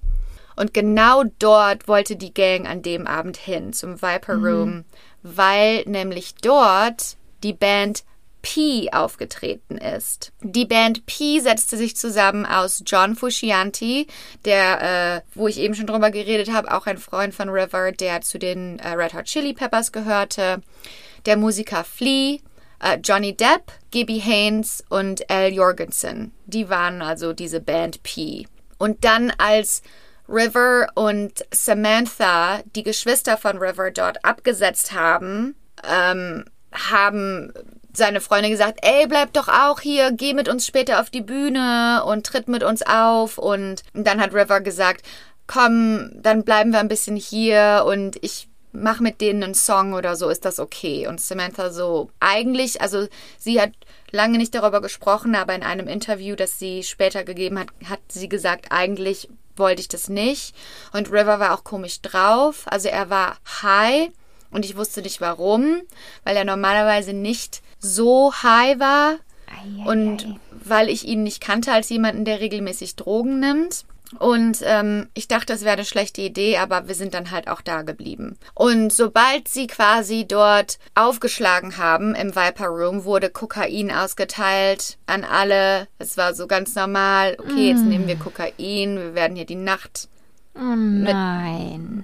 Und 0.59 0.73
genau 0.73 1.23
dort 1.39 1.87
wollte 1.87 2.17
die 2.17 2.33
Gang 2.33 2.67
an 2.67 2.81
dem 2.81 3.07
Abend 3.07 3.37
hin, 3.37 3.71
zum 3.71 4.01
Viper 4.01 4.33
Room, 4.35 4.83
weil 5.23 5.83
nämlich 5.85 6.35
dort 6.35 7.15
die 7.43 7.53
Band 7.53 8.03
P 8.41 8.89
aufgetreten 8.91 9.77
ist. 9.77 10.33
Die 10.41 10.65
Band 10.65 11.05
P 11.05 11.39
setzte 11.39 11.77
sich 11.77 11.95
zusammen 11.95 12.45
aus 12.45 12.83
John 12.85 13.15
Fuscianti, 13.15 14.07
der, 14.43 14.81
äh, 14.81 15.21
wo 15.33 15.47
ich 15.47 15.59
eben 15.59 15.75
schon 15.75 15.87
drüber 15.87 16.11
geredet 16.11 16.51
habe, 16.51 16.75
auch 16.75 16.87
ein 16.87 16.97
Freund 16.97 17.33
von 17.33 17.47
River, 17.47 17.93
der 17.93 18.19
zu 18.19 18.37
den 18.37 18.79
äh, 18.79 18.89
Red 18.89 19.13
Hot 19.13 19.25
Chili 19.27 19.53
Peppers 19.53 19.93
gehörte, 19.93 20.61
der 21.25 21.37
Musiker 21.37 21.85
Flea, 21.85 22.39
äh, 22.81 22.97
Johnny 23.01 23.33
Depp, 23.33 23.71
Gibby 23.91 24.19
Haynes 24.19 24.83
und 24.89 25.29
Al 25.29 25.53
Jorgensen. 25.53 26.33
Die 26.47 26.69
waren 26.69 27.01
also 27.01 27.31
diese 27.31 27.61
Band 27.61 28.03
P. 28.03 28.45
Und 28.77 29.05
dann 29.05 29.31
als 29.37 29.83
River 30.29 30.87
und 30.95 31.45
Samantha, 31.51 32.61
die 32.75 32.83
Geschwister 32.83 33.37
von 33.37 33.57
River, 33.57 33.91
dort 33.91 34.23
abgesetzt 34.23 34.93
haben, 34.93 35.55
ähm, 35.83 36.45
haben 36.71 37.51
seine 37.93 38.21
Freunde 38.21 38.49
gesagt, 38.49 38.79
ey, 38.83 39.07
bleib 39.07 39.33
doch 39.33 39.47
auch 39.47 39.79
hier, 39.79 40.11
geh 40.11 40.33
mit 40.33 40.47
uns 40.47 40.65
später 40.65 41.01
auf 41.01 41.09
die 41.09 41.21
Bühne 41.21 42.03
und 42.05 42.25
tritt 42.25 42.47
mit 42.47 42.63
uns 42.63 42.81
auf. 42.83 43.37
Und 43.37 43.83
dann 43.93 44.21
hat 44.21 44.33
River 44.33 44.61
gesagt, 44.61 45.05
komm, 45.47 46.11
dann 46.15 46.43
bleiben 46.43 46.71
wir 46.71 46.79
ein 46.79 46.87
bisschen 46.87 47.15
hier 47.15 47.83
und 47.87 48.17
ich 48.21 48.47
mach 48.71 48.99
mit 48.99 49.19
denen 49.19 49.43
einen 49.43 49.55
Song 49.55 49.93
oder 49.93 50.15
so, 50.15 50.29
ist 50.29 50.45
das 50.45 50.59
okay? 50.59 51.07
Und 51.07 51.19
Samantha 51.19 51.71
so, 51.71 52.11
eigentlich, 52.19 52.81
also 52.81 53.07
sie 53.39 53.59
hat 53.59 53.71
lange 54.11 54.37
nicht 54.37 54.53
darüber 54.53 54.79
gesprochen, 54.79 55.35
aber 55.35 55.55
in 55.55 55.63
einem 55.63 55.87
Interview, 55.87 56.35
das 56.35 56.59
sie 56.59 56.83
später 56.83 57.23
gegeben 57.23 57.59
hat, 57.59 57.69
hat 57.89 57.99
sie 58.09 58.29
gesagt, 58.29 58.67
eigentlich 58.69 59.27
wollte 59.59 59.81
ich 59.81 59.87
das 59.87 60.09
nicht. 60.09 60.55
Und 60.93 61.11
River 61.11 61.39
war 61.39 61.53
auch 61.53 61.63
komisch 61.63 62.01
drauf. 62.01 62.63
Also 62.65 62.87
er 62.89 63.09
war 63.09 63.37
high 63.61 64.09
und 64.51 64.65
ich 64.65 64.75
wusste 64.75 65.01
nicht 65.01 65.21
warum, 65.21 65.81
weil 66.23 66.35
er 66.35 66.45
normalerweise 66.45 67.13
nicht 67.13 67.61
so 67.79 68.33
high 68.33 68.79
war 68.79 69.17
und 69.85 70.39
weil 70.51 70.89
ich 70.89 71.05
ihn 71.05 71.23
nicht 71.23 71.41
kannte 71.41 71.71
als 71.71 71.89
jemanden, 71.89 72.25
der 72.25 72.39
regelmäßig 72.39 72.95
Drogen 72.95 73.39
nimmt. 73.39 73.85
Und 74.17 74.59
ähm, 74.63 75.07
ich 75.13 75.27
dachte, 75.27 75.53
es 75.53 75.61
wäre 75.61 75.73
eine 75.73 75.85
schlechte 75.85 76.21
Idee, 76.21 76.57
aber 76.57 76.87
wir 76.87 76.95
sind 76.95 77.13
dann 77.13 77.29
halt 77.29 77.47
auch 77.47 77.61
da 77.61 77.83
geblieben. 77.83 78.37
Und 78.55 78.91
sobald 78.91 79.47
sie 79.47 79.67
quasi 79.67 80.25
dort 80.27 80.79
aufgeschlagen 80.95 81.77
haben 81.77 82.15
im 82.15 82.35
Viper 82.35 82.67
Room, 82.67 83.03
wurde 83.03 83.29
Kokain 83.29 83.91
ausgeteilt 83.91 84.97
an 85.05 85.23
alle. 85.23 85.87
Es 85.99 86.17
war 86.17 86.33
so 86.33 86.47
ganz 86.47 86.73
normal. 86.73 87.37
Okay, 87.39 87.69
jetzt 87.69 87.83
nehmen 87.83 88.07
wir 88.07 88.15
Kokain. 88.15 88.97
Wir 88.97 89.13
werden 89.13 89.35
hier 89.35 89.45
die 89.45 89.55
Nacht 89.55 90.09
Oh 90.55 90.75
nein. 90.75 92.03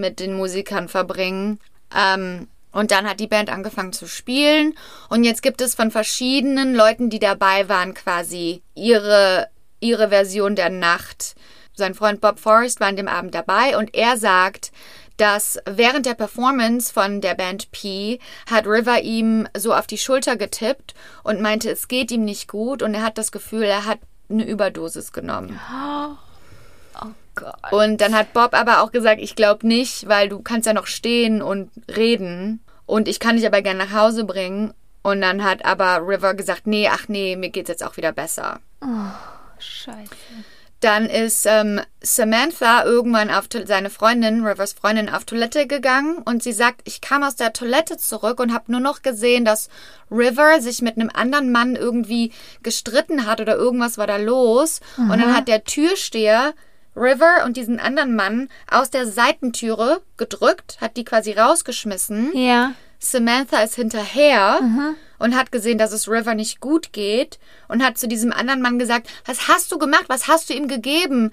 mit 0.00 0.20
den 0.20 0.34
Musikern 0.34 0.88
verbringen. 0.88 1.58
Ähm, 1.96 2.48
und 2.70 2.90
dann 2.90 3.08
hat 3.08 3.18
die 3.18 3.26
Band 3.26 3.50
angefangen 3.50 3.94
zu 3.94 4.06
spielen. 4.06 4.74
Und 5.08 5.24
jetzt 5.24 5.42
gibt 5.42 5.60
es 5.62 5.74
von 5.74 5.90
verschiedenen 5.90 6.74
Leuten, 6.74 7.08
die 7.08 7.18
dabei 7.18 7.68
waren, 7.68 7.94
quasi 7.94 8.62
ihre, 8.74 9.48
ihre 9.80 10.08
Version 10.08 10.56
der 10.56 10.70
Nacht. 10.70 11.34
Sein 11.74 11.94
Freund 11.94 12.20
Bob 12.20 12.40
Forrest 12.40 12.80
war 12.80 12.88
an 12.88 12.96
dem 12.96 13.08
Abend 13.08 13.34
dabei 13.34 13.76
und 13.76 13.94
er 13.94 14.16
sagt, 14.16 14.72
dass 15.16 15.58
während 15.66 16.06
der 16.06 16.14
Performance 16.14 16.92
von 16.92 17.20
der 17.20 17.34
Band 17.34 17.70
P 17.72 18.18
hat 18.50 18.66
River 18.66 19.02
ihm 19.02 19.48
so 19.56 19.74
auf 19.74 19.86
die 19.86 19.98
Schulter 19.98 20.36
getippt 20.36 20.94
und 21.22 21.40
meinte, 21.40 21.70
es 21.70 21.88
geht 21.88 22.10
ihm 22.10 22.24
nicht 22.24 22.48
gut 22.48 22.82
und 22.82 22.94
er 22.94 23.02
hat 23.02 23.18
das 23.18 23.32
Gefühl, 23.32 23.64
er 23.64 23.84
hat 23.84 23.98
eine 24.30 24.46
Überdosis 24.46 25.12
genommen. 25.12 25.58
Oh 27.00 27.12
Gott. 27.34 27.72
Und 27.72 28.00
dann 28.00 28.14
hat 28.14 28.32
Bob 28.32 28.54
aber 28.54 28.82
auch 28.82 28.92
gesagt, 28.92 29.20
ich 29.20 29.36
glaube 29.36 29.66
nicht, 29.66 30.08
weil 30.08 30.28
du 30.28 30.40
kannst 30.40 30.66
ja 30.66 30.72
noch 30.72 30.86
stehen 30.86 31.42
und 31.42 31.70
reden 31.94 32.64
und 32.86 33.06
ich 33.06 33.20
kann 33.20 33.36
dich 33.36 33.46
aber 33.46 33.62
gerne 33.62 33.84
nach 33.84 33.92
Hause 33.92 34.24
bringen. 34.24 34.72
Und 35.02 35.20
dann 35.20 35.44
hat 35.44 35.64
aber 35.64 36.06
River 36.06 36.34
gesagt, 36.34 36.66
nee, 36.66 36.88
ach 36.88 37.08
nee, 37.08 37.36
mir 37.36 37.50
geht's 37.50 37.68
jetzt 37.68 37.84
auch 37.84 37.96
wieder 37.96 38.12
besser. 38.12 38.60
Scheiße. 39.60 40.10
Dann 40.80 41.06
ist 41.06 41.44
ähm, 41.46 41.80
Samantha 42.00 42.84
irgendwann 42.84 43.30
auf 43.30 43.48
seine 43.64 43.90
Freundin, 43.90 44.46
Rivers 44.46 44.74
Freundin, 44.74 45.08
auf 45.08 45.24
Toilette 45.24 45.66
gegangen 45.66 46.18
und 46.18 46.40
sie 46.40 46.52
sagt, 46.52 46.82
ich 46.84 47.00
kam 47.00 47.24
aus 47.24 47.34
der 47.34 47.52
Toilette 47.52 47.96
zurück 47.96 48.38
und 48.38 48.54
habe 48.54 48.70
nur 48.70 48.80
noch 48.80 49.02
gesehen, 49.02 49.44
dass 49.44 49.70
River 50.08 50.60
sich 50.60 50.80
mit 50.80 50.96
einem 50.96 51.10
anderen 51.12 51.50
Mann 51.50 51.74
irgendwie 51.74 52.32
gestritten 52.62 53.26
hat 53.26 53.40
oder 53.40 53.56
irgendwas 53.56 53.98
war 53.98 54.06
da 54.06 54.18
los. 54.18 54.80
Und 54.96 55.20
dann 55.20 55.34
hat 55.34 55.48
der 55.48 55.64
Türsteher 55.64 56.54
River 56.94 57.44
und 57.44 57.56
diesen 57.56 57.80
anderen 57.80 58.14
Mann 58.14 58.48
aus 58.70 58.90
der 58.90 59.06
Seitentüre 59.06 60.00
gedrückt, 60.16 60.78
hat 60.80 60.96
die 60.96 61.04
quasi 61.04 61.32
rausgeschmissen. 61.32 62.36
Ja. 62.36 62.72
Samantha 63.00 63.62
ist 63.62 63.74
hinterher 63.74 64.60
und 65.18 65.36
hat 65.36 65.52
gesehen, 65.52 65.78
dass 65.78 65.92
es 65.92 66.08
River 66.08 66.34
nicht 66.34 66.60
gut 66.60 66.92
geht 66.92 67.38
und 67.68 67.84
hat 67.84 67.98
zu 67.98 68.08
diesem 68.08 68.32
anderen 68.32 68.62
Mann 68.62 68.78
gesagt, 68.78 69.08
was 69.24 69.48
hast 69.48 69.70
du 69.72 69.78
gemacht? 69.78 70.04
Was 70.08 70.28
hast 70.28 70.50
du 70.50 70.54
ihm 70.54 70.68
gegeben? 70.68 71.32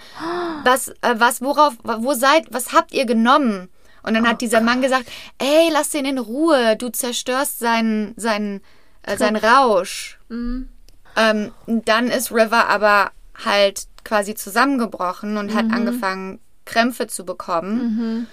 Was, 0.63 0.89
äh, 1.01 1.15
was, 1.15 1.41
worauf, 1.41 1.73
wo 1.83 2.13
seid, 2.13 2.47
was 2.51 2.73
habt 2.73 2.93
ihr 2.93 3.05
genommen? 3.05 3.69
Und 4.03 4.13
dann 4.13 4.27
hat 4.27 4.41
dieser 4.41 4.61
Mann 4.61 4.81
gesagt, 4.81 5.05
ey, 5.39 5.69
lass 5.71 5.89
den 5.89 6.05
in 6.05 6.19
Ruhe, 6.19 6.75
du 6.77 6.89
zerstörst 6.89 7.57
seinen, 7.57 8.13
seinen, 8.17 8.61
äh, 9.01 9.17
sein 9.17 9.35
Rausch. 9.35 10.19
Mhm. 10.29 10.69
Ähm, 11.15 11.51
dann 11.65 12.09
ist 12.09 12.31
River 12.31 12.67
aber 12.67 13.11
halt 13.43 13.87
quasi 14.03 14.35
zusammengebrochen 14.35 15.37
und 15.37 15.55
hat 15.55 15.71
angefangen, 15.71 16.39
Krämpfe 16.65 17.07
zu 17.07 17.25
bekommen. 17.25 18.27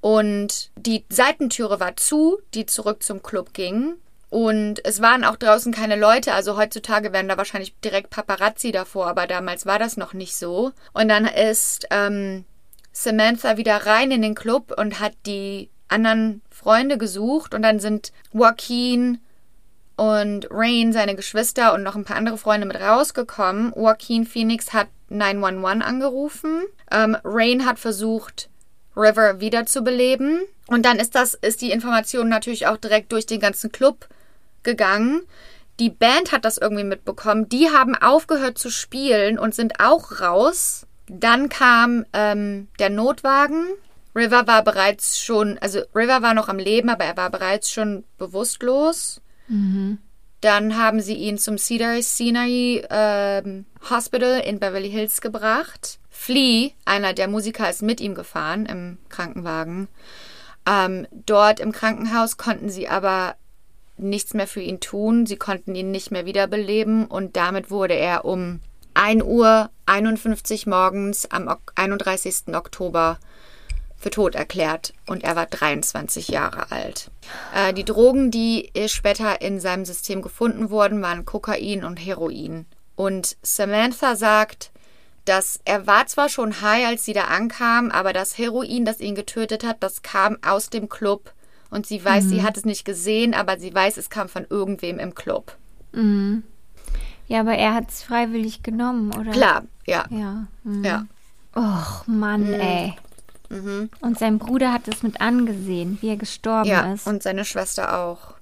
Und 0.00 0.70
die 0.76 1.06
Seitentüre 1.08 1.80
war 1.80 1.96
zu, 1.96 2.38
die 2.52 2.66
zurück 2.66 3.02
zum 3.02 3.22
Club 3.22 3.54
ging. 3.54 3.94
Und 4.34 4.84
es 4.84 5.00
waren 5.00 5.22
auch 5.22 5.36
draußen 5.36 5.72
keine 5.72 5.94
Leute. 5.94 6.34
Also 6.34 6.56
heutzutage 6.56 7.12
wären 7.12 7.28
da 7.28 7.36
wahrscheinlich 7.36 7.72
direkt 7.84 8.10
Paparazzi 8.10 8.72
davor, 8.72 9.06
aber 9.06 9.28
damals 9.28 9.64
war 9.64 9.78
das 9.78 9.96
noch 9.96 10.12
nicht 10.12 10.34
so. 10.34 10.72
Und 10.92 11.08
dann 11.08 11.24
ist 11.24 11.86
ähm, 11.92 12.44
Samantha 12.90 13.58
wieder 13.58 13.86
rein 13.86 14.10
in 14.10 14.22
den 14.22 14.34
Club 14.34 14.74
und 14.76 14.98
hat 14.98 15.12
die 15.24 15.70
anderen 15.86 16.42
Freunde 16.50 16.98
gesucht. 16.98 17.54
Und 17.54 17.62
dann 17.62 17.78
sind 17.78 18.10
Joaquin 18.32 19.20
und 19.94 20.48
Rain, 20.50 20.92
seine 20.92 21.14
Geschwister 21.14 21.72
und 21.72 21.84
noch 21.84 21.94
ein 21.94 22.04
paar 22.04 22.16
andere 22.16 22.36
Freunde 22.36 22.66
mit 22.66 22.80
rausgekommen. 22.80 23.72
Joaquin 23.76 24.26
Phoenix 24.26 24.72
hat 24.72 24.88
911 25.10 25.86
angerufen. 25.86 26.64
Ähm, 26.90 27.16
Rain 27.22 27.66
hat 27.66 27.78
versucht, 27.78 28.48
River 28.96 29.38
wiederzubeleben. 29.38 30.40
Und 30.66 30.84
dann 30.86 30.98
ist 30.98 31.14
das, 31.14 31.34
ist 31.34 31.62
die 31.62 31.70
Information 31.70 32.28
natürlich 32.28 32.66
auch 32.66 32.78
direkt 32.78 33.12
durch 33.12 33.26
den 33.26 33.38
ganzen 33.38 33.70
Club 33.70 34.08
gegangen. 34.64 35.22
Die 35.80 35.90
Band 35.90 36.32
hat 36.32 36.44
das 36.44 36.58
irgendwie 36.58 36.84
mitbekommen. 36.84 37.48
Die 37.48 37.70
haben 37.70 37.94
aufgehört 37.94 38.58
zu 38.58 38.70
spielen 38.70 39.38
und 39.38 39.54
sind 39.54 39.80
auch 39.80 40.20
raus. 40.20 40.86
Dann 41.08 41.48
kam 41.48 42.04
ähm, 42.12 42.68
der 42.78 42.90
Notwagen. 42.90 43.66
River 44.14 44.46
war 44.46 44.62
bereits 44.62 45.18
schon, 45.18 45.58
also 45.58 45.80
River 45.94 46.22
war 46.22 46.34
noch 46.34 46.48
am 46.48 46.58
Leben, 46.58 46.88
aber 46.88 47.04
er 47.04 47.16
war 47.16 47.30
bereits 47.30 47.70
schon 47.70 48.04
bewusstlos. 48.16 49.20
Dann 50.40 50.76
haben 50.76 51.00
sie 51.00 51.14
ihn 51.14 51.38
zum 51.38 51.58
Cedar 51.58 52.00
Sinai 52.02 52.86
ähm, 52.90 53.66
Hospital 53.90 54.40
in 54.40 54.60
Beverly 54.60 54.90
Hills 54.90 55.20
gebracht. 55.20 55.98
Flea, 56.10 56.70
einer 56.84 57.12
der 57.12 57.28
Musiker, 57.28 57.68
ist 57.68 57.82
mit 57.82 58.00
ihm 58.00 58.14
gefahren 58.14 58.66
im 58.66 58.98
Krankenwagen. 59.08 59.88
Ähm, 60.66 61.06
dort 61.10 61.60
im 61.60 61.72
Krankenhaus 61.72 62.36
konnten 62.36 62.68
sie 62.68 62.88
aber 62.88 63.36
nichts 63.96 64.34
mehr 64.34 64.46
für 64.46 64.60
ihn 64.60 64.80
tun. 64.80 65.26
Sie 65.26 65.36
konnten 65.36 65.74
ihn 65.74 65.90
nicht 65.90 66.10
mehr 66.10 66.26
wiederbeleben 66.26 67.06
und 67.06 67.36
damit 67.36 67.70
wurde 67.70 67.94
er 67.94 68.24
um 68.24 68.60
1 68.94 69.22
Uhr 69.22 69.70
51 69.86 70.66
morgens 70.66 71.30
am 71.30 71.48
Ok- 71.48 71.72
31. 71.74 72.54
Oktober 72.54 73.18
für 73.96 74.10
tot 74.10 74.34
erklärt 74.34 74.92
und 75.06 75.24
er 75.24 75.34
war 75.34 75.46
23 75.46 76.28
Jahre 76.28 76.70
alt. 76.70 77.10
Äh, 77.54 77.72
die 77.72 77.84
Drogen, 77.84 78.30
die 78.30 78.70
später 78.86 79.40
in 79.40 79.60
seinem 79.60 79.84
System 79.84 80.22
gefunden 80.22 80.70
wurden, 80.70 81.00
waren 81.02 81.24
Kokain 81.24 81.84
und 81.84 81.96
Heroin. 81.96 82.66
Und 82.96 83.36
Samantha 83.42 84.14
sagt, 84.14 84.70
dass 85.24 85.58
er 85.64 85.86
war 85.86 86.06
zwar 86.06 86.28
schon 86.28 86.60
high, 86.60 86.86
als 86.86 87.04
sie 87.04 87.14
da 87.14 87.24
ankam, 87.24 87.90
aber 87.90 88.12
das 88.12 88.36
Heroin, 88.36 88.84
das 88.84 89.00
ihn 89.00 89.14
getötet 89.14 89.64
hat, 89.64 89.78
das 89.82 90.02
kam 90.02 90.36
aus 90.46 90.68
dem 90.70 90.88
Club. 90.88 91.32
Und 91.74 91.86
sie 91.86 92.04
weiß, 92.04 92.28
sie 92.28 92.44
hat 92.44 92.56
es 92.56 92.64
nicht 92.64 92.84
gesehen, 92.84 93.34
aber 93.34 93.58
sie 93.58 93.74
weiß, 93.74 93.96
es 93.96 94.08
kam 94.08 94.28
von 94.28 94.46
irgendwem 94.48 95.00
im 95.00 95.12
Club. 95.16 95.56
Ja, 97.26 97.40
aber 97.40 97.54
er 97.54 97.74
hat 97.74 97.88
es 97.88 98.04
freiwillig 98.04 98.62
genommen, 98.62 99.12
oder? 99.12 99.32
Klar, 99.32 99.64
ja. 99.84 100.04
Ja. 100.08 100.46
Mhm. 100.62 100.84
Ja. 100.84 101.06
Och, 101.56 102.06
Mann, 102.06 102.52
ey. 102.52 102.94
Und 104.00 104.18
sein 104.18 104.38
Bruder 104.38 104.72
hat 104.72 104.86
es 104.86 105.02
mit 105.02 105.20
angesehen, 105.20 105.98
wie 106.00 106.10
er 106.10 106.16
gestorben 106.16 106.68
Ja, 106.68 106.92
ist. 106.92 107.08
und 107.08 107.24
seine 107.24 107.44
Schwester 107.44 107.98
auch. 107.98 108.34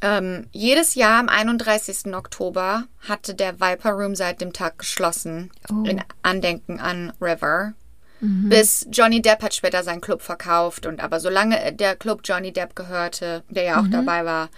Ähm, 0.00 0.46
jedes 0.52 0.94
Jahr 0.94 1.20
am 1.20 1.28
31. 1.28 2.14
Oktober 2.14 2.84
hatte 3.06 3.34
der 3.34 3.60
Viper 3.60 3.90
Room 3.92 4.14
seit 4.16 4.40
dem 4.40 4.54
Tag 4.54 4.78
geschlossen, 4.78 5.50
in 5.84 6.02
Andenken 6.22 6.80
an 6.80 7.12
River. 7.20 7.74
Bis 8.20 8.86
Johnny 8.90 9.22
Depp 9.22 9.42
hat 9.42 9.54
später 9.54 9.82
seinen 9.82 10.00
Club 10.02 10.20
verkauft 10.22 10.84
und 10.86 11.00
aber 11.00 11.20
solange 11.20 11.72
der 11.72 11.96
Club 11.96 12.20
Johnny 12.24 12.52
Depp 12.52 12.76
gehörte, 12.76 13.42
der 13.48 13.62
ja 13.64 13.80
auch 13.80 13.88
dabei 13.88 14.24
war, 14.26 14.48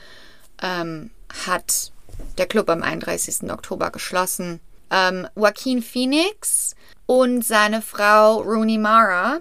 ähm, 0.62 1.10
hat 1.46 1.92
der 2.38 2.46
Club 2.46 2.68
am 2.70 2.82
31. 2.82 3.50
Oktober 3.52 3.90
geschlossen. 3.90 4.58
Ähm, 4.90 5.26
Joaquin 5.36 5.80
Phoenix 5.82 6.74
und 7.06 7.44
seine 7.44 7.82
Frau 7.82 8.40
Rooney 8.40 8.78
Mara 8.78 9.40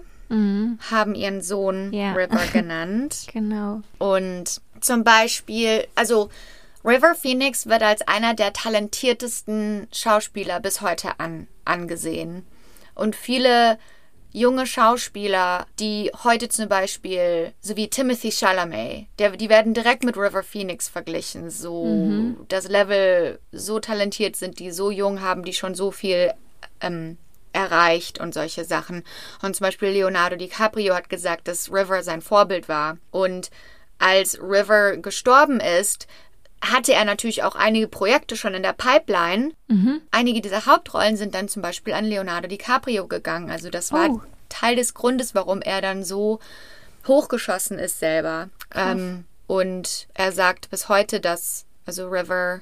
haben 0.90 1.14
ihren 1.14 1.42
Sohn 1.42 1.92
Ja. 1.92 2.12
River 2.14 2.40
genannt. 2.54 3.26
genau. 3.34 3.82
Und 3.98 4.62
zum 4.80 5.04
Beispiel, 5.04 5.86
also 5.94 6.30
River 6.84 7.14
Phoenix 7.14 7.66
wird 7.66 7.82
als 7.82 8.00
einer 8.08 8.32
der 8.32 8.54
talentiertesten 8.54 9.88
Schauspieler 9.92 10.58
bis 10.60 10.80
heute 10.80 11.20
an, 11.20 11.48
angesehen. 11.66 12.46
Und 12.94 13.14
viele 13.14 13.78
junge 14.32 14.66
Schauspieler, 14.66 15.66
die 15.78 16.10
heute 16.24 16.48
zum 16.48 16.68
Beispiel, 16.68 17.52
so 17.60 17.76
wie 17.76 17.88
Timothy 17.88 18.30
Chalamet, 18.32 19.06
der, 19.18 19.36
die 19.36 19.48
werden 19.48 19.74
direkt 19.74 20.04
mit 20.04 20.16
River 20.16 20.42
Phoenix 20.42 20.88
verglichen. 20.88 21.50
So 21.50 22.34
das 22.48 22.68
Level, 22.68 23.38
so 23.52 23.78
talentiert 23.78 24.36
sind 24.36 24.58
die, 24.58 24.70
so 24.70 24.90
jung 24.90 25.20
haben 25.20 25.44
die 25.44 25.52
schon 25.52 25.74
so 25.74 25.90
viel 25.90 26.32
ähm, 26.80 27.18
erreicht 27.52 28.20
und 28.20 28.34
solche 28.34 28.64
Sachen. 28.64 29.04
Und 29.42 29.54
zum 29.54 29.64
Beispiel 29.64 29.88
Leonardo 29.90 30.36
DiCaprio 30.36 30.94
hat 30.94 31.08
gesagt, 31.08 31.48
dass 31.48 31.70
River 31.70 32.02
sein 32.02 32.22
Vorbild 32.22 32.68
war. 32.68 32.98
Und 33.10 33.50
als 33.98 34.40
River 34.40 34.96
gestorben 34.96 35.60
ist, 35.60 36.06
hatte 36.62 36.94
er 36.94 37.04
natürlich 37.04 37.42
auch 37.42 37.56
einige 37.56 37.88
Projekte 37.88 38.36
schon 38.36 38.54
in 38.54 38.62
der 38.62 38.72
Pipeline. 38.72 39.52
Einige 40.12 40.40
dieser 40.40 40.64
Hauptrollen 40.66 41.16
sind 41.16 41.34
dann 41.34 41.48
zum 41.48 41.60
Beispiel 41.60 41.92
an 41.92 42.04
Leonardo 42.04 42.46
DiCaprio 42.48 43.08
gegangen. 43.08 43.50
Also 43.50 43.68
das 43.68 43.92
war 43.92 44.08
Oh. 44.10 44.20
Teil 44.48 44.76
des 44.76 44.94
Grundes, 44.94 45.34
warum 45.34 45.60
er 45.60 45.80
dann 45.80 46.04
so 46.04 46.38
hochgeschossen 47.08 47.78
ist 47.78 47.98
selber. 47.98 48.48
Ähm, 48.74 49.24
und 49.46 50.06
er 50.14 50.30
sagt 50.30 50.70
bis 50.70 50.88
heute, 50.88 51.20
dass, 51.20 51.64
also 51.84 52.08
River, 52.08 52.60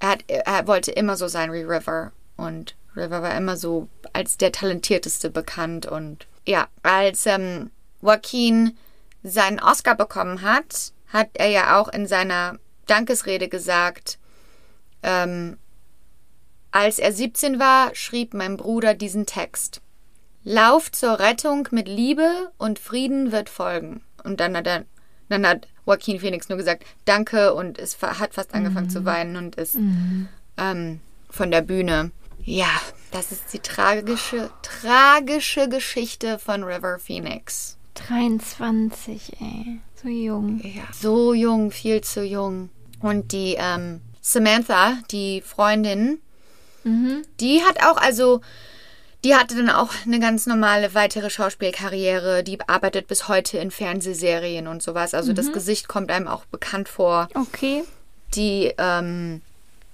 er, 0.00 0.08
hat, 0.08 0.24
er 0.26 0.66
wollte 0.66 0.90
immer 0.90 1.16
so 1.16 1.26
sein 1.28 1.52
wie 1.52 1.62
River. 1.62 2.12
Und 2.36 2.74
River 2.96 3.22
war 3.22 3.34
immer 3.36 3.56
so 3.56 3.88
als 4.12 4.36
der 4.36 4.52
talentierteste 4.52 5.30
bekannt. 5.30 5.86
Und 5.86 6.26
ja, 6.46 6.68
als 6.82 7.24
ähm, 7.26 7.70
Joaquin 8.02 8.76
seinen 9.22 9.60
Oscar 9.60 9.94
bekommen 9.94 10.42
hat, 10.42 10.92
hat 11.12 11.30
er 11.34 11.48
ja 11.48 11.80
auch 11.80 11.88
in 11.88 12.06
seiner 12.06 12.58
Dankesrede 12.90 13.48
gesagt, 13.48 14.18
ähm, 15.02 15.58
als 16.70 16.98
er 16.98 17.12
17 17.12 17.58
war, 17.58 17.94
schrieb 17.94 18.34
mein 18.34 18.56
Bruder 18.56 18.94
diesen 18.94 19.26
Text. 19.26 19.80
Lauf 20.44 20.92
zur 20.92 21.18
Rettung 21.18 21.68
mit 21.70 21.88
Liebe 21.88 22.52
und 22.58 22.78
Frieden 22.78 23.32
wird 23.32 23.48
folgen. 23.48 24.02
Und 24.24 24.40
dann 24.40 24.56
hat 24.56 24.66
er, 24.66 24.84
dann 25.28 25.46
hat 25.46 25.66
Joaquin 25.86 26.20
Phoenix 26.20 26.48
nur 26.48 26.58
gesagt, 26.58 26.84
danke 27.04 27.54
und 27.54 27.78
es 27.78 28.00
hat 28.02 28.34
fast 28.34 28.54
angefangen 28.54 28.90
zu 28.90 29.04
weinen 29.04 29.36
und 29.36 29.56
ist 29.56 29.76
ähm, 30.56 31.00
von 31.30 31.50
der 31.50 31.62
Bühne. 31.62 32.10
Ja, 32.44 32.70
das 33.10 33.32
ist 33.32 33.52
die 33.52 33.58
tragische, 33.58 34.50
tragische 34.62 35.68
Geschichte 35.68 36.38
von 36.38 36.62
River 36.62 36.98
Phoenix. 36.98 37.76
23, 37.94 39.40
ey. 39.40 39.80
So 40.02 40.08
jung. 40.08 40.60
Ja. 40.62 40.84
So 40.92 41.34
jung, 41.34 41.70
viel 41.70 42.02
zu 42.02 42.24
jung. 42.24 42.70
Und 43.00 43.32
die 43.32 43.56
ähm, 43.58 44.00
Samantha, 44.20 44.98
die 45.10 45.40
Freundin, 45.40 46.18
die 47.40 47.62
hat 47.62 47.82
auch, 47.84 47.96
also, 47.98 48.40
die 49.24 49.34
hatte 49.34 49.56
dann 49.56 49.68
auch 49.70 49.92
eine 50.06 50.20
ganz 50.20 50.46
normale 50.46 50.94
weitere 50.94 51.28
Schauspielkarriere. 51.28 52.42
Die 52.44 52.58
arbeitet 52.66 53.08
bis 53.08 53.28
heute 53.28 53.58
in 53.58 53.70
Fernsehserien 53.70 54.66
und 54.68 54.82
sowas. 54.82 55.12
Also 55.12 55.32
das 55.32 55.52
Gesicht 55.52 55.88
kommt 55.88 56.10
einem 56.10 56.28
auch 56.28 56.44
bekannt 56.46 56.88
vor. 56.88 57.28
Okay. 57.34 57.82
Die 58.34 58.72
ähm, 58.78 59.42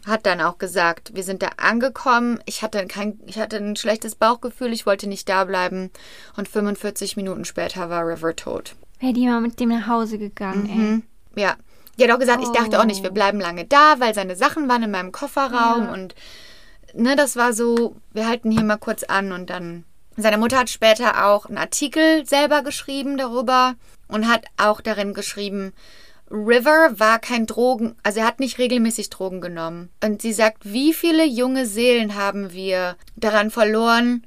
hat 0.07 0.27
dann 0.27 0.41
auch 0.41 0.59
gesagt, 0.59 1.13
wir 1.15 1.23
sind 1.23 1.43
da 1.43 1.49
angekommen. 1.57 2.39
Ich 2.45 2.63
hatte 2.63 2.87
kein, 2.87 3.19
ich 3.27 3.39
hatte 3.39 3.57
ein 3.57 3.77
schlechtes 3.77 4.15
Bauchgefühl. 4.15 4.73
Ich 4.73 4.85
wollte 4.87 5.09
nicht 5.09 5.29
da 5.29 5.45
bleiben. 5.45 5.91
Und 6.37 6.49
45 6.49 7.17
Minuten 7.17 7.45
später 7.45 7.89
war 7.89 8.07
River 8.07 8.37
tot. 8.37 8.75
Wäre 9.01 9.15
die 9.15 9.27
mal 9.27 9.41
mit 9.41 9.59
dem 9.59 9.71
nach 9.71 9.89
Hause 9.89 10.19
gegangen, 10.19 11.03
Ja. 11.35 11.57
Die 11.99 12.05
hat 12.05 12.11
auch 12.11 12.19
gesagt, 12.19 12.43
ich 12.43 12.49
dachte 12.51 12.81
auch 12.81 12.85
nicht, 12.85 13.01
Oh. 13.01 13.05
wir 13.05 13.11
bleiben 13.11 13.41
lange 13.41 13.65
da, 13.65 14.01
weil 14.01 14.15
seine 14.15 14.37
Sachen 14.37 14.69
waren 14.69 14.83
in 14.83 14.91
meinem 14.91 15.13
Kofferraum 15.13 15.85
Ja. 15.85 15.93
und 15.93 16.15
ne, 16.95 17.17
das 17.17 17.37
war 17.37 17.53
so, 17.53 17.97
wir 18.13 18.27
halten 18.29 18.51
hier 18.51 18.65
mal 18.65 18.77
kurz 18.79 19.05
an 19.05 19.33
und 19.33 19.51
dann. 19.51 19.85
Seine 20.17 20.39
Mutter 20.39 20.59
hat 20.59 20.71
später 20.71 21.27
auch 21.27 21.47
einen 21.47 21.59
Artikel 21.59 22.25
selber 22.27 22.63
geschrieben 22.63 23.17
darüber 23.17 23.75
und 24.07 24.29
hat 24.29 24.45
auch 24.57 24.81
darin 24.81 25.13
geschrieben, 25.13 25.73
River 26.31 26.99
war 26.99 27.19
kein 27.19 27.47
Drogen, 27.47 27.97
also 28.03 28.21
er 28.21 28.27
hat 28.27 28.41
nicht 28.41 28.59
regelmäßig 28.59 29.11
Drogen 29.11 29.41
genommen. 29.41 29.91
Und 30.03 30.23
sie 30.23 30.33
sagt, 30.33 30.59
wie 30.65 30.95
viele 30.95 31.25
junge 31.25 31.67
Seelen 31.67 32.15
haben 32.15 32.53
wir 32.53 32.97
daran 33.17 33.51
verloren, 33.51 34.25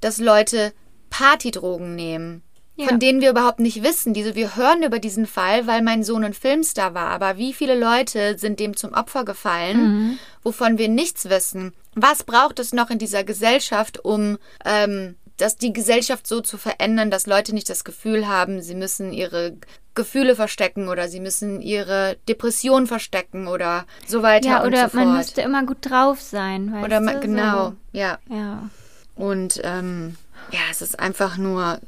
dass 0.00 0.18
Leute 0.18 0.72
Partydrogen 1.10 1.94
nehmen. 1.94 2.42
Ja. 2.78 2.86
von 2.86 3.00
denen 3.00 3.20
wir 3.20 3.30
überhaupt 3.30 3.58
nicht 3.58 3.82
wissen. 3.82 4.14
Diese, 4.14 4.36
wir 4.36 4.54
hören 4.54 4.84
über 4.84 5.00
diesen 5.00 5.26
Fall, 5.26 5.66
weil 5.66 5.82
mein 5.82 6.04
Sohn 6.04 6.22
ein 6.22 6.32
Filmstar 6.32 6.94
war. 6.94 7.08
Aber 7.10 7.36
wie 7.36 7.52
viele 7.52 7.74
Leute 7.78 8.38
sind 8.38 8.60
dem 8.60 8.76
zum 8.76 8.92
Opfer 8.94 9.24
gefallen, 9.24 10.18
wovon 10.44 10.78
wir 10.78 10.88
nichts 10.88 11.28
wissen? 11.28 11.72
Was 11.94 12.22
braucht 12.22 12.60
es 12.60 12.72
noch 12.72 12.90
in 12.90 12.98
dieser 12.98 13.24
Gesellschaft, 13.24 13.98
um 14.04 14.38
ähm, 14.64 15.16
dass 15.38 15.56
die 15.56 15.72
Gesellschaft 15.72 16.26
so 16.26 16.40
zu 16.40 16.56
verändern, 16.56 17.10
dass 17.10 17.26
Leute 17.26 17.52
nicht 17.54 17.68
das 17.68 17.82
Gefühl 17.84 18.26
haben, 18.28 18.60
sie 18.62 18.74
müssen 18.74 19.12
ihre 19.12 19.56
Gefühle 19.94 20.36
verstecken 20.36 20.88
oder 20.88 21.08
sie 21.08 21.20
müssen 21.20 21.60
ihre 21.60 22.16
Depression 22.28 22.86
verstecken 22.86 23.48
oder 23.48 23.86
so 24.06 24.22
weiter 24.22 24.48
Ja, 24.48 24.60
und 24.62 24.68
oder 24.68 24.88
so 24.88 24.96
man 24.96 25.06
fort. 25.08 25.16
müsste 25.18 25.40
immer 25.42 25.64
gut 25.64 25.78
drauf 25.80 26.20
sein. 26.20 26.72
Weißt 26.72 26.84
oder 26.84 27.00
man, 27.00 27.14
du? 27.14 27.20
genau, 27.20 27.72
ja. 27.92 28.18
So. 28.28 28.34
Ja. 28.36 28.70
Und 29.16 29.60
ähm, 29.64 30.16
ja, 30.52 30.60
es 30.70 30.80
ist 30.82 30.98
einfach 31.00 31.36
nur 31.36 31.80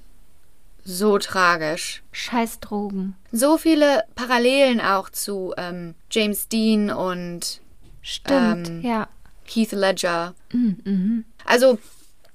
so 0.85 1.19
tragisch. 1.19 2.03
Scheiß 2.13 2.61
Drogen. 2.61 3.15
So 3.33 3.59
viele 3.59 4.05
Parallelen 4.15 4.81
auch 4.81 5.11
zu 5.11 5.55
ähm, 5.57 5.95
James 6.11 6.49
Dean 6.49 6.91
und 6.91 7.61
Stimmt, 8.03 8.69
Ähm, 8.69 8.81
ja. 8.83 9.09
Heath 9.45 9.73
Ledger. 9.73 10.35
Mhm. 10.53 11.25
Also, 11.45 11.79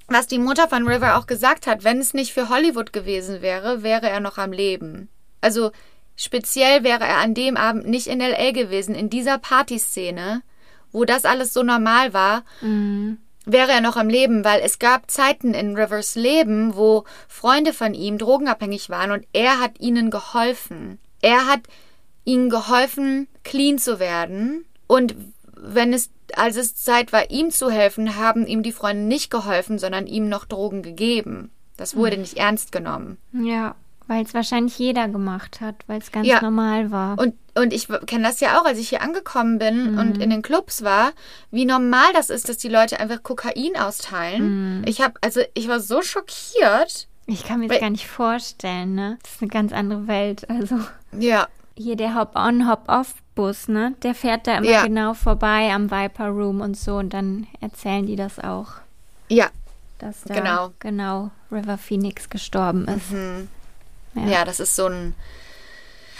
was 0.08 0.28
die 0.28 0.38
Mutter 0.38 0.68
von 0.70 0.88
River 0.88 1.18
auch 1.18 1.26
gesagt 1.26 1.66
hat, 1.66 1.84
wenn 1.84 1.98
es 2.00 2.14
nicht 2.14 2.34
für 2.34 2.50
Hollywood 2.50 2.94
gewesen 2.94 3.42
wäre, 3.42 3.82
wäre 3.82 4.08
er 4.10 4.20
noch 4.20 4.38
am 4.38 4.52
Leben. 4.52 5.10
Also, 5.42 5.72
speziell 6.16 6.84
wäre 6.84 7.04
er 7.04 7.18
an 7.18 7.34
dem 7.34 7.58
Abend 7.58 7.88
nicht 7.88 8.08
in 8.08 8.22
L.A. 8.22 8.52
gewesen, 8.52 8.94
in 8.94 9.10
dieser 9.10 9.38
Partyszene, 9.40 10.44
wo 10.92 11.04
das 11.06 11.26
alles 11.26 11.52
so 11.54 11.64
normal 11.64 12.14
war, 12.14 12.44
Mhm. 12.62 13.18
Wäre 13.46 13.72
er 13.72 13.82
noch 13.82 13.96
am 13.98 14.10
Leben, 14.10 14.44
weil 14.44 14.62
es 14.62 14.80
gab 14.80 15.10
Zeiten 15.12 15.54
in 15.54 15.76
Rivers 15.76 16.16
Leben, 16.16 16.76
wo 16.76 17.04
Freunde 17.28 17.74
von 17.74 17.94
ihm 17.94 18.18
drogenabhängig 18.18 18.90
waren 18.90 19.12
und 19.12 19.26
er 19.34 19.60
hat 19.60 19.80
ihnen 19.80 20.10
geholfen. 20.12 21.00
Er 21.22 21.48
hat 21.48 21.62
ihnen 22.24 22.50
geholfen, 22.50 23.28
clean 23.44 23.78
zu 23.78 24.00
werden 24.00 24.66
und 24.88 25.16
wenn 25.58 25.94
es, 25.94 26.10
als 26.36 26.58
es 26.58 26.76
Zeit 26.76 27.14
war, 27.14 27.30
ihm 27.32 27.50
zu 27.52 27.70
helfen, 27.72 28.16
haben 28.18 28.46
ihm 28.46 28.62
die 28.64 28.72
Freunde 28.72 29.04
nicht 29.04 29.32
geholfen, 29.32 29.80
sondern 29.80 30.06
ihm 30.08 30.28
noch 30.30 30.46
Drogen 30.46 30.82
gegeben. 30.84 31.52
Das 31.78 31.96
wurde 31.96 32.18
nicht 32.18 32.38
ernst 32.38 32.72
genommen. 32.72 33.18
Ja, 33.34 33.76
weil 34.08 34.24
es 34.24 34.34
wahrscheinlich 34.34 34.78
jeder 34.80 35.08
gemacht 35.08 35.62
hat, 35.62 35.76
weil 35.88 36.00
es 36.00 36.12
ganz 36.12 36.28
Ja. 36.28 36.42
normal 36.42 36.92
war. 36.92 37.18
Und, 37.20 37.34
und 37.58 37.74
ich 37.74 37.88
kenne 38.06 38.28
das 38.28 38.40
ja 38.42 38.60
auch, 38.60 38.66
als 38.66 38.78
ich 38.80 38.90
hier 38.90 39.02
angekommen 39.02 39.58
bin 39.60 39.98
und 39.98 40.18
in 40.22 40.30
den 40.30 40.42
Clubs 40.42 40.84
war, 40.84 41.12
wie 41.52 41.66
normal 41.66 42.12
das 42.14 42.30
ist, 42.30 42.50
dass 42.50 42.58
die 42.58 42.68
Leute 42.70 43.00
einfach 43.00 43.24
Kokain 43.24 43.78
austeilen. 43.78 44.84
Ich 44.86 45.02
habe, 45.02 45.14
also 45.22 45.42
ich 45.54 45.68
war 45.68 45.80
so 45.80 46.02
schockiert. 46.02 47.08
ich 47.28 47.44
kann 47.46 47.60
mir 47.62 47.68
das 47.70 47.80
gar 47.80 47.90
nicht 47.90 48.08
vorstellen, 48.08 48.96
ne? 48.96 49.18
Das 49.24 49.32
ist 49.34 49.42
eine 49.42 49.50
ganz 49.50 49.72
andere 49.74 50.08
Welt. 50.08 50.50
Also 50.50 50.80
Ja, 51.18 51.48
hier 51.78 51.96
der 51.96 52.16
Hop-on, 52.16 52.70
Hop-off-Bus, 52.70 53.68
ne? 53.70 53.96
Der 54.04 54.14
fährt 54.16 54.48
da 54.48 54.58
immer 54.58 54.70
Ja. 54.70 54.84
genau 54.84 55.14
vorbei 55.14 55.72
am 55.74 55.90
Viper 55.92 56.28
Room 56.28 56.62
und 56.62 56.78
so 56.78 56.98
und 56.98 57.14
dann 57.14 57.48
erzählen 57.62 58.06
die 58.06 58.16
das 58.16 58.38
auch, 58.40 58.74
ja, 59.30 59.48
dass 60.00 60.24
da 60.26 60.34
Genau. 60.34 60.74
genau 60.80 61.32
River 61.52 61.78
Phoenix 61.78 62.30
gestorben 62.30 62.86
ist. 62.90 63.12
Ja. 64.16 64.28
ja, 64.40 64.46
das 64.46 64.60
ist 64.60 64.76
so 64.76 64.88
ein. 64.88 65.16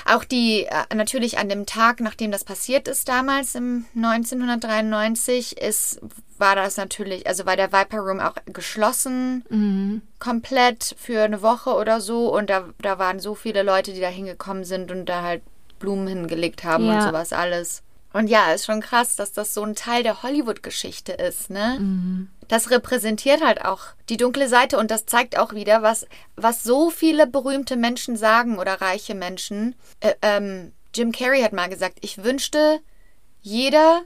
Auch 0.08 0.24
die, 0.24 0.66
äh, 0.66 0.96
natürlich 0.96 1.40
an 1.40 1.50
dem 1.50 1.66
Tag, 1.66 2.00
nachdem 2.00 2.32
das 2.32 2.44
passiert 2.44 2.88
ist, 2.88 3.08
damals 3.10 3.56
im 3.56 3.86
1993, 3.96 5.58
ist, 5.58 6.00
war 6.38 6.56
das 6.56 6.78
natürlich, 6.78 7.28
also 7.28 7.46
war 7.46 7.56
der 7.56 7.72
Viper 7.72 8.00
Room 8.00 8.20
auch 8.20 8.36
geschlossen, 8.46 9.44
Mhm. 9.50 10.02
komplett 10.20 10.96
für 10.98 11.24
eine 11.24 11.42
Woche 11.42 11.74
oder 11.74 12.02
so. 12.02 12.34
Und 12.36 12.50
da, 12.50 12.66
da 12.82 13.00
waren 13.00 13.20
so 13.20 13.36
viele 13.36 13.64
Leute, 13.64 13.94
die 13.94 14.02
da 14.02 14.08
hingekommen 14.10 14.64
sind 14.64 14.92
und 14.92 15.06
da 15.06 15.22
halt 15.22 15.42
Blumen 15.80 16.08
hingelegt 16.08 16.64
haben 16.64 16.88
und 16.88 16.96
Ja. 16.96 17.02
sowas 17.02 17.34
alles. 17.34 17.82
Und 18.14 18.28
ja, 18.28 18.54
ist 18.54 18.66
schon 18.66 18.80
krass, 18.82 19.16
dass 19.18 19.34
das 19.34 19.54
so 19.54 19.64
ein 19.64 19.76
Teil 19.76 20.02
der 20.04 20.24
Hollywood-Geschichte 20.24 21.12
ist, 21.14 21.50
ne? 21.50 21.78
Mhm. 21.80 22.30
Das 22.48 22.70
repräsentiert 22.72 23.42
halt 23.44 23.64
auch 23.66 23.82
die 24.10 24.18
dunkle 24.18 24.48
Seite 24.48 24.78
und 24.78 24.92
das 24.92 25.06
zeigt 25.06 25.38
auch 25.38 25.54
wieder, 25.54 25.82
was, 25.82 26.06
was 26.36 26.64
so 26.64 26.90
viele 26.90 27.28
berühmte 27.28 27.76
Menschen 27.76 28.16
sagen 28.18 28.58
oder 28.60 28.82
reiche 28.82 29.16
Menschen. 29.16 29.76
Äh, 30.00 30.14
ähm, 30.22 30.72
Jim 30.94 31.12
Carrey 31.12 31.42
hat 31.42 31.54
mal 31.54 31.70
gesagt, 31.70 31.98
ich 32.02 32.24
wünschte, 32.24 32.80
jeder 33.42 34.02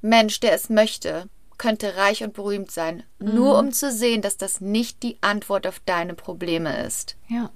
Mensch, 0.00 0.40
der 0.40 0.52
es 0.52 0.68
möchte, 0.68 1.28
könnte 1.58 1.96
reich 1.96 2.22
und 2.22 2.34
berühmt 2.34 2.70
sein, 2.70 3.02
nur 3.18 3.58
um 3.58 3.72
zu 3.72 3.90
sehen, 3.90 4.22
dass 4.22 4.36
das 4.36 4.60
nicht 4.60 5.02
die 5.02 5.18
Antwort 5.22 5.66
auf 5.66 5.80
deine 5.84 6.14
Probleme 6.14 6.84
ist. 6.84 7.16
Ja. 7.28 7.50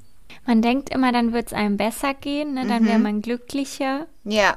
Man 0.46 0.60
denkt 0.62 0.90
immer, 0.90 1.12
dann 1.12 1.32
wird 1.32 1.48
es 1.48 1.52
einem 1.52 1.76
besser 1.76 2.14
gehen, 2.14 2.54
ne? 2.54 2.66
dann 2.66 2.84
wäre 2.86 2.96
Mhm. 2.98 3.02
man 3.04 3.22
glücklicher. 3.22 4.06
Ja, 4.24 4.56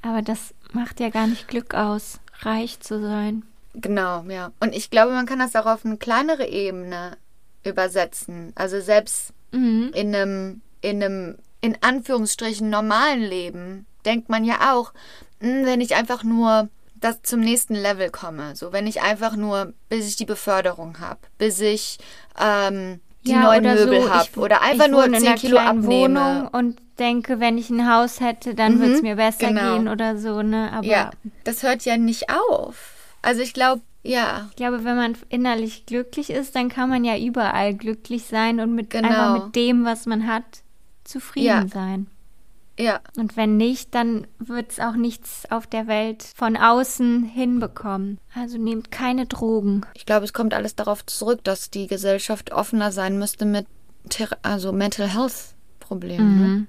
Aber 0.00 0.22
das 0.22 0.54
macht 0.72 1.00
ja 1.00 1.08
gar 1.10 1.26
nicht 1.26 1.48
Glück 1.48 1.74
aus, 1.74 2.20
reich 2.40 2.78
zu 2.78 3.00
sein. 3.00 3.42
Genau, 3.80 4.24
ja. 4.28 4.52
Und 4.60 4.74
ich 4.74 4.90
glaube, 4.90 5.12
man 5.12 5.26
kann 5.26 5.38
das 5.38 5.56
auch 5.56 5.66
auf 5.66 5.84
eine 5.84 5.96
kleinere 5.96 6.46
Ebene 6.46 7.16
übersetzen. 7.64 8.52
Also 8.54 8.80
selbst 8.80 9.32
Mhm. 9.50 9.92
in 9.94 10.14
einem, 10.14 10.60
in 10.82 11.02
einem, 11.02 11.36
in 11.60 11.76
Anführungsstrichen 11.80 12.68
normalen 12.68 13.22
Leben 13.22 13.86
denkt 14.04 14.28
man 14.28 14.44
ja 14.44 14.74
auch, 14.74 14.92
"Hm, 15.40 15.64
wenn 15.64 15.80
ich 15.80 15.94
einfach 15.96 16.22
nur 16.22 16.68
das 17.00 17.22
zum 17.22 17.40
nächsten 17.40 17.74
Level 17.74 18.10
komme, 18.10 18.56
so 18.56 18.72
wenn 18.72 18.86
ich 18.86 19.00
einfach 19.02 19.36
nur, 19.36 19.72
bis 19.88 20.06
ich 20.08 20.16
die 20.16 20.24
Beförderung 20.26 20.98
habe, 21.00 21.20
bis 21.38 21.60
ich 21.60 21.98
ähm, 22.38 23.00
die 23.24 23.30
ja, 23.32 23.42
neuen 23.42 23.62
Möbel 23.62 24.02
so, 24.02 24.10
habe 24.10 24.40
oder 24.40 24.62
einfach 24.62 24.88
nur 24.88 25.04
wohne 25.04 25.16
in 25.16 25.22
10 25.22 25.28
einer 25.28 25.38
Kilo 25.38 25.58
abnehme. 25.58 26.20
Wohnung 26.20 26.48
und 26.48 26.80
denke, 26.98 27.40
wenn 27.40 27.56
ich 27.58 27.70
ein 27.70 27.90
Haus 27.92 28.20
hätte, 28.20 28.54
dann 28.54 28.74
Mhm, 28.76 28.80
würde 28.80 28.94
es 28.94 29.02
mir 29.02 29.16
besser 29.16 29.48
genau. 29.48 29.74
gehen 29.76 29.88
oder 29.88 30.16
so, 30.18 30.42
ne? 30.42 30.70
Aber 30.72 30.86
Ja, 30.86 31.10
das 31.44 31.62
hört 31.62 31.84
ja 31.84 31.96
nicht 31.96 32.26
auf. 32.30 32.97
Also 33.22 33.42
ich 33.42 33.52
glaube, 33.52 33.82
ja, 34.02 34.46
ich 34.50 34.56
glaube, 34.56 34.84
wenn 34.84 34.96
man 34.96 35.16
innerlich 35.28 35.86
glücklich 35.86 36.30
ist, 36.30 36.54
dann 36.54 36.68
kann 36.68 36.88
man 36.88 37.04
ja 37.04 37.18
überall 37.18 37.74
glücklich 37.74 38.24
sein 38.24 38.60
und 38.60 38.74
mit 38.74 38.90
Genau. 38.90 39.08
einfach 39.08 39.44
mit 39.46 39.56
dem, 39.56 39.84
was 39.84 40.06
man 40.06 40.26
hat, 40.26 40.44
zufrieden 41.04 41.46
Ja. 41.46 41.68
sein. 41.68 42.06
ja, 42.78 43.00
Und 43.16 43.36
wenn 43.36 43.56
nicht, 43.56 43.94
dann 43.94 44.26
wird 44.38 44.70
es 44.70 44.78
auch 44.80 44.94
nichts 44.94 45.50
auf 45.50 45.66
der 45.66 45.88
Welt 45.88 46.22
von 46.36 46.56
außen 46.56 47.24
hinbekommen. 47.24 48.18
Also 48.34 48.56
nehmt 48.56 48.90
keine 48.92 49.26
Drogen. 49.26 49.84
ich 49.94 50.06
glaube, 50.06 50.24
es 50.24 50.32
kommt 50.32 50.54
alles 50.54 50.76
darauf 50.76 51.04
zurück, 51.04 51.42
dass 51.42 51.70
die 51.70 51.88
Gesellschaft 51.88 52.52
offener 52.52 52.92
sein 52.92 53.18
müsste 53.18 53.44
mit 53.46 53.66
also 54.42 54.72
Mental 54.72 55.08
Health 55.12 55.54
Problemen. 55.80 56.40
Mhm. 56.40 56.66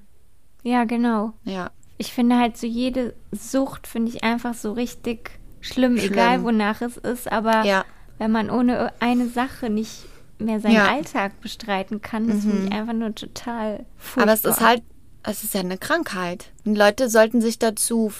Ja, 0.63 0.83
genau. 0.85 1.33
Ne? 1.43 1.53
Ja, 1.53 1.71
Ich 1.97 2.11
finde 2.11 2.37
halt 2.37 2.57
so 2.57 2.65
jede 2.67 3.13
Sucht 3.31 3.85
finde 3.87 4.11
ich 4.11 4.23
einfach 4.23 4.53
so 4.55 4.71
richtig 4.73 5.38
schlimm, 5.61 5.97
Schlimm. 5.97 6.11
egal 6.13 6.43
wonach 6.43 6.81
es 6.81 6.97
ist. 6.97 7.31
Aber 7.31 7.63
ja, 7.63 7.85
wenn 8.17 8.31
man 8.31 8.49
ohne 8.49 8.91
eine 8.99 9.27
Sache 9.27 9.69
nicht 9.69 10.05
mehr 10.39 10.59
seinen 10.59 10.73
Ja. 10.73 10.83
Mhm. 10.85 10.89
Alltag 10.89 11.41
bestreiten 11.41 12.01
kann, 12.01 12.27
das 12.27 12.41
finde 12.41 12.65
ich 12.67 12.71
einfach 12.71 12.93
nur 12.93 13.13
total 13.15 13.85
furchtbar. 13.97 14.23
Aber 14.23 14.33
es 14.33 14.45
ist 14.45 14.61
halt, 14.61 14.83
es 15.23 15.43
ist 15.43 15.53
ja 15.53 15.59
eine 15.59 15.77
Krankheit. 15.77 16.51
Und 16.65 16.77
Leute 16.77 17.09
sollten 17.09 17.41
sich 17.41 17.59
dazu, 17.59 18.11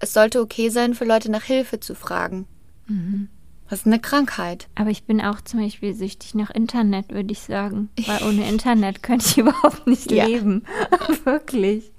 es 0.00 0.12
sollte 0.12 0.40
okay 0.40 0.68
sein, 0.68 0.94
für 0.94 1.04
Leute 1.06 1.30
nach 1.30 1.42
Hilfe 1.44 1.80
zu 1.80 1.94
fragen. 1.94 2.46
Mhm. 2.86 3.28
Das 3.70 3.80
ist 3.80 3.86
eine 3.86 3.98
Krankheit. 3.98 4.68
Aber 4.74 4.90
ich 4.90 5.04
bin 5.04 5.22
auch 5.22 5.40
zum 5.40 5.60
Beispiel 5.60 5.94
süchtig 5.94 6.34
nach 6.34 6.50
Internet, 6.50 7.10
würde 7.12 7.32
ich 7.32 7.40
sagen. 7.40 7.88
Weil 8.06 8.22
ohne 8.28 8.46
Internet 8.46 9.02
könnte 9.02 9.24
ich 9.26 9.38
überhaupt 9.38 9.86
nicht 9.86 10.10
Ja. 10.12 10.26
leben. 10.26 10.64
Wirklich. 11.24 11.90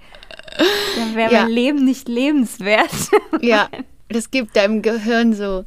Dann 0.96 1.16
wäre 1.16 1.34
Ja. 1.34 1.42
mein 1.44 1.52
Leben 1.52 1.84
nicht 1.84 2.08
lebenswert. 2.08 2.92
Ja, 3.42 3.68
das 4.10 4.32
gibt 4.32 4.56
deinem 4.56 4.82
Gehirn 4.82 5.34
so. 5.34 5.66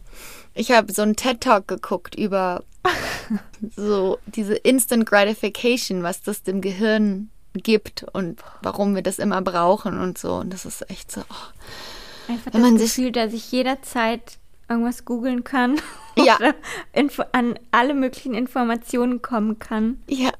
Ich 0.55 0.70
habe 0.72 0.93
so 0.93 1.03
einen 1.03 1.16
TED-Talk 1.16 1.68
geguckt 1.68 2.14
über 2.14 2.62
so 3.76 4.18
diese 4.26 4.55
Instant 4.55 5.07
Gratification, 5.07 6.03
was 6.03 6.22
das 6.22 6.43
dem 6.43 6.61
Gehirn 6.61 7.30
gibt 7.55 8.05
und 8.12 8.41
warum 8.62 8.95
wir 8.95 9.03
das 9.03 9.18
immer 9.18 9.41
brauchen 9.43 9.99
und 10.01 10.18
so. 10.18 10.34
Und 10.34 10.53
das 10.53 10.64
ist 10.64 10.89
echt 10.91 11.11
so. 11.11 11.22
Oh. 11.22 12.32
Einfach 12.32 12.53
Wenn 12.53 12.62
das 12.62 12.70
man 12.70 12.78
sich- 12.78 12.95
Gefühl, 12.95 13.12
dass 13.12 13.32
ich 13.32 13.51
jederzeit 13.53 14.39
irgendwas 14.68 15.05
googeln 15.05 15.45
kann. 15.45 15.80
Ja. 16.16 16.34
Oder 16.34 16.57
info 16.93 17.22
an 17.30 17.57
alle 17.70 17.95
möglichen 17.95 18.34
Informationen 18.34 19.22
kommen 19.22 19.61
kann. 19.61 20.03
Ja. 20.09 20.30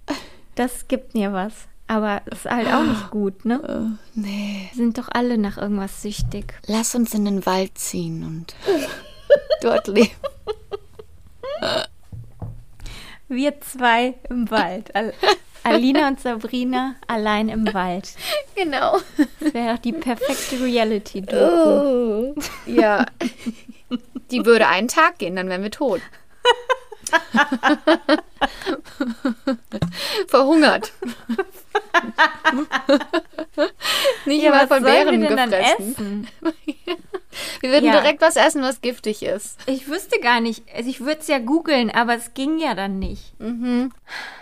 Das 0.57 0.89
gibt 0.89 1.15
mir 1.15 1.33
was. 1.33 1.53
Aber 1.89 2.21
ist 2.27 2.45
halt 2.45 2.69
auch 2.69 2.83
nicht 2.83 3.11
gut, 3.11 3.47
ne? 3.47 3.99
Äh, 4.15 4.17
nee. 4.21 4.69
Wir 4.73 4.77
sind 4.77 4.99
doch 4.99 5.09
alle 5.11 5.39
nach 5.39 5.57
irgendwas 5.57 6.03
süchtig. 6.03 6.53
Lass 6.67 6.95
uns 6.95 7.15
in 7.15 7.25
den 7.25 7.47
Wald 7.47 7.79
ziehen 7.79 8.25
und 8.25 8.55
dort 9.63 9.89
leben. 9.89 10.11
Wir 13.29 13.61
zwei 13.61 14.15
im 14.29 14.51
Wald. 14.51 14.95
Al 14.95 15.15
Alina 15.65 16.09
und 16.09 16.21
Sabrina 16.21 16.95
allein 17.07 17.49
im 17.49 17.73
Wald. 17.75 18.11
Genau. 18.55 18.99
Das 19.41 19.55
wäre 19.55 19.75
doch 19.75 19.83
die 19.83 19.93
perfekte 19.93 20.63
Reality-Doku. 20.63 21.37
Oh. 21.37 22.35
Ja. 22.67 23.07
Die 24.31 24.47
würde 24.47 24.69
einen 24.69 24.89
Tag 24.89 25.19
gehen, 25.19 25.37
dann 25.37 25.49
wären 25.49 25.63
wir 25.63 25.71
tot. 25.71 26.01
Verhungert. 30.29 30.93
Nicht 34.27 34.43
Ja, 34.43 34.53
was 34.53 34.69
von 34.69 34.83
Bären 34.83 35.21
gefressen. 35.21 35.53
essen? 35.93 36.29
Wir 37.61 37.71
würden 37.71 37.85
Ja. 37.87 38.01
direkt 38.01 38.21
was 38.21 38.37
essen, 38.37 38.63
was 38.63 38.81
giftig 38.81 39.23
ist. 39.23 39.59
Ich 39.67 39.89
wüsste 39.89 40.19
gar 40.21 40.41
nicht. 40.41 40.65
Also 40.75 40.91
ich 40.91 41.01
würde 41.01 41.21
es 41.21 41.29
ja 41.29 41.39
googeln, 41.39 41.91
aber 41.91 42.15
es 42.17 42.35
ging 42.35 42.59
ja 42.59 42.75
dann 42.75 42.99
nicht. 42.99 43.33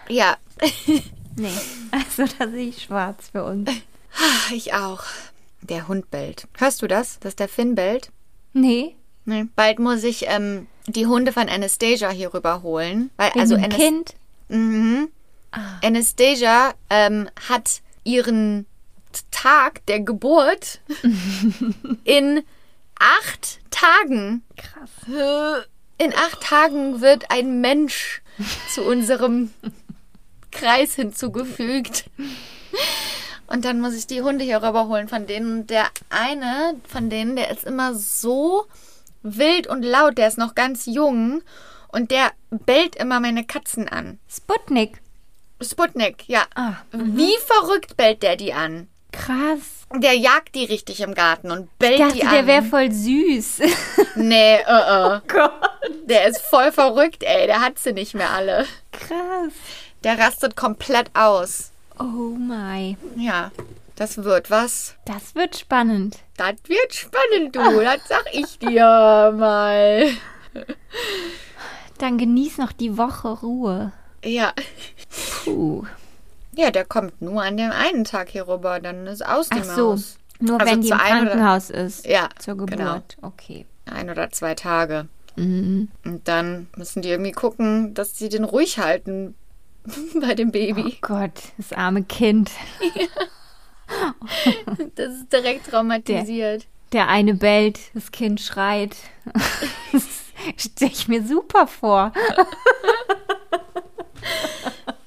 Ja, 0.08 0.36
Nee. 1.38 1.50
Also 1.90 2.24
da 2.38 2.48
sehe 2.48 2.68
ich 2.68 2.84
schwarz 2.84 3.28
für 3.32 3.44
uns. 3.44 3.70
ich 4.52 4.72
auch. 4.72 5.02
Der 5.60 5.86
Hund 5.88 6.10
bellt. 6.10 6.46
Hörst 6.56 6.80
du 6.80 6.86
das? 6.86 7.18
Dass 7.18 7.36
der 7.36 7.48
Finn 7.48 7.74
bellt? 7.74 8.10
Nee. 8.54 8.94
Nee. 9.26 9.44
Bald 9.54 9.78
muss 9.78 10.02
ich 10.04 10.24
ähm, 10.28 10.66
die 10.86 11.06
Hunde 11.06 11.32
von 11.32 11.48
Anastasia 11.50 12.08
hier 12.10 12.32
rüberholen. 12.32 13.10
Weil, 13.18 13.30
Wegen 13.30 13.40
also 13.40 13.56
dem 13.56 13.64
Anas 13.64 13.76
Kind. 13.76 14.14
Mhm. 14.48 15.08
Anastasia 15.82 16.74
ähm, 16.90 17.28
hat 17.48 17.82
ihren 18.04 18.66
Tag 19.30 19.84
der 19.86 20.00
Geburt 20.00 20.80
in 22.04 22.42
acht 22.98 23.60
Tagen. 23.70 24.42
Krass. 24.56 24.90
In 25.98 26.14
acht 26.14 26.42
Tagen 26.42 27.00
wird 27.00 27.30
ein 27.30 27.60
Mensch 27.60 28.22
zu 28.72 28.82
unserem 28.82 29.52
Kreis 30.50 30.94
hinzugefügt. 30.94 32.10
Und 33.46 33.64
dann 33.64 33.80
muss 33.80 33.94
ich 33.94 34.06
die 34.06 34.22
Hunde 34.22 34.44
hier 34.44 34.62
rüberholen 34.62 35.08
von 35.08 35.26
denen. 35.26 35.60
Und 35.60 35.70
der 35.70 35.86
eine 36.10 36.74
von 36.88 37.10
denen, 37.10 37.36
der 37.36 37.50
ist 37.50 37.64
immer 37.64 37.94
so 37.94 38.66
wild 39.22 39.66
und 39.66 39.82
laut, 39.82 40.18
der 40.18 40.28
ist 40.28 40.38
noch 40.38 40.54
ganz 40.54 40.86
jung. 40.86 41.42
Und 41.88 42.10
der 42.10 42.32
bellt 42.50 42.96
immer 42.96 43.20
meine 43.20 43.44
Katzen 43.44 43.88
an. 43.88 44.18
Sputnik. 44.28 45.00
Sputnik, 45.60 46.28
ja. 46.28 46.44
Ah, 46.54 46.74
Wie 46.92 47.34
verrückt 47.46 47.96
bellt 47.96 48.22
der 48.22 48.36
die 48.36 48.52
an? 48.52 48.88
Krass. 49.12 49.86
Der 49.94 50.12
jagt 50.14 50.54
die 50.54 50.64
richtig 50.64 51.00
im 51.00 51.14
Garten 51.14 51.50
und 51.50 51.76
bellt 51.78 51.94
Ich 51.94 51.98
dachte, 52.00 52.14
die 52.14 52.24
an. 52.24 52.32
der 52.34 52.46
wäre 52.46 52.62
voll 52.62 52.92
süß. 52.92 53.60
nee, 54.16 54.58
uh, 54.68 55.16
uh. 55.16 55.20
Gott. 55.26 55.52
Der 56.04 56.26
ist 56.26 56.40
voll 56.40 56.70
verrückt, 56.72 57.22
ey. 57.22 57.46
Der 57.46 57.60
hat 57.60 57.78
sie 57.78 57.92
nicht 57.92 58.14
mehr 58.14 58.30
alle. 58.30 58.66
Krass. 58.92 59.52
Der 60.04 60.18
rastet 60.18 60.56
komplett 60.56 61.10
aus. 61.14 61.70
Oh 61.98 62.02
my. 62.36 62.96
Ja, 63.16 63.50
das 63.94 64.22
wird 64.22 64.50
was. 64.50 64.94
Das 65.06 65.34
wird 65.34 65.56
spannend. 65.56 66.18
Das 66.36 66.56
wird 66.66 66.92
spannend, 66.94 67.56
du. 67.56 67.80
Das 67.80 68.00
sag 68.06 68.24
ich 68.32 68.58
dir 68.58 69.32
mal. 69.34 70.10
Dann 71.98 72.18
genieß 72.18 72.58
noch 72.58 72.72
die 72.72 72.98
Woche 72.98 73.28
Ruhe. 73.28 73.92
Ja. 74.24 74.52
Puh. 75.44 75.84
Ja, 76.54 76.70
der 76.70 76.84
kommt 76.84 77.20
nur 77.20 77.42
an 77.42 77.56
dem 77.56 77.70
einen 77.70 78.04
Tag 78.04 78.30
hier 78.30 78.48
rüber. 78.48 78.80
Dann 78.80 79.06
ist 79.06 79.24
aus 79.24 79.48
die 79.48 79.58
Ach 79.60 79.64
so. 79.64 79.88
Maus. 79.90 80.18
Nur 80.40 80.60
Also 80.60 80.72
wenn 80.72 80.80
die 80.82 80.88
im 80.88 80.94
ein 81.00 81.22
oder- 81.22 81.30
Krankenhaus 81.30 81.70
ist. 81.70 82.06
Ja, 82.06 82.28
Zur 82.38 82.56
genau. 82.56 82.66
Geburt. 82.94 83.16
Okay. 83.22 83.66
Ein 83.86 84.10
oder 84.10 84.30
zwei 84.30 84.54
Tage. 84.54 85.06
Mhm. 85.36 85.88
Und 86.04 86.26
dann 86.28 86.66
müssen 86.76 87.02
die 87.02 87.10
irgendwie 87.10 87.32
gucken, 87.32 87.94
dass 87.94 88.18
sie 88.18 88.28
den 88.28 88.44
ruhig 88.44 88.78
halten 88.78 89.34
bei 90.20 90.34
dem 90.34 90.48
Oh 90.48 90.52
Baby. 90.52 90.98
Gott, 91.00 91.32
das 91.58 91.72
arme 91.72 92.02
Kind. 92.02 92.50
Das 94.96 95.12
ist 95.14 95.32
direkt 95.32 95.70
traumatisiert. 95.70 96.66
Der 96.92 97.06
eine 97.08 97.34
bellt, 97.34 97.78
das 97.94 98.10
Kind 98.10 98.40
schreit. 98.40 98.96
Das 99.92 100.62
stelle 100.72 100.90
ich 100.92 101.08
mir 101.08 101.24
super 101.26 101.66
vor. 101.66 102.12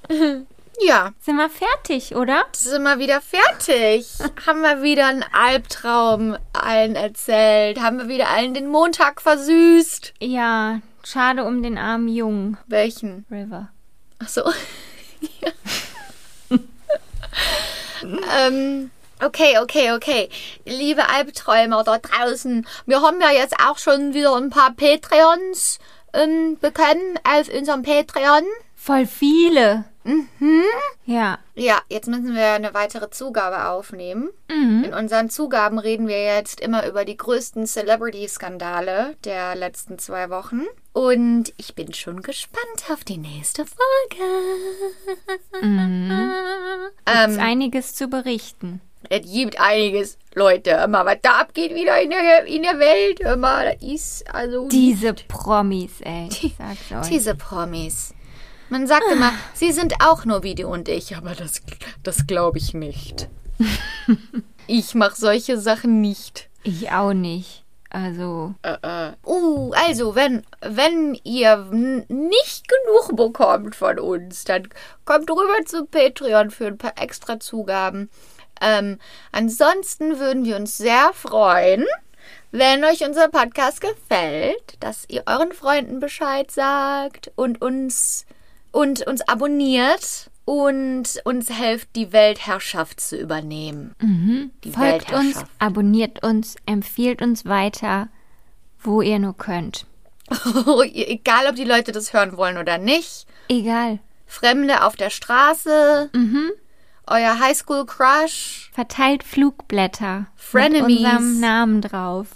Ja, 0.81 1.11
Sind 1.19 1.35
wir 1.35 1.49
fertig, 1.49 2.15
oder? 2.15 2.45
sind 2.53 2.83
wir 2.83 2.99
wieder 2.99 3.19
fertig. 3.19 4.07
haben 4.47 4.61
wir 4.61 4.81
wieder 4.81 5.07
einen 5.07 5.25
Albtraum 5.33 6.37
allen 6.53 6.95
erzählt. 6.95 7.81
Haben 7.81 7.97
wir 7.97 8.07
wieder 8.07 8.29
allen 8.29 8.53
den 8.53 8.69
Montag 8.69 9.21
versüßt. 9.21 10.13
Ja, 10.21 10.79
schade 11.03 11.43
um 11.43 11.61
den 11.63 11.77
armen 11.77 12.07
Jungen. 12.07 12.57
Welchen? 12.67 13.25
River. 13.29 13.67
Ach 14.19 14.29
so. 14.29 14.43
ähm, 18.37 18.89
okay, 19.21 19.59
okay, 19.59 19.91
okay. 19.91 20.29
Liebe 20.65 21.09
Albträumer 21.09 21.83
da 21.83 21.97
draußen, 21.97 22.65
wir 22.85 23.01
haben 23.01 23.19
ja 23.21 23.31
jetzt 23.31 23.55
auch 23.61 23.77
schon 23.77 24.13
wieder 24.13 24.35
ein 24.37 24.49
paar 24.49 24.71
Patreons 24.71 25.79
ähm, 26.13 26.57
bekommen 26.59 27.19
auf 27.23 27.49
unserem 27.49 27.83
Patreon. 27.83 28.43
Voll 28.81 29.05
viele. 29.05 29.83
Mhm. 30.05 30.63
Ja. 31.05 31.37
Ja, 31.53 31.79
jetzt 31.89 32.07
müssen 32.07 32.33
wir 32.33 32.53
eine 32.53 32.73
weitere 32.73 33.09
Zugabe 33.09 33.67
aufnehmen. 33.67 34.29
Mhm. 34.49 34.85
In 34.85 34.93
unseren 34.93 35.29
Zugaben 35.29 35.79
reden 35.79 36.07
wir 36.07 36.23
jetzt 36.23 36.61
immer 36.61 36.87
über 36.87 37.03
die 37.03 37.17
größten 37.17 37.67
Celebrity-Skandale 37.67 39.17
der 39.25 39.55
letzten 39.55 39.99
zwei 39.99 40.29
Wochen. 40.29 40.61
Und 40.93 41.53
ich 41.57 41.75
bin 41.75 41.93
schon 41.93 42.21
gespannt 42.21 42.85
auf 42.91 43.03
die 43.03 43.17
nächste 43.17 43.65
Folge. 43.65 44.23
Gibt's 45.61 47.35
Ähm, 47.35 47.39
einiges 47.39 47.95
zu 47.95 48.07
berichten. 48.07 48.81
es 49.09 49.21
gibt 49.31 49.59
einiges, 49.59 50.17
Leute. 50.33 50.71
Immer, 50.71 51.05
was 51.05 51.17
da 51.21 51.39
abgeht 51.41 51.75
wieder 51.75 52.01
in 52.01 52.11
der, 52.11 52.45
in 52.45 52.63
der 52.63 52.79
Welt. 52.79 53.19
Immer, 53.19 53.65
das 53.65 53.81
ist 53.83 54.33
also. 54.33 54.67
Diese 54.69 55.13
Promis, 55.13 55.99
ey. 56.01 56.29
Euch. 56.29 57.09
Diese 57.09 57.35
Promis. 57.35 58.13
Man 58.69 58.87
sagt 58.87 59.05
immer, 59.11 59.33
sie 59.53 59.71
sind 59.71 59.95
auch 59.99 60.25
nur 60.25 60.43
wie 60.43 60.55
du 60.55 60.67
und 60.67 60.89
ich, 60.89 61.15
aber 61.15 61.33
das, 61.33 61.61
das 62.03 62.27
glaube 62.27 62.59
ich 62.59 62.73
nicht. 62.73 63.27
ich 64.67 64.95
mache 64.95 65.15
solche 65.15 65.57
Sachen 65.59 66.01
nicht. 66.01 66.49
Ich 66.63 66.91
auch 66.91 67.13
nicht. 67.13 67.63
Also, 67.89 68.53
Äh, 68.61 68.77
äh. 68.83 69.11
Uh, 69.25 69.71
also, 69.73 70.13
wenn, 70.13 70.43
wenn 70.61 71.19
ihr 71.23 71.57
nicht 72.07 72.67
genug 72.67 73.15
bekommt 73.15 73.75
von 73.75 73.97
uns, 73.97 74.43
dann 74.43 74.69
kommt 75.05 75.29
rüber 75.31 75.65
zu 75.65 75.85
Patreon 75.85 76.51
für 76.51 76.67
ein 76.67 76.77
paar 76.77 76.93
extra 77.01 77.39
Zugaben. 77.39 78.11
Ähm, 78.61 78.99
ansonsten 79.31 80.19
würden 80.19 80.45
wir 80.45 80.55
uns 80.55 80.77
sehr 80.77 81.11
freuen, 81.13 81.87
wenn 82.51 82.83
euch 82.83 83.03
unser 83.03 83.29
Podcast 83.29 83.81
gefällt, 83.81 84.75
dass 84.81 85.05
ihr 85.07 85.23
euren 85.25 85.53
Freunden 85.53 85.99
Bescheid 85.99 86.51
sagt 86.51 87.31
und 87.35 87.61
uns, 87.61 88.25
und 88.71 89.05
uns 89.07 89.21
abonniert 89.27 90.29
und 90.45 91.21
uns 91.25 91.49
helft, 91.49 91.89
die 91.95 92.11
Weltherrschaft 92.11 92.99
zu 92.99 93.17
übernehmen. 93.17 93.95
Die 94.63 94.71
folgt 94.71 95.13
uns, 95.13 95.43
abonniert 95.59 96.23
uns, 96.23 96.55
empfiehlt 96.65 97.21
uns 97.21 97.45
weiter, 97.45 98.09
wo 98.79 99.01
ihr 99.01 99.19
nur 99.19 99.37
könnt. 99.37 99.85
Egal, 100.93 101.47
ob 101.47 101.55
die 101.55 101.63
Leute 101.65 101.91
das 101.91 102.13
hören 102.13 102.37
wollen 102.37 102.57
oder 102.57 102.77
nicht. 102.77 103.27
Egal. 103.47 103.99
Fremde 104.25 104.83
auf 104.83 104.95
der 104.95 105.09
Straße, 105.09 106.09
euer 107.07 107.39
Highschool-Crush 107.39 108.69
Verteilt 108.73 109.23
Flugblätter 109.23 110.27
Frenemies. 110.35 110.81
mit 110.81 110.97
unserem 110.97 111.39
Namen 111.39 111.81
drauf. 111.81 112.27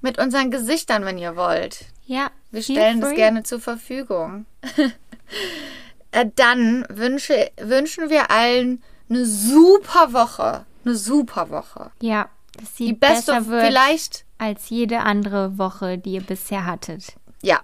mit 0.00 0.18
unseren 0.18 0.50
Gesichtern, 0.50 1.04
wenn 1.04 1.18
ihr 1.18 1.34
wollt. 1.36 1.84
Ja, 2.06 2.30
Wir 2.50 2.62
stellen 2.62 3.00
das 3.00 3.14
gerne 3.14 3.42
zur 3.42 3.60
Verfügung. 3.60 4.46
Äh, 6.12 6.26
Dann 6.36 6.84
wünsche, 6.88 7.50
wünschen 7.60 8.10
wir 8.10 8.30
allen 8.30 8.82
eine 9.08 9.24
super 9.26 10.12
Woche. 10.12 10.64
Eine 10.84 10.94
super 10.96 11.50
Woche. 11.50 11.90
Ja, 12.00 12.28
dass 12.58 12.76
sie 12.76 12.86
Die 12.86 12.92
beste, 12.94 13.32
besser 13.32 13.46
wird 13.46 13.66
vielleicht, 13.66 14.24
als 14.38 14.70
jede 14.70 15.00
andere 15.00 15.58
Woche, 15.58 15.98
die 15.98 16.12
ihr 16.14 16.22
bisher 16.22 16.66
hattet. 16.66 17.14
ja. 17.42 17.60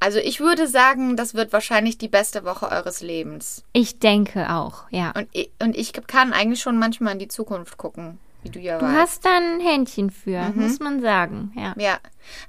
Also 0.00 0.20
ich 0.20 0.38
würde 0.38 0.68
sagen, 0.68 1.16
das 1.16 1.34
wird 1.34 1.52
wahrscheinlich 1.52 1.98
die 1.98 2.06
beste 2.06 2.44
Woche 2.44 2.70
eures 2.70 3.00
Lebens. 3.00 3.64
Ich 3.72 3.98
denke 3.98 4.48
auch, 4.54 4.84
ja. 4.90 5.10
Und 5.10 5.26
ich, 5.32 5.50
und 5.60 5.74
ich 5.76 5.92
kann 6.06 6.32
eigentlich 6.32 6.60
schon 6.60 6.78
manchmal 6.78 7.14
in 7.14 7.18
die 7.18 7.26
Zukunft 7.26 7.78
gucken, 7.78 8.20
wie 8.44 8.50
du 8.50 8.60
ja 8.60 8.78
Du 8.78 8.84
weißt. 8.86 8.96
hast 8.96 9.24
da 9.24 9.36
ein 9.38 9.58
Händchen 9.58 10.10
für, 10.12 10.40
Mhm. 10.50 10.62
muss 10.62 10.78
man 10.78 11.02
sagen, 11.02 11.50
ja. 11.56 11.74
Ja, 11.76 11.98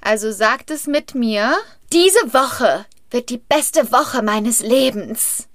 also 0.00 0.30
sagt 0.30 0.70
es 0.70 0.86
mit 0.86 1.16
mir. 1.16 1.52
Diese 1.92 2.32
Woche 2.32 2.84
wird 3.10 3.30
die 3.30 3.38
beste 3.38 3.90
Woche 3.92 4.22
meines 4.22 4.60
Lebens. 4.60 5.48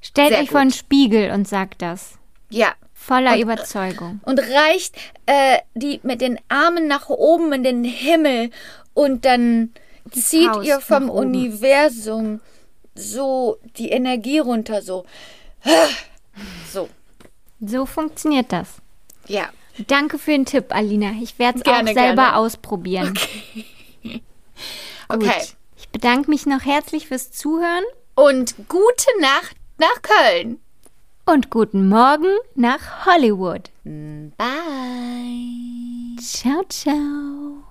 Stellt 0.00 0.30
Sehr 0.30 0.40
euch 0.40 0.50
vor 0.50 0.60
einen 0.60 0.70
gut. 0.70 0.78
Spiegel 0.78 1.30
und 1.30 1.46
sagt 1.46 1.82
das. 1.82 2.18
Ja. 2.48 2.74
Voller 2.94 3.32
Und, 3.32 3.38
äh, 3.38 3.42
Überzeugung. 3.42 4.20
Und 4.24 4.40
reicht 4.40 4.94
äh, 5.26 5.58
die 5.74 6.00
mit 6.02 6.20
den 6.20 6.38
Armen 6.48 6.86
nach 6.86 7.08
oben 7.08 7.52
in 7.52 7.64
den 7.64 7.84
Himmel 7.84 8.50
und 8.94 9.24
dann 9.24 9.72
zieht 10.10 10.46
Faust 10.52 10.66
ihr 10.66 10.80
vom. 10.80 11.08
Universum 11.10 12.40
so 12.94 13.58
die 13.76 13.90
Energie 13.90 14.38
runter, 14.38 14.82
so. 14.82 15.04
So, 16.72 16.88
So 17.60 17.84
funktioniert 17.86 18.52
das. 18.52 18.68
ja. 19.26 19.48
Danke 19.86 20.18
für 20.18 20.32
den 20.32 20.44
Tipp, 20.44 20.74
Alina. 20.74 21.12
Ich 21.22 21.38
werde 21.38 21.60
es 21.60 21.66
auch 21.66 21.84
selber 21.86 21.94
gerne. 21.94 22.36
ausprobieren. 22.36 23.18
Okay. 23.18 23.64
Ich 25.42 25.56
Ich 25.92 26.00
bedanke 26.00 26.30
mich 26.30 26.46
noch 26.46 26.64
herzlich 26.64 27.08
fürs 27.08 27.32
Zuhören 27.32 27.82
Und 28.14 28.54
gute 28.68 29.20
Nacht 29.20 29.56
nach 29.78 30.02
Köln. 30.02 30.60
und 31.26 31.50
guten 31.50 31.88
Morgen 31.88 32.36
nach 32.54 33.06
Hollywood. 33.06 33.70
Bye. 33.84 34.36
Ciao, 36.20 36.62
ciao. 36.68 37.59